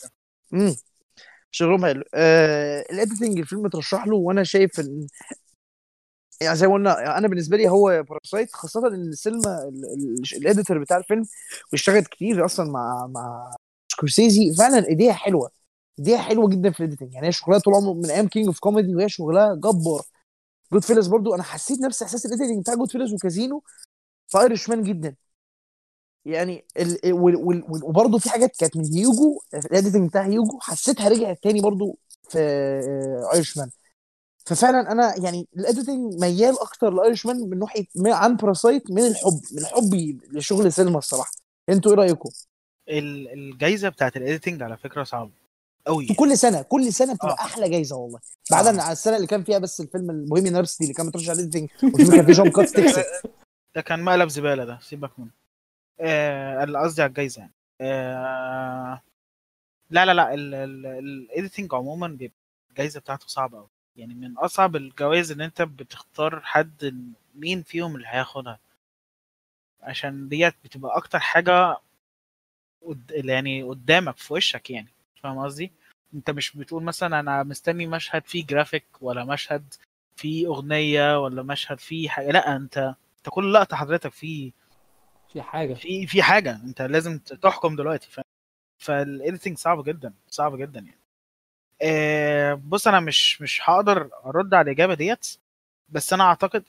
امم 0.54 0.76
شغلهم 1.52 1.86
حلو. 1.86 2.04
آه 2.14 2.86
ال 2.92 2.98
editing 2.98 3.38
الفيلم 3.40 3.66
اترشح 3.66 4.08
له 4.08 4.16
وأنا 4.16 4.44
شايف 4.44 4.80
إن 4.80 5.08
يعني 6.42 6.56
زي 6.56 6.68
ما 6.68 6.74
قلنا 6.74 7.18
أنا 7.18 7.28
بالنسبة 7.28 7.58
لي 7.58 7.70
هو 7.70 8.04
Parasite 8.10 8.52
خاصة 8.54 8.88
إن 8.88 9.12
ثيلما 9.12 9.64
ال- 9.64 9.86
ال- 9.86 10.38
ال 10.38 10.44
editor 10.44 10.80
بتاع 10.80 10.98
الفيلم 10.98 11.26
واشتغلت 11.72 12.08
كتير 12.08 12.46
أصلا 12.46 12.72
مع 12.72 13.08
مع 13.08 13.56
سكورسيزي. 13.92 14.54
فعلا 14.56 14.88
إيديها 14.88 15.14
حلوة. 15.14 15.52
ايديها 16.00 16.18
حلوة 16.18 16.50
جدا 16.50 16.72
في 16.72 16.80
ال 16.80 16.84
editing 16.84 17.14
يعني 17.14 17.28
هي 17.28 17.32
شغلها 17.32 17.60
طول 17.60 17.74
عمره 17.74 17.94
من 17.94 18.06
أيام 18.10 18.28
King 18.28 18.46
of 18.48 18.60
Comedy 18.60 18.96
وهي 18.96 19.10
شغلها 19.10 19.56
جبار. 19.56 20.02
Goodfellas 20.74 21.08
برضو 21.08 21.36
أنا 21.36 21.44
حسيت 21.44 21.80
نفس 21.82 22.04
إحساس 22.04 22.26
ال 22.26 22.30
editing 22.30 22.62
بتاع 22.62 22.76
Goodfellas 22.76 23.14
وكازينو 23.14 23.64
في 24.28 24.40
Irishman 24.40 24.84
جدا. 24.84 25.16
يعني 26.26 26.66
ال... 26.78 27.14
وال... 27.14 27.36
وال... 27.36 27.64
وبرضه 27.84 28.18
في 28.18 28.30
حاجات 28.30 28.56
كانت 28.60 28.78
من 28.78 28.86
Hugo 28.86 29.42
ال 29.54 29.61
editing 29.61 30.10
بتاع 30.10 30.26
هيوجو 30.26 30.60
حسيتها 30.60 31.10
رجعت 31.10 31.44
تاني 31.44 31.62
برضه 31.62 31.98
في 32.30 32.40
ايرش 33.34 33.58
مان 33.58 33.70
ففعلا 34.46 34.92
أنا 34.92 35.14
يعني 35.24 35.48
الايديتنج 35.58 36.22
ميال 36.22 36.60
أكتر 36.60 36.90
لايرش 36.94 37.26
مان 37.26 37.50
من 37.50 37.60
ناحية 37.60 37.86
عن 38.06 38.36
باراسايت 38.36 38.92
من 38.92 39.02
الحب 39.02 39.42
من 39.52 39.66
حبي 39.66 40.20
لشغل 40.32 40.74
سينما 40.74 40.98
الصراحة. 40.98 41.32
أنتوا 41.70 41.92
إيه 41.92 41.98
رأيكم؟ 41.98 42.30
ال- 42.90 43.34
الجايزة 43.34 43.90
بتاعت 43.90 44.18
الايديتنج 44.18 44.64
على 44.64 44.78
فكرة 44.78 45.04
صعبة. 45.04 45.41
قوي 45.88 46.08
في 46.08 46.14
كل 46.14 46.38
سنة 46.38 46.62
كل 46.62 46.94
سنة 46.94 47.14
بتبقى 47.16 47.36
آه. 47.40 47.46
أحلى 47.46 47.70
جايزة 47.70 47.96
والله. 47.96 48.20
بعدا 48.52 48.80
آه. 48.80 48.84
عن 48.84 48.92
السنة 48.92 49.16
اللي 49.16 49.28
كان 49.28 49.44
فيها 49.44 49.58
بس 49.60 49.82
الفيلم 49.82 50.10
المهم 50.10 50.44
نفسي 50.48 50.84
اللي 50.84 50.94
كان 50.94 51.06
مترشح 51.06 51.30
على 51.30 51.40
الايديتنج 51.40 51.70
والفيلم 51.84 52.12
كان 52.16 52.26
فيه 52.26 52.34
جون 52.34 52.52
كاتس 52.52 52.72
تكسب 52.78 53.04
ده 53.76 53.82
كان 53.82 54.04
مقلب 54.04 54.30
زبالة 54.30 54.66
ده 54.66 54.80
سيبك 54.82 55.20
منه. 55.20 55.30
آه 56.00 56.64
اللي 56.64 56.80
قصدي 56.80 57.02
على 57.02 57.10
الجايزة 57.10 57.40
يعني. 57.40 57.54
آه 57.82 59.02
لا 59.90 60.06
لا 60.06 60.14
لا 60.14 60.34
ال 60.34 60.51
editing 60.51 61.74
عموما 61.74 62.08
بيبقى 62.08 62.38
الجايزة 62.70 63.00
بتاعته 63.00 63.28
صعبة 63.28 63.58
قوي 63.58 63.68
يعني 63.96 64.14
من 64.14 64.38
أصعب 64.38 64.76
الجوائز 64.76 65.32
إن 65.32 65.42
أنت 65.42 65.62
بتختار 65.62 66.40
حد 66.44 66.96
مين 67.36 67.64
فيهم 67.64 67.96
اللي 67.96 68.08
هياخدها. 68.08 68.60
عشان 69.82 70.28
ديت 70.30 70.54
بتبقى 70.64 70.98
أكتر 70.98 71.20
حاجة 71.20 71.78
قد... 72.88 73.12
يعني 73.16 73.64
قدامك 73.64 74.18
في 74.18 74.34
وشك 74.34 74.70
يعني. 74.70 74.88
فاهم 75.24 75.40
قصدي؟ 75.40 75.72
انت 76.14 76.30
مش 76.30 76.58
بتقول 76.58 76.84
مثلا 76.84 77.20
أنا 77.20 77.44
مستني 77.44 77.88
مشهد 77.88 78.28
فيه 78.28 78.46
جرافيك 78.46 78.86
ولا 79.02 79.26
مشهد 79.26 79.74
فيه 80.16 80.48
أغنية 80.48 81.24
ولا 81.24 81.44
مشهد 81.44 81.80
فيه 81.80 82.10
حاجة 82.10 82.32
لأ 82.32 82.56
أنت 82.56 82.78
أنت 83.18 83.30
كل 83.30 83.54
لقطة 83.54 83.78
حضرتك 83.78 84.12
فيه 84.12 84.52
في 85.34 85.42
حاجة. 85.42 85.74
في 85.74 86.08
في 86.08 86.24
حاجة 86.24 86.56
أنت 86.64 86.82
لازم 86.82 87.18
تحكم 87.20 87.76
دلوقتي 87.76 88.08
ف... 88.10 88.22
فال 88.80 88.97
editing 88.97 89.58
صعب 89.58 89.84
جدا 89.84 90.14
صعب 90.30 90.58
جدا 90.58 90.80
يعني. 90.80 91.00
آه 91.82 92.54
بص 92.54 92.88
أنا 92.88 93.00
مش 93.00 93.42
مش 93.42 93.62
هقدر 93.70 94.10
أرد 94.26 94.54
على 94.54 94.66
الإجابة 94.66 94.94
ديت 94.94 95.28
بس 95.90 96.14
أنا 96.14 96.24
أعتقد 96.24 96.64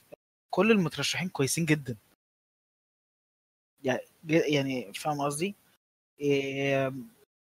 كل 0.49 0.71
المترشحين 0.71 1.29
كويسين 1.29 1.65
جدا. 1.65 1.95
يعني 3.83 3.99
يعني 4.29 4.93
فاهم 4.93 5.21
قصدي؟ 5.21 5.55
آه 6.25 6.93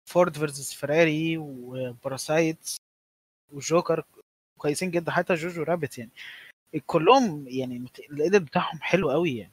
Ford 0.09 0.39
versus 0.39 0.74
Ferrari 0.74 1.39
و 1.39 1.53
Parasite 1.53 2.70
وجوكر 3.52 4.04
كويسين 4.59 4.90
جدا 4.90 5.12
حتى 5.12 5.34
Jojo 5.34 5.62
Rabbit 5.62 5.99
يعني. 5.98 6.11
كلهم 6.86 7.44
يعني 7.48 7.86
ال 8.11 8.17
edit 8.17 8.43
بتاعهم 8.42 8.78
حلو 8.82 9.11
قوي 9.11 9.36
يعني. 9.38 9.52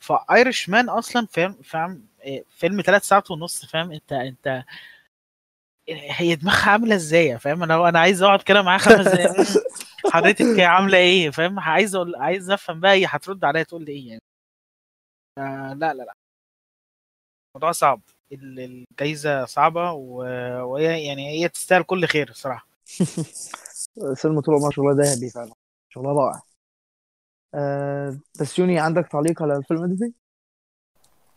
ف 0.00 0.68
Irishman 0.68 0.88
أصلا 0.88 1.26
فاهم 1.26 1.52
فاهم 1.64 2.06
إيه، 2.24 2.44
فيلم 2.50 2.82
ثلاث 2.82 3.04
ساعات 3.04 3.30
ونص 3.30 3.66
فاهم 3.66 3.92
أنت 3.92 4.12
أنت 4.12 4.64
هي 5.88 6.34
دماغها 6.36 6.70
عاملة 6.70 6.94
إزاي 6.94 7.38
فاهم 7.38 7.62
أنا 7.62 7.88
أنا 7.88 8.00
عايز 8.00 8.22
أقعد 8.22 8.42
كده 8.42 8.62
معاه 8.62 8.78
خمس 8.78 9.08
دقايق. 9.08 9.32
حضرتك 10.12 10.60
عاملة 10.60 10.98
إيه؟ 10.98 11.30
فاهم 11.30 11.60
عايز 11.60 11.94
أقول 11.94 12.16
عايز 12.16 12.50
أفهم 12.50 12.80
بقى 12.80 12.92
هي 12.92 13.06
هترد 13.08 13.44
عليا 13.44 13.62
تقول 13.62 13.84
لي 13.84 13.92
إيه 13.92 14.08
يعني. 14.08 14.20
آه 15.38 15.74
لا 15.74 15.94
لا 15.94 16.02
لا. 16.02 16.14
الموضوع 17.56 17.72
صعب. 17.72 18.00
الجايزة 18.32 19.44
صعبة 19.44 19.92
و- 19.92 20.62
وهي 20.72 21.04
يعني 21.06 21.28
هي 21.30 21.48
تستاهل 21.48 21.82
كل 21.82 22.06
خير 22.06 22.30
الصراحة. 22.30 22.68
ثيلما 24.14 24.40
طول 24.42 24.54
عمرها 24.54 24.70
شغلها 24.70 24.94
ذهبي 24.94 25.30
فعلا. 25.30 25.52
شغلها 25.88 26.12
رائع. 26.12 26.42
آه 27.54 28.18
بس 28.40 28.58
يوني 28.58 28.78
عندك 28.80 29.08
تعليق 29.12 29.42
على 29.42 29.56
الفيلم 29.56 29.94
ده 29.96 30.12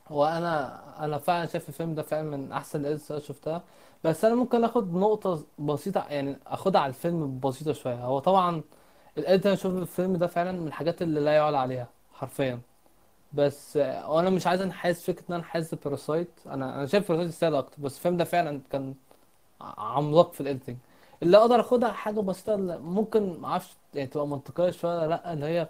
هو 0.08 0.26
أنا 0.26 1.06
أنا 1.06 1.18
فعلا 1.18 1.46
شايف 1.48 1.70
الفيلم 1.70 1.96
ده 1.96 2.02
فعلا 2.04 2.38
من 2.38 2.52
أحسن 2.52 2.80
ال 2.82 2.87
edits 2.87 3.12
اللي 3.12 3.22
شفتها. 3.22 3.64
بس 4.04 4.26
أنا 4.26 4.36
ممكن 4.36 4.64
آخد 4.64 4.94
نقطة 4.94 5.46
بسيطة 5.60 6.06
يعني 6.10 6.38
آخدها 6.48 6.82
على 6.82 6.90
الفيلم 6.90 7.40
بسيطة 7.40 7.74
شوية. 7.74 7.96
هو 8.06 8.20
طبعا 8.20 8.64
ال 9.18 9.23
edit 9.23 9.46
أنا 9.46 9.56
شوف 9.56 9.76
الفيلم 9.78 10.16
ده 10.18 10.28
فعلا 10.28 10.52
من 10.52 10.68
الحاجات 10.68 11.02
اللي 11.02 11.20
لا 11.20 11.34
يعلى 11.36 11.58
عليها 11.58 11.88
حرفيا. 12.14 12.60
بس 13.34 13.78
آه، 13.78 14.12
وأنا 14.12 14.30
مش 14.30 14.48
عايز 14.48 14.62
انحاز 14.62 15.02
فكرة 15.02 15.20
إن 15.22 15.26
أنا 15.30 15.38
انحاز 15.38 15.74
Parasite 15.76 16.28
أنا 16.48 16.76
أنا 16.76 16.86
شايف 16.86 17.08
Parasite 17.08 17.30
يستاهل 17.34 17.56
أكتر. 17.56 17.76
بس 17.82 17.98
الفيلم 17.98 18.18
ده 18.18 18.24
فعلا 18.24 18.62
كان 18.72 18.94
ع- 19.62 19.82
عملاق 19.98 20.34
في 20.34 20.42
ال 20.42 20.46
editing 20.46 20.78
اللي 21.24 21.38
أقدر 21.38 21.60
آخدها 21.60 21.92
حاجة 21.92 22.20
بسيطة 22.20 22.56
اللي 22.56 22.78
ممكن 22.78 23.38
معرفش 23.40 23.74
يعني 23.94 24.08
تبقى 24.08 24.28
منطقية 24.28 24.72
شوية 24.72 24.98
ولا 25.00 25.08
لأ 25.08 25.34
اللي 25.34 25.46
هي 25.46 25.68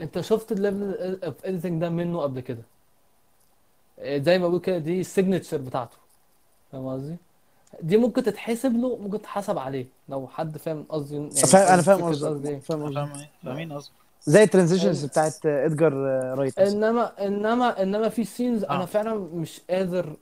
أنت 0.00 0.20
شفت 0.20 0.52
ال 0.52 0.63
level 0.63 1.18
of 1.24 1.44
editing 1.44 1.80
ده 1.80 1.88
منه 1.90 2.20
قبل 2.20 2.40
كده. 2.40 2.62
زي 4.06 4.38
ما 4.38 4.48
بقول 4.48 4.60
كده 4.60 4.78
دي 4.78 5.00
ال 5.00 5.06
signature 5.06 5.56
بتاعته. 5.56 5.96
فاهم 6.72 6.88
قصدي؟ 6.88 7.16
دي 7.82 7.96
ممكن 7.96 8.22
تتحسب 8.22 8.72
له 8.76 8.96
ممكن 8.96 9.18
تتحسب 9.22 9.58
عليه. 9.58 9.86
لو 10.08 10.26
حد 10.28 10.58
فاهم 10.58 10.84
قصدي 10.88 11.14
يعني 11.16 11.30
فا- 11.30 11.74
أنا 11.74 11.82
فاهم 11.82 12.02
قصدي 12.04 12.48
إيه. 12.48 12.58
فاهم 12.60 12.82
قصدك. 12.84 12.94
فاهم 12.94 13.18
إيه؟ 13.18 13.30
فاهمين 13.44 13.72
قصدي 13.72 13.92
زي 14.24 14.42
ال 14.42 14.47
transitions 14.47 15.02
ال- 15.04 15.08
بتاعت 15.10 15.46
إدجار 15.46 15.92
آه، 15.92 16.34
Wright 16.34 16.58
إنما 16.58 17.26
إنما 17.26 17.82
إنما 17.82 18.08
في 18.08 18.24
scenes 18.24 18.64
أنا 18.64 18.82
آه. 18.82 18.86
فعلا 18.86 19.14
مش 19.14 19.60
قادر 19.70 20.12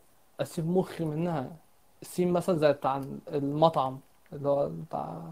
أسيب 0.41 0.69
مخي 0.71 1.05
منها. 1.05 1.51
ال 2.03 2.08
scene 2.08 2.33
مثلا 2.33 2.59
زي 2.59 2.73
بتاع 2.73 3.03
المطعم 3.33 3.99
اللي 4.33 4.49
هو 4.49 4.69
بتاع 4.89 5.23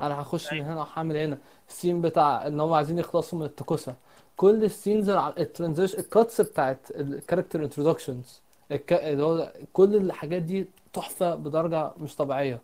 أنا 0.00 0.22
هخش 0.22 0.52
من 0.52 0.60
هنا 0.60 0.80
وهعمل 0.80 1.16
هنا. 1.16 1.38
ال 1.68 1.73
scene 1.73 2.00
بتاع 2.00 2.46
إن 2.46 2.60
هم 2.60 2.72
عايزين 2.72 2.98
يخلصوا 2.98 3.38
من 3.38 3.44
التكوسة. 3.44 3.94
كل 4.36 4.64
ال 4.64 4.70
scenes 4.70 5.08
ال 5.10 5.18
transition 5.18 5.98
ال 5.98 6.06
cuts 6.06 6.40
بتاعت 6.40 6.78
ال 6.94 7.01
character 7.01 7.64
introductions 7.64 8.40
اللي 8.92 9.22
هو 9.22 9.52
كل 9.72 9.96
الحاجات 9.96 10.42
دي 10.42 10.66
تحفة 10.92 11.34
بدرجة 11.34 11.90
مش 12.00 12.16
طبيعية. 12.16 12.60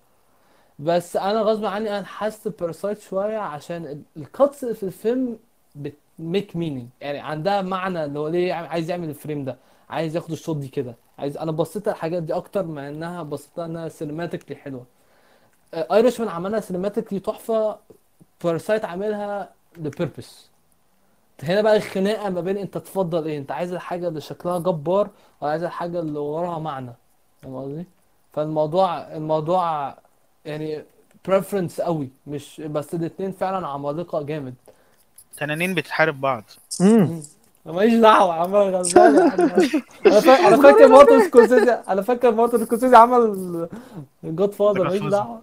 بس 0.78 1.16
أنا 1.16 1.40
غصب 1.40 1.64
عني 1.64 1.98
أنا 1.98 2.06
حاسس 2.06 2.48
Parasite 2.48 3.00
شوية 3.00 3.38
عشان 3.38 4.02
ال 4.16 4.26
cuts 4.26 4.64
في 4.64 4.82
الفيلم 4.82 5.38
بت 5.74 6.01
make 6.01 6.56
meaning 6.56 6.88
يعني 7.00 7.18
عندها 7.20 7.62
معنى 7.62 8.04
اللي 8.04 8.18
هو 8.18 8.28
ليه 8.28 8.52
عايز 8.54 8.90
يعمل 8.90 9.08
ال 9.08 9.14
frame 9.14 9.44
ده 9.44 9.56
عايز 9.90 10.16
ياخد 10.16 10.30
ال 10.32 10.37
shot 10.37 10.56
دي 10.56 10.68
كده. 10.68 10.94
عايز 11.18 11.36
أنا 11.36 11.52
بصيت 11.52 11.88
الحاجات 11.88 12.22
دي 12.22 12.34
أكتر 12.34 12.66
ما 12.66 12.88
إنها 12.88 13.22
بصيت 13.22 13.58
إنها 13.58 13.88
cinematically 13.88 14.56
حلوة. 14.56 14.86
Irishman 15.74 16.28
عملها 16.28 16.60
cinematically 16.60 17.20
تحفة 17.20 17.78
Parasite 18.44 18.84
عاملها 18.84 19.52
ل 19.76 19.85
purpose 19.85 20.48
هنا 21.42 21.60
بقى 21.62 21.76
الخناقة 21.76 22.30
ما 22.30 22.40
بين 22.40 22.56
أنت 22.58 22.78
تفضل 22.78 23.24
إيه 23.26 23.38
أنت 23.38 23.50
عايز 23.52 23.72
الحاجة 23.72 24.08
اللي 24.08 24.20
شكلها 24.20 24.58
جبار 24.58 25.10
ولا 25.40 25.50
عايز 25.50 25.62
الحاجة 25.62 26.00
اللي 26.00 26.18
وراها 26.18 26.58
معنى. 26.58 26.92
فاهم 27.42 27.56
قصدي؟ 27.56 27.86
فالموضوع 28.32 28.98
الموضوع 29.16 29.94
يعني 30.44 30.84
preference 31.28 31.80
قوي 31.80 32.08
مش 32.26 32.60
بس 32.66 32.94
الاتنين 32.94 33.32
فعلا 33.32 33.66
عمالقة 33.66 34.22
جامد. 34.22 34.54
تنانين 35.36 35.74
بتحارب 35.74 36.20
بعض. 36.20 36.44
امم 36.80 36.96
مم. 36.98 37.22
ماليش 37.66 37.94
دعوة 37.94 38.34
عمال 38.34 38.74
عم 38.74 38.82
أنا 40.06 40.20
فاكر 40.20 40.46
أنا 40.48 40.56
فاكر 40.62 40.88
مارتن 40.88 41.20
سكورسيزي 41.24 41.72
أنا 41.88 42.02
فاكر 42.02 42.32
مارتن 42.34 42.64
سكورسيزي 42.64 42.96
عمل 42.96 43.68
Godfather 44.24 44.84
ماليش 44.84 45.02
دعوة. 45.02 45.42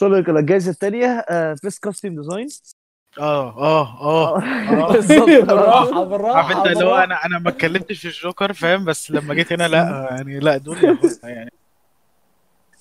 طلع 0.00 0.18
الجائزه 0.38 0.70
الثانية 0.70 1.24
best 1.62 1.82
costume 1.84 2.14
design 2.16 2.48
آه 3.18 3.58
آه 3.58 4.00
آه 4.00 4.38
آه. 4.38 4.92
بالظبط. 4.92 5.26
بالراحة 5.28 5.94
عارف 5.98 6.08
بالراحه 6.08 6.58
انت 6.58 6.66
اللي 6.66 6.84
هو 6.84 6.94
أنا 6.94 7.24
أنا 7.26 7.38
ما 7.38 7.48
اتكلمتش 7.50 7.98
في 8.00 8.08
الجوكر 8.08 8.52
فاهم؟ 8.52 8.84
بس 8.84 9.10
لما 9.10 9.34
جيت 9.34 9.52
هنا 9.52 9.68
لا 9.68 10.08
يعني 10.10 10.38
لا 10.40 10.56
دول 10.56 10.98
يعني. 11.24 11.50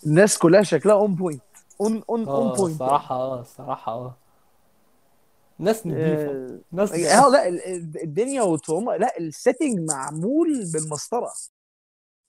الناس 0.08 0.38
كلها 0.38 0.62
شكلها 0.64 0.96
on 0.96 1.16
point 1.16 1.42
on 1.82 2.04
on 2.10 2.28
on 2.28 2.48
آه 2.48 2.56
point 2.56 2.82
الصراحه 2.82 3.16
آه 3.16 3.40
الصراحه 3.40 3.92
آه. 3.92 4.16
ناس 5.60 5.88
نضيفه 5.88 6.32
آه 6.32 6.60
ناس 6.72 6.92
آه، 6.92 7.30
لا 7.30 7.48
ال- 7.48 7.66
ال- 7.66 8.04
الدنيا 8.04 8.42
وتهم 8.42 8.92
لا 8.92 9.18
ال 9.20 9.27
setting 9.27 9.80
معمول 9.92 10.48
بالمسطرة. 10.74 11.32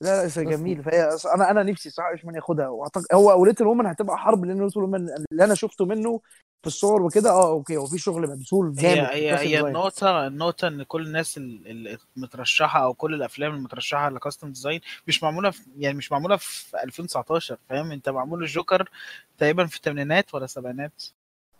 لا 0.00 0.26
لا 0.26 0.42
جميل. 0.42 0.82
فهي 0.82 1.08
أنا 1.34 1.50
أنا 1.50 1.62
نفسي 1.62 1.90
صراحة 1.90 2.10
آيرشمان 2.12 2.34
ياخدها. 2.34 2.68
واعتقد 2.68 3.04
هو 3.12 3.40
و 3.42 3.46
Little 3.46 3.66
Women 3.66 3.86
هتبقى 3.86 4.18
حرب 4.18 4.44
لأن 4.44 4.62
Little 4.64 4.80
Women 4.80 5.08
اللي 5.32 5.44
أنا 5.44 5.54
شفته 5.54 5.84
منه 5.86 6.20
في 6.62 6.66
الصور 6.66 7.02
وكده 7.02 7.30
آه 7.30 7.50
أوكي 7.50 7.76
هو 7.76 7.86
في 7.86 7.98
شغل 7.98 8.22
مبذول 8.30 8.74
هي 8.78 8.94
جامد. 8.94 9.08
هي 9.10 9.32
هي 9.32 9.36
design 9.46 9.66
النقطة 9.66 10.26
النقطة 10.26 10.68
إن 10.68 10.82
كل 10.82 11.06
الناس 11.06 11.38
ال- 11.38 11.98
المترشحة 12.16 12.84
أو 12.84 12.94
كل 12.94 13.14
الأفلام 13.14 13.54
المترشحة 13.54 14.08
ل 14.08 14.13
costume 14.13 14.48
design 14.48 14.80
مش 15.06 15.22
معمولة 15.22 15.50
في 15.50 15.62
يعني 15.78 15.98
مش 15.98 16.12
معمولة 16.12 16.36
في 16.36 16.82
2019 16.82 17.58
فاهم؟ 17.68 17.92
أنت 17.92 18.08
معمول 18.08 18.42
الجوكر 18.42 18.90
تقريبا 19.38 19.66
في 19.66 19.76
الثمانينات 19.76 20.34
ولا 20.34 20.44
السبعينات؟ 20.44 21.02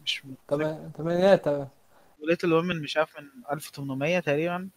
مش 0.04 0.22
تمام 0.48 0.90
تمانينات 0.98 1.44
تمام. 1.44 1.68
و 2.22 2.27
Little 2.27 2.52
Women 2.52 2.82
مش 2.82 2.96
عارف 2.96 3.18
من 3.20 3.26
1800 3.52 4.18
تقريبا. 4.20 4.68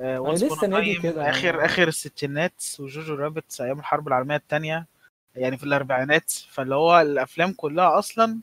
ما 0.00 0.14
هي 0.14 0.18
Once 0.18 0.42
Upon 0.42 0.58
السنة 0.58 0.80
دي 0.80 0.94
Time 0.94 1.02
كده 1.02 1.30
آخر 1.30 1.44
يعني 1.44 1.64
آخر 1.64 1.88
الستينات 1.88 2.62
و 2.78 2.85
Jojo 2.85 3.14
Rabbit 3.14 3.60
أيام 3.60 3.78
الحرب 3.78 4.08
العالمية 4.08 4.36
التانية 4.36 4.86
يعني 5.36 5.56
في 5.56 5.64
الأربعينات 5.64 6.30
فاللي 6.30 6.74
هو 6.74 7.00
الأفلام 7.00 7.52
كلها 7.52 7.98
أصلا 7.98 8.40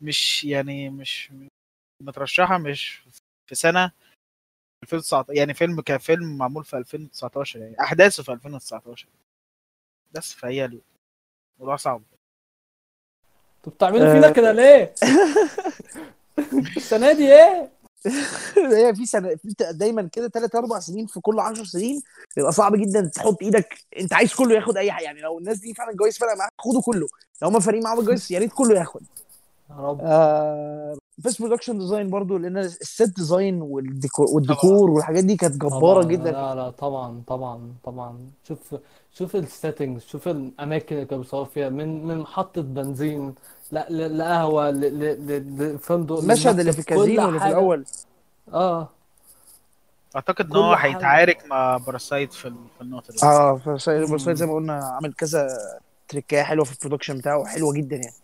مش 0.00 0.44
يعني 0.44 0.90
مش 0.90 1.32
مترشحة 2.02 2.58
مش 2.58 3.02
في 3.46 3.54
سنة 3.54 3.92
2019 4.82 5.38
يعني 5.38 5.54
فيلم 5.54 5.80
كفيلم 5.80 6.38
معمول 6.38 6.64
في 6.64 6.76
2019 6.76 7.60
يعني 7.60 7.80
أحداثه 7.80 8.22
في 8.22 8.32
2019 8.32 9.08
بس 10.12 10.34
فهي 10.34 10.80
الموضوع 11.58 11.76
صعب 11.76 12.02
أنتوا 13.56 13.72
بتعملوا 13.72 14.12
فينا 14.12 14.32
كده 14.32 14.52
ليه؟ 14.52 14.94
السنة 16.76 17.12
دي 17.12 17.34
إيه؟ 17.34 17.70
هي 18.76 18.94
في 18.94 19.06
سنة 19.06 19.28
في 19.28 19.54
دايما 19.72 20.08
كده 20.12 20.28
ثلاث 20.28 20.54
أربع 20.54 20.78
سنين 20.78 21.06
في 21.06 21.20
كل 21.20 21.40
10 21.40 21.64
سنين 21.64 22.00
بيبقى 22.36 22.52
صعب 22.52 22.76
جدا 22.76 23.10
تحط 23.14 23.42
إيدك 23.42 23.74
أنت 24.00 24.12
عايز 24.12 24.34
كله 24.34 24.54
ياخد 24.54 24.76
أي 24.76 24.92
حاجة 24.92 25.04
يعني 25.04 25.20
لو 25.20 25.38
الناس 25.38 25.58
دي 25.58 25.74
فعلا 25.74 25.90
الجوايز 25.90 26.18
فارقة 26.18 26.36
معاك 26.36 26.52
خدوا 26.58 26.82
كله. 26.82 27.06
لو 27.42 27.48
هم 27.48 27.60
فارقين 27.60 27.84
معاهم 27.84 28.00
الجوايز 28.00 28.32
يا 28.32 28.38
ريت 28.38 28.52
كله 28.52 28.78
ياخد. 28.78 29.02
يا 29.70 29.76
رب. 29.76 30.00
آه 30.02 30.96
بس 31.18 31.42
production 31.42 31.78
design 31.78 32.10
برضو 32.10 32.36
لأن 32.36 32.58
ال 32.58 32.72
set 32.72 33.16
design 33.16 33.62
والديكور, 33.62 34.26
والديكور 34.30 34.90
والحاجات 34.90 35.24
دي 35.24 35.36
كانت 35.36 35.54
جبارة 35.56 35.80
طبعا 35.80 36.04
جدا. 36.04 36.30
لا 36.32 36.54
لا 36.54 36.70
طبعا 36.70 37.22
طبعا 37.26 37.72
طبعا. 37.84 38.18
شوف 38.48 38.74
شوف 39.12 39.36
ال 39.36 39.43
settings 39.43 40.02
شوف 40.02 40.28
الأماكن 40.28 40.94
اللي 40.96 41.06
كانوا 41.06 41.22
بيصوروا 41.24 41.44
فيها 41.46 41.68
من 41.68 42.04
من 42.06 42.18
محطه 42.18 42.62
بنزين 42.62 43.34
لا 43.72 43.86
ل- 43.90 44.18
لقهوة 44.18 44.70
ل- 44.70 44.80
ل- 44.80 45.26
ل- 45.26 45.74
لفندق 45.74 46.18
المشهد 46.18 46.58
اللي 46.60 46.72
في 46.72 46.78
الكازينو 46.78 47.28
اللي 47.28 47.40
في 47.40 47.46
الأول. 47.46 47.84
آه. 48.52 48.88
أعتقد 50.16 50.50
إن 50.50 50.56
هو 50.56 50.72
هيتعارك 50.74 51.46
مع 51.46 51.76
Parasite 51.76 52.32
في 52.32 52.48
ال- 52.48 52.54
في 52.78 52.80
النقطة 52.84 53.12
دي. 53.12 53.18
آه 53.22 53.56
فسايد 53.56 54.10
مم. 54.10 54.34
زي 54.34 54.46
ما 54.46 54.54
قلنا 54.54 54.84
عامل 54.84 55.12
كذا 55.12 55.48
تريكاية 56.08 56.42
حلوة 56.42 56.64
في 56.64 56.72
ال 56.72 56.76
production 56.76 57.18
بتاعه 57.18 57.44
حلوة 57.44 57.72
جدا 57.74 57.96
يعني. 57.96 58.14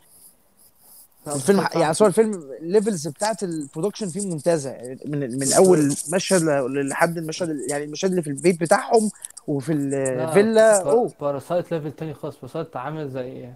لا 1.26 1.34
الفيلم 1.34 1.59
Parasite 1.59 1.82
يعني 1.82 1.95
سواء 1.95 2.09
الفيلم 2.09 2.32
ال 2.61 2.67
levels 2.67 3.09
بتاعت 3.09 3.43
ال 3.43 3.49
production 3.49 4.09
فيه 4.09 4.26
ممتازة 4.30 4.70
يعني 4.70 4.99
من 5.07 5.38
من 5.38 5.53
أول 5.53 5.95
مشهد 6.12 6.43
ل- 6.43 6.88
لحد 6.88 7.18
المشهد 7.18 7.57
يعني 7.70 7.84
المشهد 7.84 8.11
اللي 8.11 8.22
في 8.22 8.30
البيت 8.30 8.61
بتاعهم 8.61 9.11
وفي 9.47 9.74
لا 9.74 10.28
الفيلا 10.28 10.82
أوه. 10.82 11.12
Parasite 11.20 11.72
level 11.72 11.93
تاني 11.93 12.14
خالص. 12.14 12.36
Parasite 12.36 12.76
عامل 12.76 13.11
زي 13.11 13.49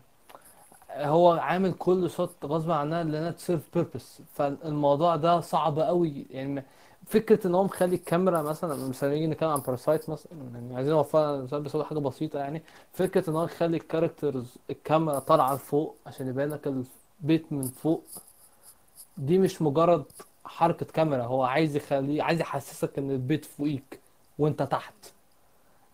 هو 0.97 1.33
عامل 1.33 1.73
كل 1.73 2.11
shot 2.11 2.31
غصب 2.45 2.71
عنها 2.71 3.05
لأنها 3.05 3.31
ت 3.31 3.36
serve 3.36 3.63
purpose 3.75 4.23
فالموضوع 4.35 5.17
ده 5.17 5.41
صعب 5.41 5.79
قوي. 5.79 6.27
يعني 6.31 6.65
فكرة 7.07 7.47
إن 7.47 7.55
هو 7.55 7.65
مخلي 7.65 7.95
الكاميرا 7.95 8.43
مثلا 8.43 8.89
مثلا 8.89 9.11
نيجي 9.11 9.27
نتكلم 9.27 9.49
عن 9.49 9.61
Parasite 9.61 10.11
مثلا 10.11 10.33
يعني 10.55 10.77
عايزين 10.77 10.95
نوفرها 10.95 11.43
مثال 11.43 11.63
بس 11.63 11.77
حاجة 11.77 11.99
بسيطة 11.99 12.39
يعني. 12.39 12.63
فكرة 12.93 13.31
إن 13.31 13.37
هو 13.37 13.45
يخلي 13.45 13.77
ال 13.77 13.84
characters 13.84 14.55
الكاميرا 14.71 15.19
طالعة 15.19 15.55
لفوق 15.55 15.97
عشان 16.07 16.29
يبين 16.29 16.49
لك 16.49 16.67
البيت 17.23 17.53
من 17.53 17.63
فوق 17.63 18.03
دي 19.19 19.39
مش 19.39 19.63
مجرد 19.63 20.05
حركة 20.45 20.87
كاميرا. 20.87 21.23
هو 21.25 21.43
عايز 21.43 21.77
يخليه 21.77 22.23
عايز 22.23 22.41
يحسسك 22.41 22.99
إن 22.99 23.11
البيت 23.11 23.45
فوقيك 23.45 24.01
وأنت 24.39 24.63
تحت. 24.63 24.95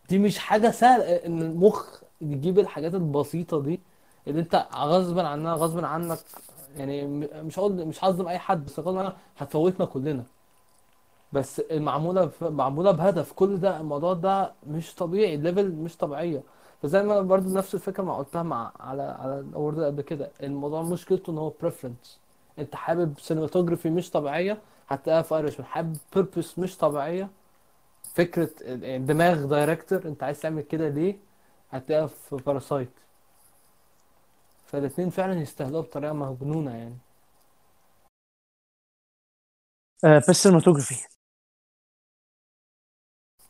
دي 0.08 0.18
مش 0.18 0.38
حاجة 0.38 0.70
سهلة. 0.70 1.04
إن 1.04 1.42
المخ 1.42 2.02
يجيب 2.20 2.58
الحاجات 2.58 2.94
البسيطة 2.94 3.62
دي 3.62 3.80
اللي 4.28 4.40
انت 4.40 4.66
غصبا 4.74 5.28
عننا 5.28 5.52
غصبا 5.52 5.86
عنك 5.86 6.18
يعني 6.76 7.06
مش 7.42 7.58
هقول 7.58 7.72
مش 7.86 8.04
هظلم 8.04 8.28
اي 8.28 8.38
حد 8.38 8.64
بس 8.64 8.80
غصبا 8.80 9.00
عنك 9.00 9.16
هتفوتنا 9.38 9.86
كلنا. 9.86 10.24
بس 11.32 11.60
المعمولة 11.60 12.30
معمولة 12.42 12.90
بهدف 12.90 13.32
كل 13.32 13.56
ده 13.60 13.80
الموضوع 13.80 14.12
ده 14.12 14.52
مش 14.66 14.94
طبيعي 14.94 15.34
ال 15.34 15.40
level 15.40 15.70
مش 15.72 15.96
طبيعية. 15.96 16.42
فزي 16.82 17.02
ما 17.02 17.20
برضو 17.20 17.48
نفس 17.54 17.74
الفكرة 17.74 18.02
ما 18.02 18.16
قلتها 18.16 18.42
مع 18.42 18.72
على 18.80 19.02
على 19.02 19.38
ال 19.40 19.47
award 19.47 19.80
قبل 19.80 20.02
كده. 20.02 20.30
الموضوع 20.42 20.82
مشكلته 20.82 21.30
إن 21.30 21.38
هو 21.38 21.52
preference 21.62 22.18
أنت 22.58 22.74
حابب 22.76 23.14
cinematography 23.18 23.90
مش 23.90 24.10
طبيعية 24.10 24.58
هتلاقيها 24.88 25.22
في 25.22 25.34
آيرش 25.36 25.60
حابب 25.60 25.96
purpose 26.14 26.58
مش 26.58 26.76
طبيعية 26.78 27.28
فكرة 28.14 28.50
ال- 28.62 29.06
دماغ 29.06 29.44
director 29.44 30.02
أنت 30.04 30.22
عايز 30.22 30.40
تعمل 30.40 30.62
كده 30.62 30.88
ليه؟ 30.88 31.16
هتلاقيها 31.70 32.06
في 32.06 32.36
Parasite 32.36 32.90
فالاتنين 34.72 35.10
فعلا 35.10 35.40
يستاهلوها 35.40 35.82
بطريقة 35.82 36.12
مجنونة 36.12 36.76
يعني 36.76 36.98
آه 40.04 40.18
بس 40.28 40.42
cinematography 40.42 41.06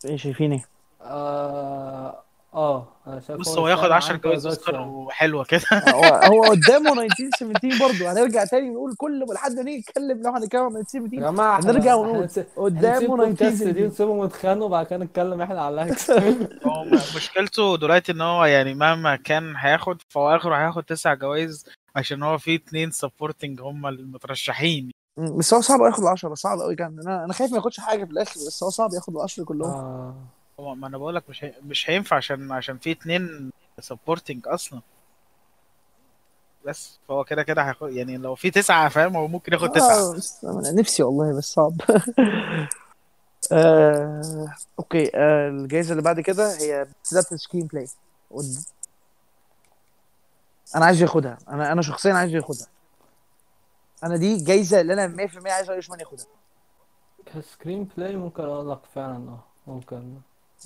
إيه 0.04 0.16
شايفين 0.16 0.52
إيه؟ 0.52 0.64
آه 1.00 2.24
آه 2.54 2.88
أنا 3.06 3.20
شايف 3.20 3.40
بص 3.40 3.58
هو 3.58 3.68
ياخد 3.68 3.82
يستاهل 3.82 3.92
10 3.92 4.12
عنده 4.12 4.22
جوائز 4.28 4.46
أوسكار. 4.46 4.80
وحلوة 4.80 5.44
كده. 5.44 5.62
هو 5.72 6.04
هو 6.32 6.42
قدامه 6.42 7.02
1917 7.02 7.78
برضه. 7.88 8.12
هنرجع 8.12 8.44
تاني 8.44 8.70
نقول 8.70 8.94
كل 8.96 9.24
ما 9.28 9.32
لحد 9.34 9.52
ما 9.52 9.62
نيجي 9.62 9.78
نتكلم 9.78 10.22
لو 10.22 10.30
هنتكلم 10.32 10.62
عن 10.62 10.72
يا 10.74 10.80
1917 10.80 11.30
جماعة 11.32 11.58
إحنا 11.58 11.70
هنرجع 11.70 11.94
ونقول 11.94 12.28
قدامه 12.56 13.16
بودكاست 13.16 13.62
دي 13.62 13.70
1917 13.70 13.84
ونسيبهم 13.84 14.24
يتخانقوا 14.24 14.66
وبعد 14.66 14.86
كده 14.86 14.98
نتكلم 15.04 15.42
إحنا 15.42 15.60
على 15.62 15.68
ال 15.82 15.87
likes 15.87 16.10
هو 16.66 16.84
مشكلته 17.16 17.76
دلوقتي 17.76 18.12
إن 18.12 18.20
هو 18.20 18.44
يعني 18.44 18.74
مهما 18.74 19.16
كان 19.16 19.54
هياخد 19.56 20.02
فهو 20.08 20.36
آخره 20.36 20.54
هياخد 20.56 20.82
تسع 20.84 21.14
جوائز 21.14 21.64
عشان 21.96 22.22
هو 22.22 22.38
في 22.38 22.54
اتنين 22.54 22.90
supporting 22.90 23.60
هم 23.60 23.86
المترشحين. 23.86 24.90
بس 25.16 25.54
هو 25.54 25.60
صعب 25.60 25.80
ياخد 25.80 26.02
ال 26.02 26.08
10 26.08 26.34
صعب 26.34 26.58
قوي 26.60 26.74
كان 26.76 26.98
أنا 27.06 27.24
أنا 27.24 27.32
خايف 27.32 27.50
ما 27.50 27.56
ياخدش 27.56 27.80
حاجة 27.80 28.04
في 28.04 28.10
الآخر 28.10 28.32
بس 28.46 28.62
هو 28.62 28.70
صعب 28.70 28.90
ياخد 28.94 29.16
ال 29.16 29.22
10 29.22 29.44
كلهم. 29.44 29.70
آه. 29.70 30.14
هو 30.16 30.31
ما 30.58 30.86
أنا 30.86 30.98
بقول 30.98 31.14
لك 31.14 31.30
مش 31.30 31.44
هي... 31.44 31.54
مش 31.62 31.90
هينفع 31.90 32.16
عشان 32.16 32.52
عشان 32.52 32.78
في 32.78 32.90
اتنين 32.92 33.52
supporting 33.80 34.48
أصلا. 34.48 34.80
بس 36.66 36.98
فهو 37.08 37.24
كده 37.24 37.42
كده 37.42 37.62
هياخد 37.62 37.92
يعني 37.92 38.16
لو 38.16 38.34
في 38.34 38.50
تسعة 38.50 38.88
فاهم؟ 38.88 39.16
هو 39.16 39.28
ممكن 39.28 39.52
ياخد 39.52 39.72
تسعة. 39.72 40.10
آه 40.10 40.14
بس 40.16 40.44
أنا 40.44 40.70
نفسي 40.72 41.02
والله 41.02 41.38
بس 41.38 41.44
صعب. 41.44 41.80
آه، 43.52 44.54
أوكي 44.78 45.10
آه، 45.14 45.48
الجائزه 45.48 45.92
اللي 45.92 46.02
بعد 46.02 46.20
كده 46.20 46.56
هي 46.56 46.86
بتاعت 47.10 47.32
ال 47.32 47.66
screenplay 47.66 47.86
أنا 50.76 50.84
عايز 50.84 51.02
ياخدها. 51.02 51.38
أنا 51.48 51.72
أنا 51.72 51.82
شخصيا 51.82 52.12
عايز 52.12 52.34
ياخدها. 52.34 52.66
أنا 54.04 54.16
دي 54.16 54.34
الجايزه 54.34 54.80
اللي 54.80 54.92
أنا 54.92 55.26
100% 55.26 55.46
عايز 55.46 55.70
آيرشمان 55.70 56.00
ياخدها. 56.00 56.26
ك 57.26 57.84
screenplay 57.96 58.16
ممكن 58.16 58.42
أقول 58.42 58.70
لك 58.70 58.80
فعلا 58.94 59.16
آه 59.16 59.44
ممكن. 59.66 60.14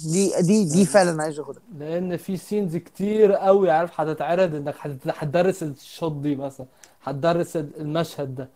دي 0.05 0.33
دي 0.43 0.65
دي 0.65 0.85
فعلا 0.87 1.23
عايز 1.23 1.39
ياخدها. 1.39 1.63
لأن 1.79 2.17
في 2.17 2.37
scenes 2.37 2.77
كتير 2.77 3.33
قوي 3.33 3.71
عارف 3.71 4.01
هتتعرض 4.01 4.55
إنك 4.55 4.75
هت- 4.81 5.01
هتدرس 5.09 5.63
ال 5.63 5.73
shot 5.73 6.13
دي 6.13 6.37
مثلا 6.37 6.67
هتدرس 7.05 7.57
ال- 7.57 7.81
المشهد 7.81 8.35
ده. 8.35 8.49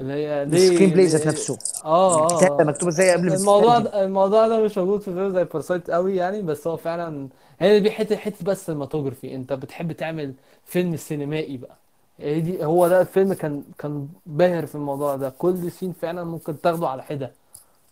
اللي 0.00 0.12
هي 0.12 0.44
ليه 0.44 0.68
ال 0.68 0.90
screenplay 0.90 1.06
ذات 1.06 1.26
نفسه 1.26 1.58
آه 1.84 2.14
آه. 2.22 2.26
الكتابه 2.32 2.60
آه. 2.60 2.64
مكتوبه 2.66 2.92
إزاي 2.92 3.12
قبل 3.12 3.32
الموضوع 3.32 3.78
ده 3.78 4.04
الموضوع 4.04 4.48
ده 4.48 4.60
مش 4.60 4.78
موجود 4.78 5.00
في 5.00 5.04
فيلم 5.14 5.32
زي 5.34 5.44
Parasite 5.44 5.90
قوي 5.90 6.16
يعني 6.16 6.42
بس 6.42 6.66
هو 6.66 6.76
فعلا 6.76 7.28
هي 7.60 7.80
دي 7.80 7.90
حتة 7.90 8.16
حتة 8.16 8.44
بس 8.44 8.66
cinematography 8.66 9.34
أنت 9.34 9.52
بتحب 9.52 9.92
تعمل 9.92 10.34
فيلم 10.66 10.96
سينمائي 10.96 11.56
بقى. 11.56 11.76
هي 12.18 12.40
دي 12.40 12.64
هو 12.64 12.88
ده 12.88 13.00
الفيلم 13.00 13.32
كان 13.32 13.62
كان 13.78 14.08
باهر 14.26 14.66
في 14.66 14.74
الموضوع 14.74 15.16
ده. 15.16 15.28
كل 15.30 15.70
scene 15.72 15.92
فعلا 15.92 16.24
ممكن 16.24 16.60
تاخده 16.60 16.88
على 16.88 17.02
حدة 17.02 17.32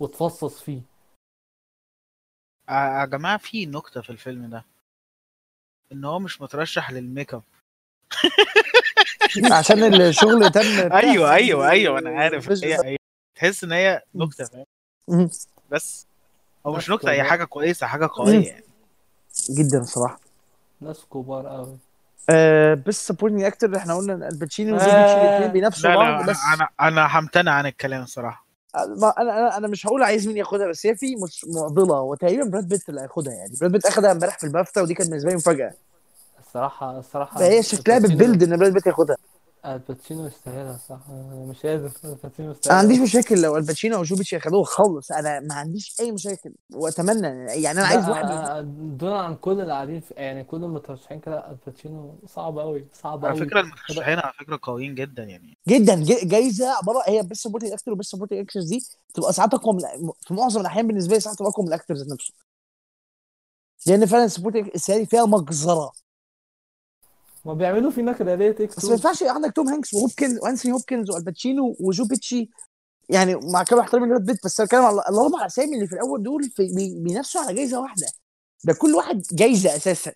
وتفصص 0.00 0.60
فيه. 0.60 0.80
يا 2.70 3.04
جماعة 3.04 3.36
في 3.36 3.66
نكتة 3.66 4.00
في 4.00 4.10
الفيلم 4.10 4.50
ده. 4.50 4.64
إن 5.92 6.04
هو 6.04 6.18
مش 6.18 6.40
مترشح 6.40 6.90
للميك 6.90 7.34
أب. 7.34 7.42
عشان 9.52 9.94
الشغل 10.02 10.50
تم 10.50 10.60
أيوه 10.92 11.34
أيوه 11.34 11.70
أيوه 11.70 11.98
أنا 11.98 12.10
عارف. 12.20 12.48
فيجن 12.48 12.68
هي 12.68 12.76
هي 12.92 12.96
تحس 13.34 13.64
إن 13.64 13.72
هي 13.72 14.02
نكتة 14.14 14.44
فاهم. 14.44 15.30
بس. 15.70 16.06
هو 16.66 16.76
مش 16.76 16.90
نكتة 16.90 17.10
هي 17.10 17.16
كبار. 17.16 17.30
حاجة 17.30 17.44
كويسة 17.44 17.86
حاجة 17.86 18.08
قوية 18.12 18.48
يعني. 18.48 18.64
جدا 19.50 19.78
الصراحة. 19.78 20.20
ناس 20.80 21.04
كبار 21.12 21.46
قوي 21.46 21.78
آه 22.30 22.74
بس 22.74 23.06
سبورتنج 23.08 23.42
أكتر 23.42 23.76
إحنا 23.76 23.94
قلنا 23.96 24.28
الباتشينو 24.28 24.72
بيتشي 24.72 24.90
الاثنين 24.92 25.42
آه 25.48 25.52
بينافسوا 25.52 25.94
بعض 25.94 26.30
بس 26.30 26.36
أنا 26.54 26.68
أنا 26.80 27.18
همتنع 27.18 27.52
عن 27.52 27.66
الكلام 27.66 28.02
الصراحة. 28.02 28.46
ما 28.76 29.08
أنا 29.18 29.38
أنا 29.38 29.56
أنا 29.56 29.68
مش 29.68 29.86
هقول 29.86 30.02
عايز 30.02 30.26
مين 30.28 30.36
ياخدها 30.36 30.68
بس 30.68 30.86
هي 30.86 30.96
في 30.96 31.16
مش 31.16 31.46
معضلة 31.48 31.94
هو 31.96 32.14
تقريبا 32.14 32.44
براد 32.44 32.68
بيت 32.68 32.88
اللي 32.88 33.00
هياخدها 33.00 33.32
يعني. 33.32 33.52
براد 33.60 33.72
بيت 33.72 33.86
أخدها 33.86 34.12
امبارح 34.12 34.38
في 34.38 34.44
البافتا 34.46 34.82
ودي 34.82 34.94
كانت 34.94 35.08
بالنسبة 35.10 35.30
لي 35.30 35.36
مفاجأة. 35.36 35.74
الصراحة 36.46 36.98
الصراحة 36.98 37.38
فهي 37.38 37.62
شكلها 37.62 37.98
بت 37.98 38.11
build 38.11 38.42
إن 38.42 38.56
براد 38.58 38.72
بيت 38.72 38.86
ياخدها. 38.86 39.16
آل 39.66 39.80
باتشينو 39.80 40.26
يستاهلها 40.26 40.76
صح 40.88 41.00
أنا 41.08 41.34
مش 41.50 41.66
قادر. 41.66 41.92
الباتشينو 42.04 42.50
يستاهلها 42.50 42.82
ما 42.82 42.92
عنديش. 42.92 42.98
مشاكل 43.00 43.42
لو 43.42 43.56
آل 43.56 43.65
باتشينو 43.65 43.96
أو 43.96 44.02
جو 44.02 44.16
بيتشي 44.16 44.36
ياخدوها 44.36 44.64
خالص. 44.64 45.12
أنا 45.12 45.40
ما 45.40 45.54
عنديش 45.54 45.96
أي 46.00 46.12
مشاكل. 46.12 46.54
وأتمنى 46.74 47.26
يعني 47.62 47.78
أنا 47.78 47.86
عايز 47.86 48.08
واحد 48.08 48.24
من 48.24 48.30
لا 48.30 48.61
دون 48.96 49.12
عن 49.12 49.36
كل 49.36 49.50
اللي 49.61 49.72
قاعدين 49.72 50.00
في 50.00 50.14
يعني 50.14 50.44
كل 50.44 50.64
المترشحين 50.64 51.20
كده 51.20 51.50
آل 51.50 51.66
باتشينو 51.66 52.18
صعب 52.26 52.58
قوي 52.58 52.86
صعب 52.92 53.24
على 53.26 53.38
قوي 53.38 53.46
فكرة 53.46 53.61
المترشحين 53.61 54.18
على 54.18 54.32
فكرة 54.40 54.58
قويين 54.62 54.94
جدا 54.94 55.22
يعني. 55.24 55.58
جدا. 55.68 55.94
ج- 55.94 56.28
جايزة 56.28 56.70
عباره 56.70 57.02
هي 57.06 57.22
best 57.22 57.36
supporting 57.38 57.72
actor 57.72 57.92
و 57.92 57.95
best 57.95 58.06
supporting 58.06 58.38
actress 58.38 58.68
دي 58.68 58.80
تبقى 59.14 59.32
ساعات 59.32 59.54
أقوى 59.54 59.74
من 59.74 59.80
في 60.20 60.34
معظم 60.34 60.61
الأحيان 60.61 60.86
بالنسبة 60.86 61.14
لي 61.14 61.20
ساعات 61.20 61.38
تبقى 61.38 61.50
أقوى 61.50 61.66
من 61.66 61.72
ال 61.72 61.76
actor 61.76 61.94
ذات 61.94 62.06
نفسه. 62.12 62.34
لأن 63.86 64.06
فعلا 64.06 64.28
supporting 64.28 64.70
السنة 64.74 64.96
دي 64.96 65.06
فيها 65.06 65.24
مجزرة. 65.26 65.92
ما 67.45 67.55
بيعملوا 67.55 67.91
فينا 67.91 68.12
كده 68.12 68.53
تيك 68.53 68.76
بس 68.76 68.84
ما 68.84 68.91
ينفعش 68.93 69.22
عندك 69.22 69.53
توم 69.53 69.68
هانكس 69.68 69.95
وهوبكنز 69.95 70.38
وانثوني 70.43 70.74
هوبكنز 70.74 71.11
وآل 71.11 71.30
باتشينو 71.30 71.76
وجو 71.80 72.05
بيتشي 72.05 72.51
يعني 73.09 73.34
مع 73.36 73.62
كامل 73.62 73.80
احترامي 73.80 74.07
لبراد 74.07 74.26
بيت 74.26 74.45
بس 74.45 74.61
أنا 74.61 74.66
بتكلم 74.66 74.82
على 74.82 74.95
الاربع 75.09 75.47
اسامي 75.47 75.74
اللي 75.74 75.86
في 75.86 75.93
الأول 75.93 76.22
دول 76.22 76.45
في 76.45 76.68
بينافسوا 77.05 77.41
على 77.41 77.55
جايزة 77.55 77.80
واحدة. 77.80 78.07
ده 78.64 78.74
كل 78.74 78.95
واحد 78.95 79.22
جايزة 79.32 79.76
أساسا. 79.76 80.12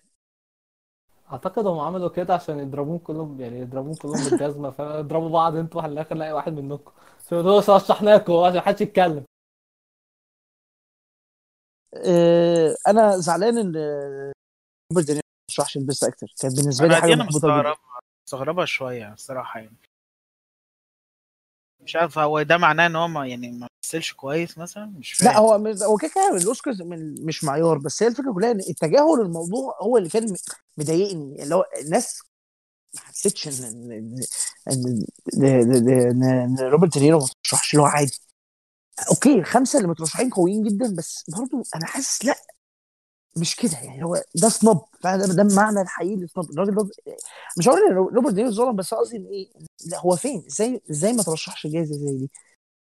أعتقد 1.31 1.67
هم 1.67 1.79
عملوا 1.79 2.09
كده 2.09 2.33
عشان 2.33 2.59
يضربوهم 2.59 2.97
كلهم 2.97 3.41
يعني 3.41 3.59
يضربوهم 3.59 3.93
كلهم 3.95 4.29
بالجزمة 4.29 4.71
فيضربوا 4.71 5.29
بعض 5.29 5.55
أنتوا 5.55 5.81
على 5.81 5.93
الآخر 5.93 6.15
نلاقي 6.15 6.33
واحد 6.33 6.53
منكم. 6.53 6.91
عشان 7.25 7.37
رشحناكم 7.75 8.33
عشان 8.33 8.57
محدش 8.57 8.81
يتكلم. 8.81 9.25
آه، 11.93 12.75
أنا 12.87 13.17
زعلان 13.17 13.57
إن 13.57 13.75
روبرت 14.91 15.24
ما 15.51 15.54
ترشحش 15.54 15.77
ال 15.77 15.82
best 15.82 16.03
actor. 16.03 16.27
كانت 16.41 16.55
بالنسبة 16.57 16.87
لي 16.87 16.95
حاجة 16.95 17.13
جدا. 17.15 17.23
مستغربها 17.23 17.75
مستغربها 18.27 18.65
شوية 18.65 19.13
الصراحة 19.13 19.59
يعني. 19.59 19.77
مش 21.83 21.95
عارف 21.95 22.19
هو 22.19 22.41
ده 22.41 22.57
معناه 22.57 22.85
إن 22.87 22.95
هو 22.95 23.07
ما 23.07 23.27
يعني 23.27 23.51
ما 23.51 23.67
مثلش 23.85 24.13
كويس 24.13 24.57
مثلا؟ 24.57 24.85
مش 24.85 25.21
لا 25.23 25.31
فاهم. 25.33 25.43
هو 25.43 25.57
مش- 25.57 25.81
هو 25.81 25.97
كده 25.97 26.11
كده 26.15 26.37
الاوسكارز 26.37 26.81
من- 26.81 27.25
مش 27.25 27.43
معيار 27.43 27.77
بس 27.77 28.03
هي 28.03 28.09
الفكرة 28.09 28.33
كلها 28.33 28.51
إن 28.51 28.59
التجاهل 28.59 29.21
الموضوع 29.21 29.77
هو 29.81 29.97
اللي 29.97 30.09
كان 30.09 30.35
مضايقني. 30.77 31.43
اللي 31.43 31.55
هو 31.55 31.65
الناس 31.81 32.21
ما 32.95 33.01
حسيتش 33.01 33.47
إن 33.47 33.63
إن 33.91 34.21
إن 34.71 36.23
إن 36.23 36.59
روبرت 36.59 36.97
دينيرو 36.97 37.19
ما 37.19 37.27
ترشحش 37.43 37.73
اللي 37.73 37.81
هو 37.83 37.87
عادي. 37.87 38.19
okay 39.11 39.33
الخمسة 39.39 39.77
اللي 39.79 39.89
مترشحين 39.89 40.29
قويين 40.29 40.63
جدا 40.63 40.95
بس 40.97 41.23
برضو 41.37 41.63
أنا 41.75 41.85
حاسس 41.85 42.25
لا 42.25 42.35
مش 43.37 43.55
كده 43.55 43.71
يعني 43.83 44.03
هو 44.03 44.15
ده 44.35 44.49
snub 44.49 44.85
فعلا 45.01 45.25
ده, 45.25 45.41
المعنى 45.41 45.81
الحقيقي 45.81 46.15
لل 46.15 46.27
snub 46.27 46.51
الراجل 46.51 46.75
ده 46.75 46.89
مش 47.57 47.67
هقول 47.67 47.79
إن 47.81 47.93
روبرت 47.95 48.33
دينيرو 48.33 48.51
ظلم 48.53 48.75
بس 48.75 48.93
قصدي 48.93 49.17
إن 49.17 49.25
إيه؟ 49.25 49.49
لا 49.91 49.99
هو 49.99 50.15
فين؟ 50.15 50.43
إزاي 50.47 50.81
إزاي 50.91 51.13
ما 51.13 51.23
ترشحش 51.23 51.67
جايزة 51.67 51.95
زي 51.95 52.17
دي؟ 52.17 52.31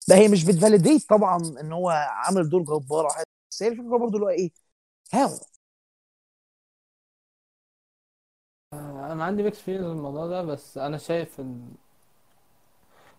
ده 0.09 0.15
هي 0.17 0.29
مش 0.29 0.45
بت 0.45 0.58
validate 0.58 1.09
طبعا 1.09 1.39
إن 1.61 1.73
هو 1.73 1.91
عامل 1.91 2.49
دور 2.49 2.63
جبار 2.63 3.05
أو 3.05 3.11
حاجة، 3.11 3.27
بس 3.51 3.63
هي 3.63 3.69
الفكرة 3.69 3.99
برضه 3.99 4.15
اللي 4.15 4.25
هو 4.27 4.29
إيه؟ 4.29 4.51
how 5.13 5.31
أنا 9.13 9.25
عندي 9.25 9.43
mixed 9.43 9.59
feels 9.61 9.85
الموضوع 9.85 10.27
ده 10.27 10.43
بس 10.43 10.79
أنا 10.79 10.99
شايف 10.99 11.41
إن 11.41 11.69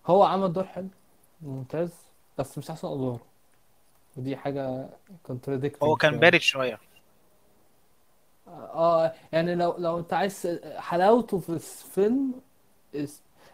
هو 0.06 0.24
عمل 0.24 0.54
دور 0.54 0.64
حلو 0.64 0.88
ممتاز 1.42 1.90
بس 2.38 2.58
مش 2.58 2.70
أحسن 2.70 2.88
أدواره. 2.88 3.26
ودي 4.18 4.38
حاجة 4.38 4.68
هو 4.68 4.90
contradicting 5.28 5.98
كان 5.98 6.12
شوية. 6.12 6.20
بارد 6.20 6.42
شوية. 6.42 6.93
آه 8.74 9.14
يعني 9.32 9.56
لو 9.56 9.76
لو 9.78 10.00
انت 10.00 10.14
عايز 10.14 10.60
حلاوته 10.78 11.40
في 11.40 11.50
الفيلم 11.50 12.34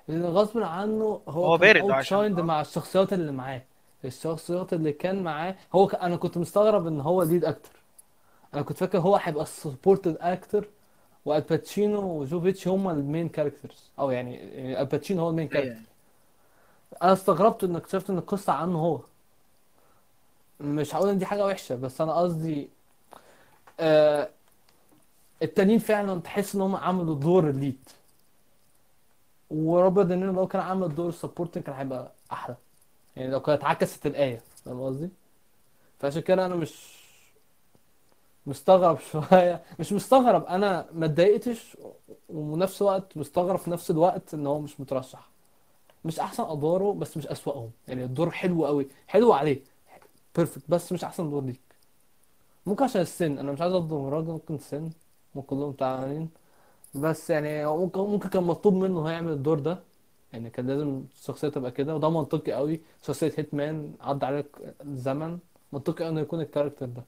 لأن 0.07 0.25
غصب 0.25 0.57
عنه 0.59 1.21
هو 1.29 1.45
هو 1.45 1.57
كان 1.57 1.73
بارد 1.73 1.91
عشان 1.91 2.17
shine 2.17 2.39
مع 2.39 2.61
الشخصيات 2.61 3.13
اللي 3.13 3.31
معاه. 3.31 3.61
الشخصيات 4.05 4.73
اللي 4.73 4.93
كان 4.93 5.23
معاه 5.23 5.55
هو 5.75 5.87
ك... 5.87 5.95
أنا 5.95 6.15
كنت 6.17 6.37
مستغرب 6.37 6.87
إن 6.87 7.01
هو 7.01 7.23
lead 7.23 7.45
actor 7.45 7.69
أنا 8.53 8.61
كنت 8.61 8.77
فاكر 8.77 8.99
هو 8.99 9.15
هيبقى 9.15 9.45
supported 9.45 10.17
actor 10.21 10.67
وآل 11.25 11.48
باتشينو 11.48 12.01
وجو 12.21 12.39
بيتشي 12.39 12.69
هما 12.69 12.91
ال 12.91 12.99
main 12.99 13.29
characters 13.29 13.91
أو 13.99 14.11
يعني 14.11 14.35
يعني 14.35 14.81
آل 14.81 14.90
باتشينو 14.90 15.21
هو 15.23 15.29
ال 15.29 15.33
main 15.33 15.47
character 15.47 15.81
أنا 17.03 17.13
استغربت 17.13 17.63
ان 17.63 17.75
اكتشفت 17.75 18.09
إن 18.09 18.17
القصة 18.17 18.53
عنه 18.53 18.79
هو. 18.79 18.99
مش 20.59 20.95
هقول 20.95 21.09
إن 21.09 21.17
دي 21.17 21.25
حاجة 21.25 21.45
وحشة 21.45 21.75
بس 21.75 22.01
أنا 22.01 22.13
قصدي 22.13 22.69
آه 23.79 24.29
التانيين 25.43 25.79
فعلا 25.79 26.19
تحس 26.21 26.55
إن 26.55 26.61
هم 26.61 26.75
عملوا 26.75 27.15
دور 27.15 27.49
ال 27.49 27.57
lead 27.57 27.89
وروبرت 29.49 30.05
دينيرو 30.07 30.31
لو 30.33 30.47
كان 30.47 30.61
عامل 30.61 30.95
دور 30.95 31.09
ال 31.09 31.14
supporting 31.14 31.63
كان 31.63 31.75
هيبقى 31.75 32.11
أحلى. 32.31 32.55
يعني 33.17 33.31
لو 33.31 33.39
كانت 33.41 33.63
عكست 33.63 34.05
الآية 34.05 34.41
فاهم 34.65 34.81
قصدي؟ 34.83 35.09
فعشان 35.99 36.21
كده 36.21 36.45
أنا 36.45 36.55
مش 36.55 36.73
مستغرب 38.45 38.99
شوية. 39.11 39.63
مش 39.79 39.93
مستغرب 39.93 40.45
أنا 40.45 40.85
ما 40.93 41.05
اتضايقتش 41.05 41.77
وفي 42.29 42.59
نفس 42.59 42.81
الوقت 42.81 43.17
مستغرب 43.17 43.59
في 43.59 43.69
نفس 43.71 43.91
الوقت 43.91 44.33
إن 44.33 44.47
هو 44.47 44.59
مش 44.59 44.79
مترشح. 44.79 45.29
مش 46.05 46.19
أحسن 46.19 46.43
أدواره 46.43 46.93
بس 46.93 47.17
مش 47.17 47.27
أسوأهم. 47.27 47.71
يعني 47.87 48.03
الدور 48.03 48.31
حلو 48.31 48.65
قوي. 48.65 48.87
حلو 49.07 49.33
عليه. 49.33 49.61
perfect 50.37 50.63
بس 50.69 50.91
مش 50.93 51.03
أحسن 51.03 51.29
دور 51.29 51.43
ليك. 51.43 51.61
ممكن 52.65 52.83
عشان 52.83 53.01
السن. 53.01 53.39
أنا 53.39 53.51
مش 53.51 53.61
عايز 53.61 53.73
اظلم 53.73 54.07
الراجل 54.07 54.27
ممكن 54.31 54.55
السن 54.55 54.89
ممكن 55.35 55.47
كلهم 55.57 55.73
تعبانين. 55.73 56.29
بس 56.95 57.29
يعني 57.29 57.65
هو 57.65 57.77
ممكن 57.85 58.01
ممكن 58.01 58.29
كان 58.29 58.43
مطلوب 58.43 58.75
منه 58.75 58.99
هو 58.99 59.09
يعمل 59.09 59.31
الدور 59.31 59.59
ده. 59.59 59.83
يعني 60.33 60.49
كان 60.49 60.67
لازم 60.67 61.03
الشخصية 61.15 61.49
تبقى 61.49 61.71
كده 61.71 61.95
وده 61.95 62.09
منطقي 62.09 62.51
قوي. 62.53 62.81
شخصية 63.03 63.33
hitman 63.37 63.93
عدى 64.01 64.25
عليك 64.25 64.47
الزمن 64.81 65.39
منطقي 65.73 66.09
إنه 66.09 66.21
يكون 66.21 66.41
ال 66.41 66.45
character 66.45 66.85
ده. 66.85 67.03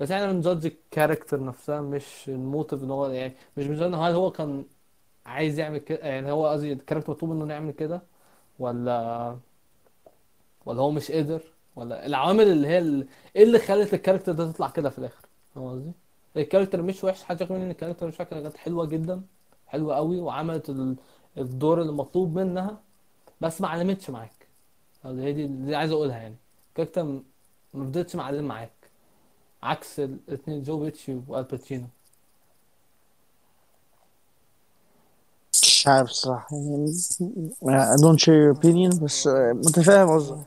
بس 0.00 0.10
إحنا 0.10 0.32
بن 0.32 0.42
judge 0.42 0.66
ال 0.66 0.74
character 0.74 1.44
نفسها 1.44 1.80
مش 1.80 2.28
ال 2.28 2.36
motive 2.36 2.82
إن 2.84 2.90
هو 2.90 3.06
يعني 3.08 3.34
مش 3.56 3.66
بن 3.66 3.74
judge 3.74 3.94
هل 3.94 4.12
هو 4.14 4.30
كان 4.30 4.66
عايز 5.26 5.58
يعمل 5.58 5.78
كده؟ 5.78 5.98
يعني 6.08 6.32
هو 6.32 6.48
قصدي 6.48 6.72
ال 6.72 6.76
character 6.76 7.12
مطلوب 7.12 7.32
منه 7.32 7.54
يعمل 7.54 7.72
كده؟ 7.72 8.02
ولا 8.58 9.36
ولا 10.66 10.80
هو 10.82 10.90
مش 10.90 11.10
قادر؟ 11.12 11.42
ولا 11.76 12.06
العوامل 12.06 12.48
اللي 12.48 12.68
هي 12.68 12.78
إيه 13.36 13.42
اللي 13.42 13.58
خلت 13.58 13.94
ال 13.94 13.98
character 13.98 14.32
ده 14.32 14.52
تطلع 14.52 14.68
كده 14.70 14.90
في 14.90 14.98
الآخر؟ 14.98 15.28
فاهم 15.54 15.64
قصدي؟ 15.68 15.92
ال 16.36 16.41
character 16.41 16.82
مش 16.82 17.04
وحش 17.04 17.22
حاجة 17.22 17.46
مني 17.50 17.64
إن 17.64 17.70
ال 17.70 17.74
character 17.74 18.06
مش 18.06 18.16
فاكر 18.16 18.40
كانت 18.40 18.56
حلوة 18.56 18.86
جدا 18.86 19.22
حلوة 19.66 19.96
قوي 19.96 20.20
وعملت 20.20 20.70
ال- 20.70 20.96
الدور 21.38 21.80
اللي 21.82 21.92
مطلوب 21.92 22.38
منها 22.38 22.80
بس 23.40 23.60
ما 23.60 23.68
علمتش 23.68 24.10
معاك. 24.10 24.46
قصدي 25.04 25.22
هي 25.22 25.32
دي 25.32 25.44
اللي 25.44 25.76
عايز 25.76 25.90
أقولها 25.92 26.16
يعني. 26.16 26.34
ال 26.68 26.71
character 26.71 27.02
ما 27.74 27.84
فضلتش 27.84 28.16
معلم 28.16 28.44
معاك. 28.44 28.70
عكس 29.62 30.00
الاثنين 30.00 30.62
جو 30.62 30.78
بيتشي 30.80 31.18
وآل 31.28 31.44
باتشينو. 31.44 31.86
مش 35.62 35.88
عارف 35.88 36.10
الصراحة 36.10 36.56
يعني 36.56 36.86
I 37.96 38.00
don't 38.00 38.18
share 38.20 38.54
your 38.54 38.58
opinion 38.60 39.02
بس 39.04 39.26
آه، 39.26 39.52
متفاهم 39.52 40.08
قصدك. 40.16 40.46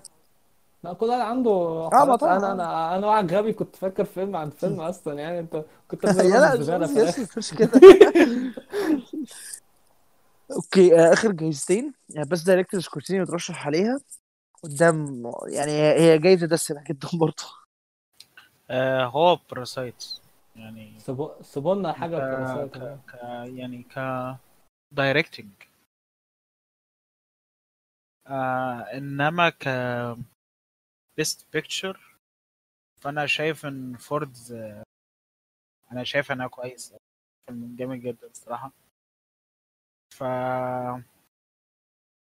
لا 0.84 0.94
كل 0.94 1.06
واحد 1.06 1.22
عنده 1.22 1.52
ما 1.84 2.00
حاجات 2.00 2.20
طبعا. 2.20 2.38
أنا 2.38 2.52
أنا 2.54 2.96
أنا 2.96 3.08
واحد 3.08 3.34
غبي 3.34 3.54
كنت 3.54 3.76
فاكر 3.76 4.06
فيلم 4.06 4.36
عن 4.36 4.50
فيلم 4.50 4.82
أصلا 4.92 5.20
يعني 5.20 5.40
أنت 5.40 5.66
كنت 5.88 6.04
يا 6.06 6.12
لا 6.40 6.54
مش 6.54 6.60
الزباله 6.60 6.88
في 6.88 7.00
الآخر 7.00 7.28
مش 7.38 7.54
كده. 7.54 7.82
okay 10.52 11.00
آه، 11.00 11.14
آخر 11.14 11.32
جايزتين. 11.32 11.94
يعني 12.10 12.30
best 12.30 12.42
director 12.44 12.80
سكورسيزي 12.80 13.22
مترشح 13.22 13.66
عليها. 13.68 14.00
قدام 14.64 15.24
يعني 15.48 15.72
هي 15.72 16.00
هي 16.02 16.18
جايزة 16.20 16.48
دسمة 16.48 16.84
جدا 16.84 17.08
برضه. 17.14 17.44
آه 18.70 19.06
هو 19.06 19.40
باراسايت 19.52 20.06
يعني 20.56 21.00
سيبو- 21.00 21.42
سيبولنا 21.42 21.94
حاجة 21.94 22.18
ك... 22.18 22.22
باراسايت 22.22 22.78
ك... 22.78 23.00
ك... 23.12 23.14
يعني 23.46 23.84
ك 23.84 24.00
directing 24.92 25.50
آه 28.28 28.80
إنما 28.94 29.50
ك 29.50 29.68
best 31.18 31.48
picture 31.54 32.18
فأنا 33.02 33.26
شايف 33.26 33.66
إن 33.66 33.98
فورد 33.98 34.38
أنا 35.92 36.04
شايف 36.04 36.32
إنها 36.32 36.48
كويس. 36.48 36.94
فيلم 37.48 37.76
جامد 37.76 38.00
جدا 38.02 38.28
الصراحه 38.28 38.72
ف 40.14 40.24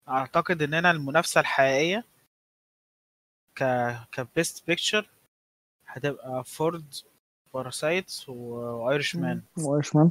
أعتقد 0.08 0.62
ان 0.62 0.74
أنا 0.74 0.90
المنافسة 0.90 1.40
الحقيقية 1.40 2.04
ك 3.54 3.64
ك 4.12 4.23
best 4.23 4.66
picture 4.66 5.10
هتبقى 5.86 6.44
فورد 6.44 6.94
باراسايتس 7.54 8.28
وايرش 8.28 9.16
مان 9.16 9.42
وايرش 9.58 9.96
مان 9.96 10.10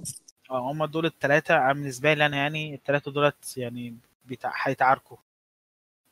آه 0.51 0.71
هم 0.71 0.85
دول 0.85 1.05
التلاتة. 1.05 1.57
أنا 1.57 1.73
بالنسبة 1.73 2.13
لي 2.13 2.25
أنا 2.25 2.37
يعني 2.37 2.75
التلاتة 2.75 3.11
دولت 3.11 3.57
يعني 3.57 3.97
بيتع... 4.25 4.51
هيتعاركوا. 4.63 5.17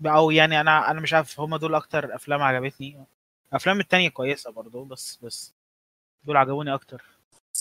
أو 0.07 0.31
يعني 0.31 0.61
أنا 0.61 0.91
أنا 0.91 1.01
مش 1.01 1.13
عارف 1.13 1.39
هم 1.39 1.55
دول 1.55 1.75
أكتر 1.75 2.15
أفلام 2.15 2.41
عجبتني. 2.41 3.05
أفلام 3.53 3.79
التانية 3.79 4.09
كويسة 4.09 4.51
برضو 4.51 4.83
بس 4.83 5.19
بس 5.23 5.53
دول 6.23 6.37
عجبوني 6.37 6.73
أكتر. 6.73 7.03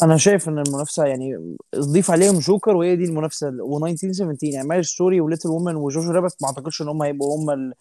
أنا 0.02 0.16
شايف 0.16 0.48
إن 0.48 0.58
المنافسة 0.58 1.04
يعني 1.04 1.56
اضيف 1.74 2.10
عليهم 2.10 2.38
جوكر 2.38 2.76
وهي 2.76 2.96
دي 2.96 3.04
المنافسة 3.04 3.50
و1917 3.50 4.36
يعني 4.42 4.68
ماريدج 4.68 4.82
ستوري 4.82 5.20
وليتل 5.20 5.48
وومن 5.48 5.76
وجوجو 5.76 6.10
رابت 6.10 6.36
ما 6.42 6.48
أعتقدش 6.48 6.82
إن 6.82 6.88
هم 6.88 7.02
هيبقوا 7.02 7.36
هم 7.38 7.50
ال... 7.50 7.74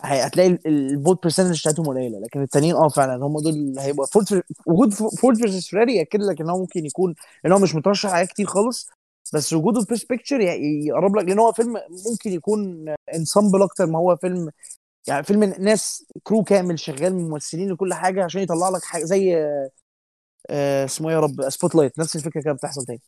هتلاقي 0.00 0.58
ال 0.66 0.77
vote 0.77 1.22
percentage 1.22 1.60
بتاعتهم 1.60 1.86
قليلة 1.86 2.18
لكن 2.20 2.42
التانيين 2.42 2.74
آه 2.74 2.88
فعلا 2.88 3.26
هم 3.26 3.40
دول 3.40 3.52
اللي 3.52 3.80
هيبقوا 3.80 4.06
فورد 4.06 4.42
وجود 4.66 4.94
فورد 4.94 5.36
فيرسس 5.36 5.68
فيراري 5.68 5.96
ياكد 5.96 6.20
لك 6.22 6.40
ان 6.40 6.50
هو 6.50 6.58
ممكن 6.58 6.86
يكون 6.86 7.14
ان 7.46 7.52
هو 7.52 7.58
مش 7.58 7.74
مترشح 7.74 8.10
عليه 8.10 8.26
كتير 8.26 8.46
خالص. 8.46 8.90
بس 9.34 9.52
وجوده 9.52 9.80
في 9.80 9.86
best 9.90 10.08
picture 10.08 10.40
يقرب 10.40 11.16
لك 11.16 11.24
لأن 11.24 11.38
هو 11.38 11.52
فيلم 11.52 11.76
ممكن 12.10 12.32
يكون 12.32 12.94
ensemble 13.14 13.62
أكتر 13.62 13.86
ما 13.86 13.98
هو 13.98 14.16
فيلم 14.16 14.50
يعني 15.08 15.22
فيلم 15.24 15.44
ناس 15.44 16.04
crew 16.22 16.42
كامل 16.42 16.78
شغال 16.78 17.14
ممثلين 17.14 17.72
وكل 17.72 17.94
حاجة 17.94 18.24
عشان 18.24 18.42
يطلع 18.42 18.68
لك 18.68 18.82
حاجة 18.84 19.04
زي 19.04 19.36
آه، 20.50 20.84
اسمه 20.84 21.08
إيه 21.08 21.14
يا 21.14 21.20
رب 21.20 21.48
سبوت 21.50 21.74
لايت 21.74 21.98
نفس 21.98 22.16
الفكرة 22.16 22.40
كده 22.40 22.52
بتحصل 22.52 22.84
تاني. 22.86 23.00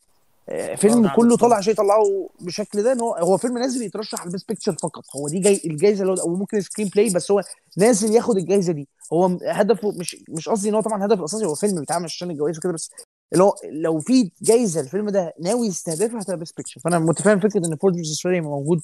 آه، 0.48 0.74
فيلم 0.74 1.06
آه، 1.06 1.14
كله 1.14 1.22
بالظبط. 1.24 1.40
طالع 1.40 1.56
عشان 1.56 1.72
يطلعه 1.72 2.28
بالشكل 2.40 2.82
ده 2.82 2.92
إن 2.92 3.00
هو 3.00 3.14
هو 3.14 3.36
فيلم 3.36 3.58
نازل 3.58 3.82
يترشح 3.82 4.20
على 4.20 4.26
ال 4.26 4.31
best 4.31 4.48
picture 4.48 4.72
فقط. 4.72 5.04
هو 5.16 5.28
دي 5.28 5.38
جاي 5.38 5.60
الجائزه 5.64 6.02
اللي 6.02 6.22
هو 6.22 6.36
ممكن 6.36 6.60
screenplay 6.60 7.10
بس 7.10 7.30
هو 7.30 7.42
نازل 7.76 8.14
ياخد 8.14 8.36
الجائزه 8.36 8.72
دي. 8.72 8.88
هو 9.12 9.38
هدفه 9.46 9.92
مش 9.92 10.16
مش 10.28 10.48
قصدي 10.48 10.68
إن 10.68 10.74
هو 10.74 10.80
طبعا 10.80 11.04
هدفه 11.06 11.20
الأساسي 11.20 11.44
هو 11.46 11.54
فيلم 11.54 11.80
بيتعمل 11.80 12.04
عشان 12.04 12.30
الجوائز 12.30 12.58
وكده 12.58 12.72
بس 12.72 12.90
اللي 13.32 13.44
هو 13.44 13.54
لو 13.64 14.00
في 14.00 14.30
جائزه 14.42 14.80
الفيلم 14.80 15.10
ده 15.10 15.34
ناوي 15.40 15.66
يستهدفها 15.66 16.20
هتبقى 16.20 16.38
best 16.38 16.56
picture 16.56 16.80
فأنا 16.80 16.98
متفاهم 16.98 17.40
فكرة 17.40 17.66
إن 17.66 17.76
Ford 17.76 17.94
versus 17.94 18.22
Ferrari 18.22 18.40
موجود 18.40 18.80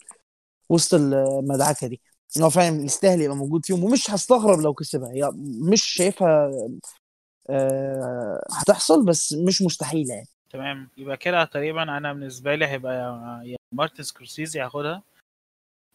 وسط 0.68 0.94
المدعكة 0.94 1.86
دي. 1.86 2.00
إن 2.36 2.42
هو 2.42 2.50
فعلا 2.50 2.84
يستاهل 2.84 3.20
يبقى 3.20 3.36
موجود 3.36 3.66
فيهم 3.66 3.84
ومش 3.84 4.10
هستغرب 4.10 4.60
لو 4.60 4.74
كسبها. 4.74 5.10
هي 5.12 5.30
مش 5.72 5.82
شايفها 5.82 6.50
آه، 7.50 8.46
هتحصل 8.52 9.04
بس 9.04 9.32
مش 9.32 9.62
مستحيلة 9.62 10.14
يعني. 10.14 10.28
تمام. 10.50 10.88
يبقى 10.96 11.16
كده 11.16 11.44
تقريبا 11.44 11.82
أنا 11.82 12.12
بالنسبة 12.12 12.54
لي 12.54 12.66
هيبقى 12.66 12.94
يا 13.44 13.56
مارتن 13.72 14.02
سكورسيزي 14.02 14.60
هياخدها 14.60 15.02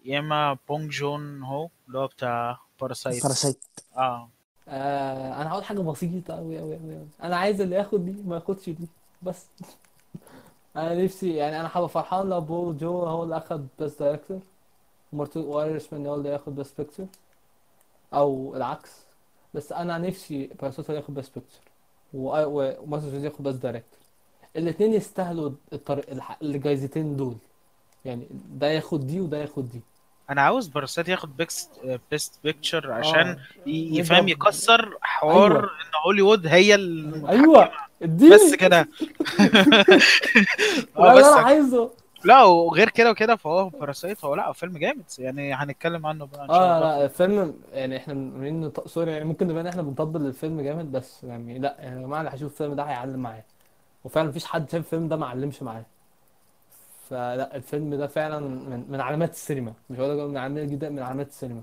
يا 0.06 0.20
إما 0.20 0.58
بونج 0.70 0.92
جون 0.92 1.44
هو 1.44 1.70
اللي 1.88 2.00
هو 2.00 2.08
بتاع 2.08 2.60
Parasite 2.82 3.24
Parasite 3.24 3.66
آه. 3.98 4.30
آه 4.68 5.42
أنا 5.42 5.50
هقول 5.52 5.64
حاجة 5.64 5.80
بسيطة 5.80 6.36
قوي 6.38 6.60
قوي 6.60 6.76
قوي 6.78 7.08
أنا 7.24 7.36
عايز 7.38 7.62
اللي 7.62 7.76
ياخد 7.76 8.06
دي 8.06 8.12
ما 8.24 8.36
ياخدش 8.36 8.70
دي 8.70 8.88
بس. 9.22 9.48
أنا 10.78 11.04
نفسي 11.04 11.36
يعني 11.36 11.60
أنا 11.60 11.70
هبقى 11.74 11.90
فرحان 11.90 12.30
لو 12.30 12.42
بونج 12.42 12.78
جون 12.78 13.04
هو 13.04 13.24
اللي 13.24 13.38
أخد 13.38 13.68
best 13.80 14.00
director 14.04 14.40
ومارتن 15.14 15.42
و 15.42 15.94
Irishman 15.94 16.08
هو 16.08 16.16
اللي 16.16 16.30
ياخد 16.30 16.56
best 16.56 16.82
picture 16.82 17.08
أو 18.14 18.56
العكس. 18.56 18.92
بس 19.54 19.72
أنا 19.72 19.98
نفسي 19.98 20.48
Parasite 20.62 20.90
ياخد 20.90 21.14
best 21.16 21.36
picture 21.40 21.62
ومارتن 22.14 23.24
ياخد 23.26 23.44
best 23.44 23.58
director 23.64 24.00
الاثنين 24.56 24.94
يستاهلوا 24.94 25.52
الطريق 25.74 26.06
الجايزتين 26.42 27.16
دول. 27.18 27.36
يعني 28.06 28.28
ده 28.32 28.68
ياخد 28.68 29.08
دي 29.08 29.22
وده 29.22 29.38
ياخد 29.38 29.70
دي. 29.70 29.82
أنا 30.30 30.42
عاوز 30.42 30.68
Parasite 30.68 31.08
ياخد 31.10 31.38
best 31.38 31.70
best 32.12 32.40
picture 32.44 32.92
عشان 32.92 33.28
آه. 33.30 33.38
يفهم 33.68 34.28
يكسر 34.28 34.98
حوار 35.02 35.52
أيوة. 35.52 35.64
إن 35.64 35.92
هوليوود 36.06 36.48
هي 36.48 36.76
المتحكمة. 36.76 37.30
أيوه. 37.30 37.72
اديني. 38.02 38.36
بس 38.36 38.54
كده. 38.54 38.88
هو 40.98 41.04
ولا 41.04 41.14
بس 41.14 41.26
أنا 41.26 41.42
عايزه. 41.46 41.92
لا 42.26 42.44
وغير 42.44 42.90
كده 42.90 43.12
وكده 43.12 43.36
فهو 43.36 43.70
Parasite 43.70 44.26
هو 44.26 44.36
لا 44.36 44.52
فيلم 44.54 44.78
جامد. 44.78 45.04
يعني 45.20 45.54
هنتكلم 45.54 46.06
عنه 46.06 46.26
بقى 46.26 46.42
إن 46.44 46.48
شاء 46.48 46.58
آه 46.58 46.78
الله. 46.78 46.98
لا 46.98 47.06
الفيلم 47.06 47.54
يعني 47.74 47.98
إحنا 47.98 48.14
نط- 48.14 48.88
sorry 48.88 49.12
يعني 49.12 49.26
ممكن 49.26 49.48
نبقى 49.48 49.70
إحنا 49.70 49.82
بنطبل 49.82 50.26
الفيلم 50.26 50.62
جامد 50.62 50.92
بس 50.92 51.24
يعني 51.24 51.60
لا 51.60 51.76
يعني 51.80 52.02
يا 52.02 52.06
جماعة 52.08 52.20
اللي 52.22 52.32
هيشوف 52.34 52.52
الفيلم 52.52 52.74
ده 52.74 52.84
هيعلم 52.84 53.20
معاه 53.20 53.44
وفعلا 54.04 54.30
مفيش 54.30 54.46
حد 54.46 54.70
شاف 54.72 54.76
الفيلم 54.80 55.08
ده 55.08 55.16
ما 55.16 55.26
علمش 55.26 55.64
معاه 55.64 55.86
فلا 57.14 57.56
الفيلم 57.56 57.96
ده 57.96 58.08
فعلا 58.08 58.40
من, 58.40 58.86
من 58.90 59.02
علامات 59.02 59.32
السينما. 59.32 59.74
مش 59.90 60.00
هقول 60.00 60.20
لك 60.20 60.30
من 60.30 60.38
علامات 60.38 60.68
جدا 60.68 60.90
من 60.90 61.00
علامات 61.00 61.28
السينما. 61.28 61.62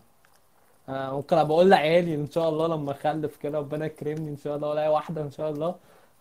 آه 0.89 1.13
ممكن 1.17 1.37
أبقى 1.37 1.55
أقول 1.55 1.71
لعيالي 1.71 2.15
إن 2.15 2.31
شاء 2.31 2.49
الله 2.49 2.67
لما 2.69 2.93
أخلف 2.93 3.37
كده 3.37 3.59
ربنا 3.59 3.87
يكرمني 3.87 4.31
إن 4.31 4.37
شاء 4.37 4.57
الله 4.57 4.69
والاقي 4.69 4.89
واحدة 4.89 5.23
إن 5.23 5.31
شاء 5.31 5.51
الله. 5.51 5.75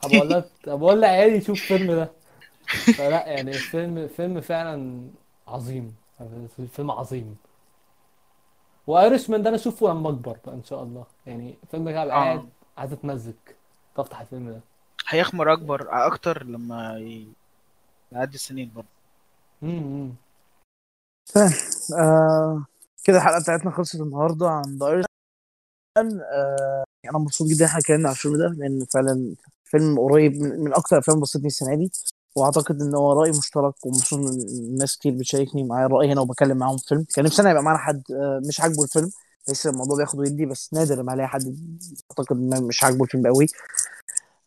هبقى 0.04 0.18
أقول 0.18 0.30
لها 0.30 0.40
هبقى 0.68 0.88
أقول 0.90 1.02
لعيالي 1.02 1.42
شوف 1.42 1.72
الفيلم 1.72 1.92
ده. 1.92 2.12
فلا 2.98 3.28
يعني 3.28 3.52
الفيلم 3.52 4.08
فيلم 4.08 4.42
فعلا 4.42 5.02
عظيم. 5.48 5.96
فيلم 6.72 6.92
عظيم. 6.92 7.36
وايرش 8.88 9.30
مان 9.30 9.42
ده 9.44 9.50
أنا 9.50 9.58
أشوفه 9.58 9.90
لما 9.90 10.10
أكبر 10.10 10.38
بقى 10.46 10.56
إن 10.56 10.64
شاء 10.64 10.84
الله. 10.84 11.06
يعني 11.28 11.56
فيلم 11.72 11.90
كده 11.90 12.04
قاعد 12.12 12.50
عايز 12.78 12.94
أتمزج. 12.94 13.34
افتح 13.98 14.22
الفيلم 14.22 14.50
ده. 14.50 14.60
هيخمر 15.10 15.54
أكبر 15.54 15.88
أكتر 16.08 16.44
لما 16.44 17.00
يعدي 18.12 18.36
السنين 18.36 18.72
برضه. 18.76 18.99
فاهم 21.26 21.54
آه 22.00 22.66
كده 23.04 23.18
الحلقة 23.18 23.40
بتاعتنا 23.42 23.72
خلصت 23.72 23.96
النهارده 24.02 24.50
عن 24.50 24.78
ذا 24.78 25.04
آه 25.98 26.84
أنا 27.06 27.18
مبسوط 27.20 27.48
جدا 27.48 27.66
إحنا 27.66 27.80
اتكلمنا 27.80 28.08
على 28.10 28.16
الفيلم 28.16 28.38
ده 28.38 28.48
لأن 28.58 28.86
فعلا 28.94 29.36
فيلم 29.66 30.00
قريب 30.00 30.34
من, 30.42 30.74
أكتر 30.74 30.96
الافلام 30.98 31.20
بسطتني 31.20 31.48
السنة 31.48 31.76
دي. 31.76 31.92
وأعتقد 32.36 32.82
إن 32.82 32.96
هو 32.96 33.22
رأي 33.22 33.32
مشترك 33.32 33.86
ومبسوط 33.86 34.20
إن 34.20 34.76
ناس 34.78 34.98
كتير 34.98 35.14
بتشاركني 35.14 35.64
معايا 35.64 35.86
الراي 35.86 36.12
هنا 36.14 36.22
وبكلم 36.22 36.58
معاهم 36.58 36.78
في 36.78 36.84
الفيلم 36.84 37.06
كان 37.16 37.26
نفسنا 37.26 37.52
يبقى 37.52 37.64
معانا 37.64 37.80
حد 37.80 38.04
آه 38.12 38.42
مش 38.48 38.62
عاجبه 38.62 38.84
الفيلم. 38.84 39.12
لسه 39.50 39.70
الموضوع 39.70 39.98
بياخد 39.98 40.20
ويدي 40.20 40.46
بس 40.46 40.74
نادر 40.74 40.96
لما 40.96 41.14
ألاقي 41.14 41.28
حد 41.28 41.56
أعتقد 42.12 42.38
مش 42.38 42.84
عاجبه 42.84 43.04
الفيلم 43.04 43.28
قوي 43.28 43.48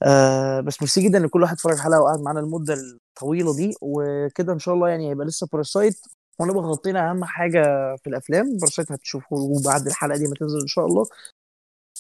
آه 0.03 0.61
بس 0.61 0.83
ميرسي 0.83 1.01
جدا 1.09 1.19
إن 1.19 1.27
كل 1.29 1.43
واحد 1.43 1.55
اتفرج 1.55 1.73
الحلقة 1.75 2.01
وقعد 2.03 2.21
معانا 2.21 2.41
المدة 2.41 2.75
الطويلة 2.75 3.57
دي 3.57 3.75
وكده 3.83 4.53
إن 4.53 4.59
شاء 4.59 4.75
الله 4.75 4.89
يعني 4.89 5.11
هيبقى 5.11 5.27
لسه 5.27 5.47
Parasite 5.53 6.01
ونبقى 6.39 6.63
غطينا 6.65 7.11
أهم 7.11 7.25
حاجة 7.25 7.63
في 7.97 8.07
الأفلام 8.07 8.57
باراسايت 8.57 8.93
هتشوفه 8.93 9.63
بعد 9.65 9.87
الحلقة 9.87 10.19
دي 10.19 10.27
ما 10.29 10.35
تنزل 10.35 10.61
إن 10.61 10.67
شاء 10.67 10.87
الله. 10.87 11.07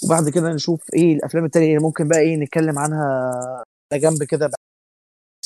وبعد 0.04 0.28
كده 0.28 0.52
نشوف 0.52 0.82
إيه 0.94 1.14
الأفلام 1.16 1.44
التانية 1.44 1.68
اللي 1.68 1.78
ممكن 1.88 2.08
بقى 2.08 2.18
إيه 2.20 2.36
نتكلم 2.36 2.78
عنها 2.78 3.04
على 3.92 4.00
جنب 4.02 4.22
كده 4.24 4.50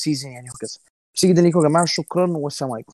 season 0.01 0.31
يعني 0.31 0.49
وكذا 0.51 0.79
ميرسي 1.15 1.27
جدا 1.33 1.41
ليكم 1.41 1.59
يا 1.63 1.69
جماعة 1.69 1.85
شكرا 1.85 2.27
والسلام 2.37 2.71
عليكم. 2.71 2.85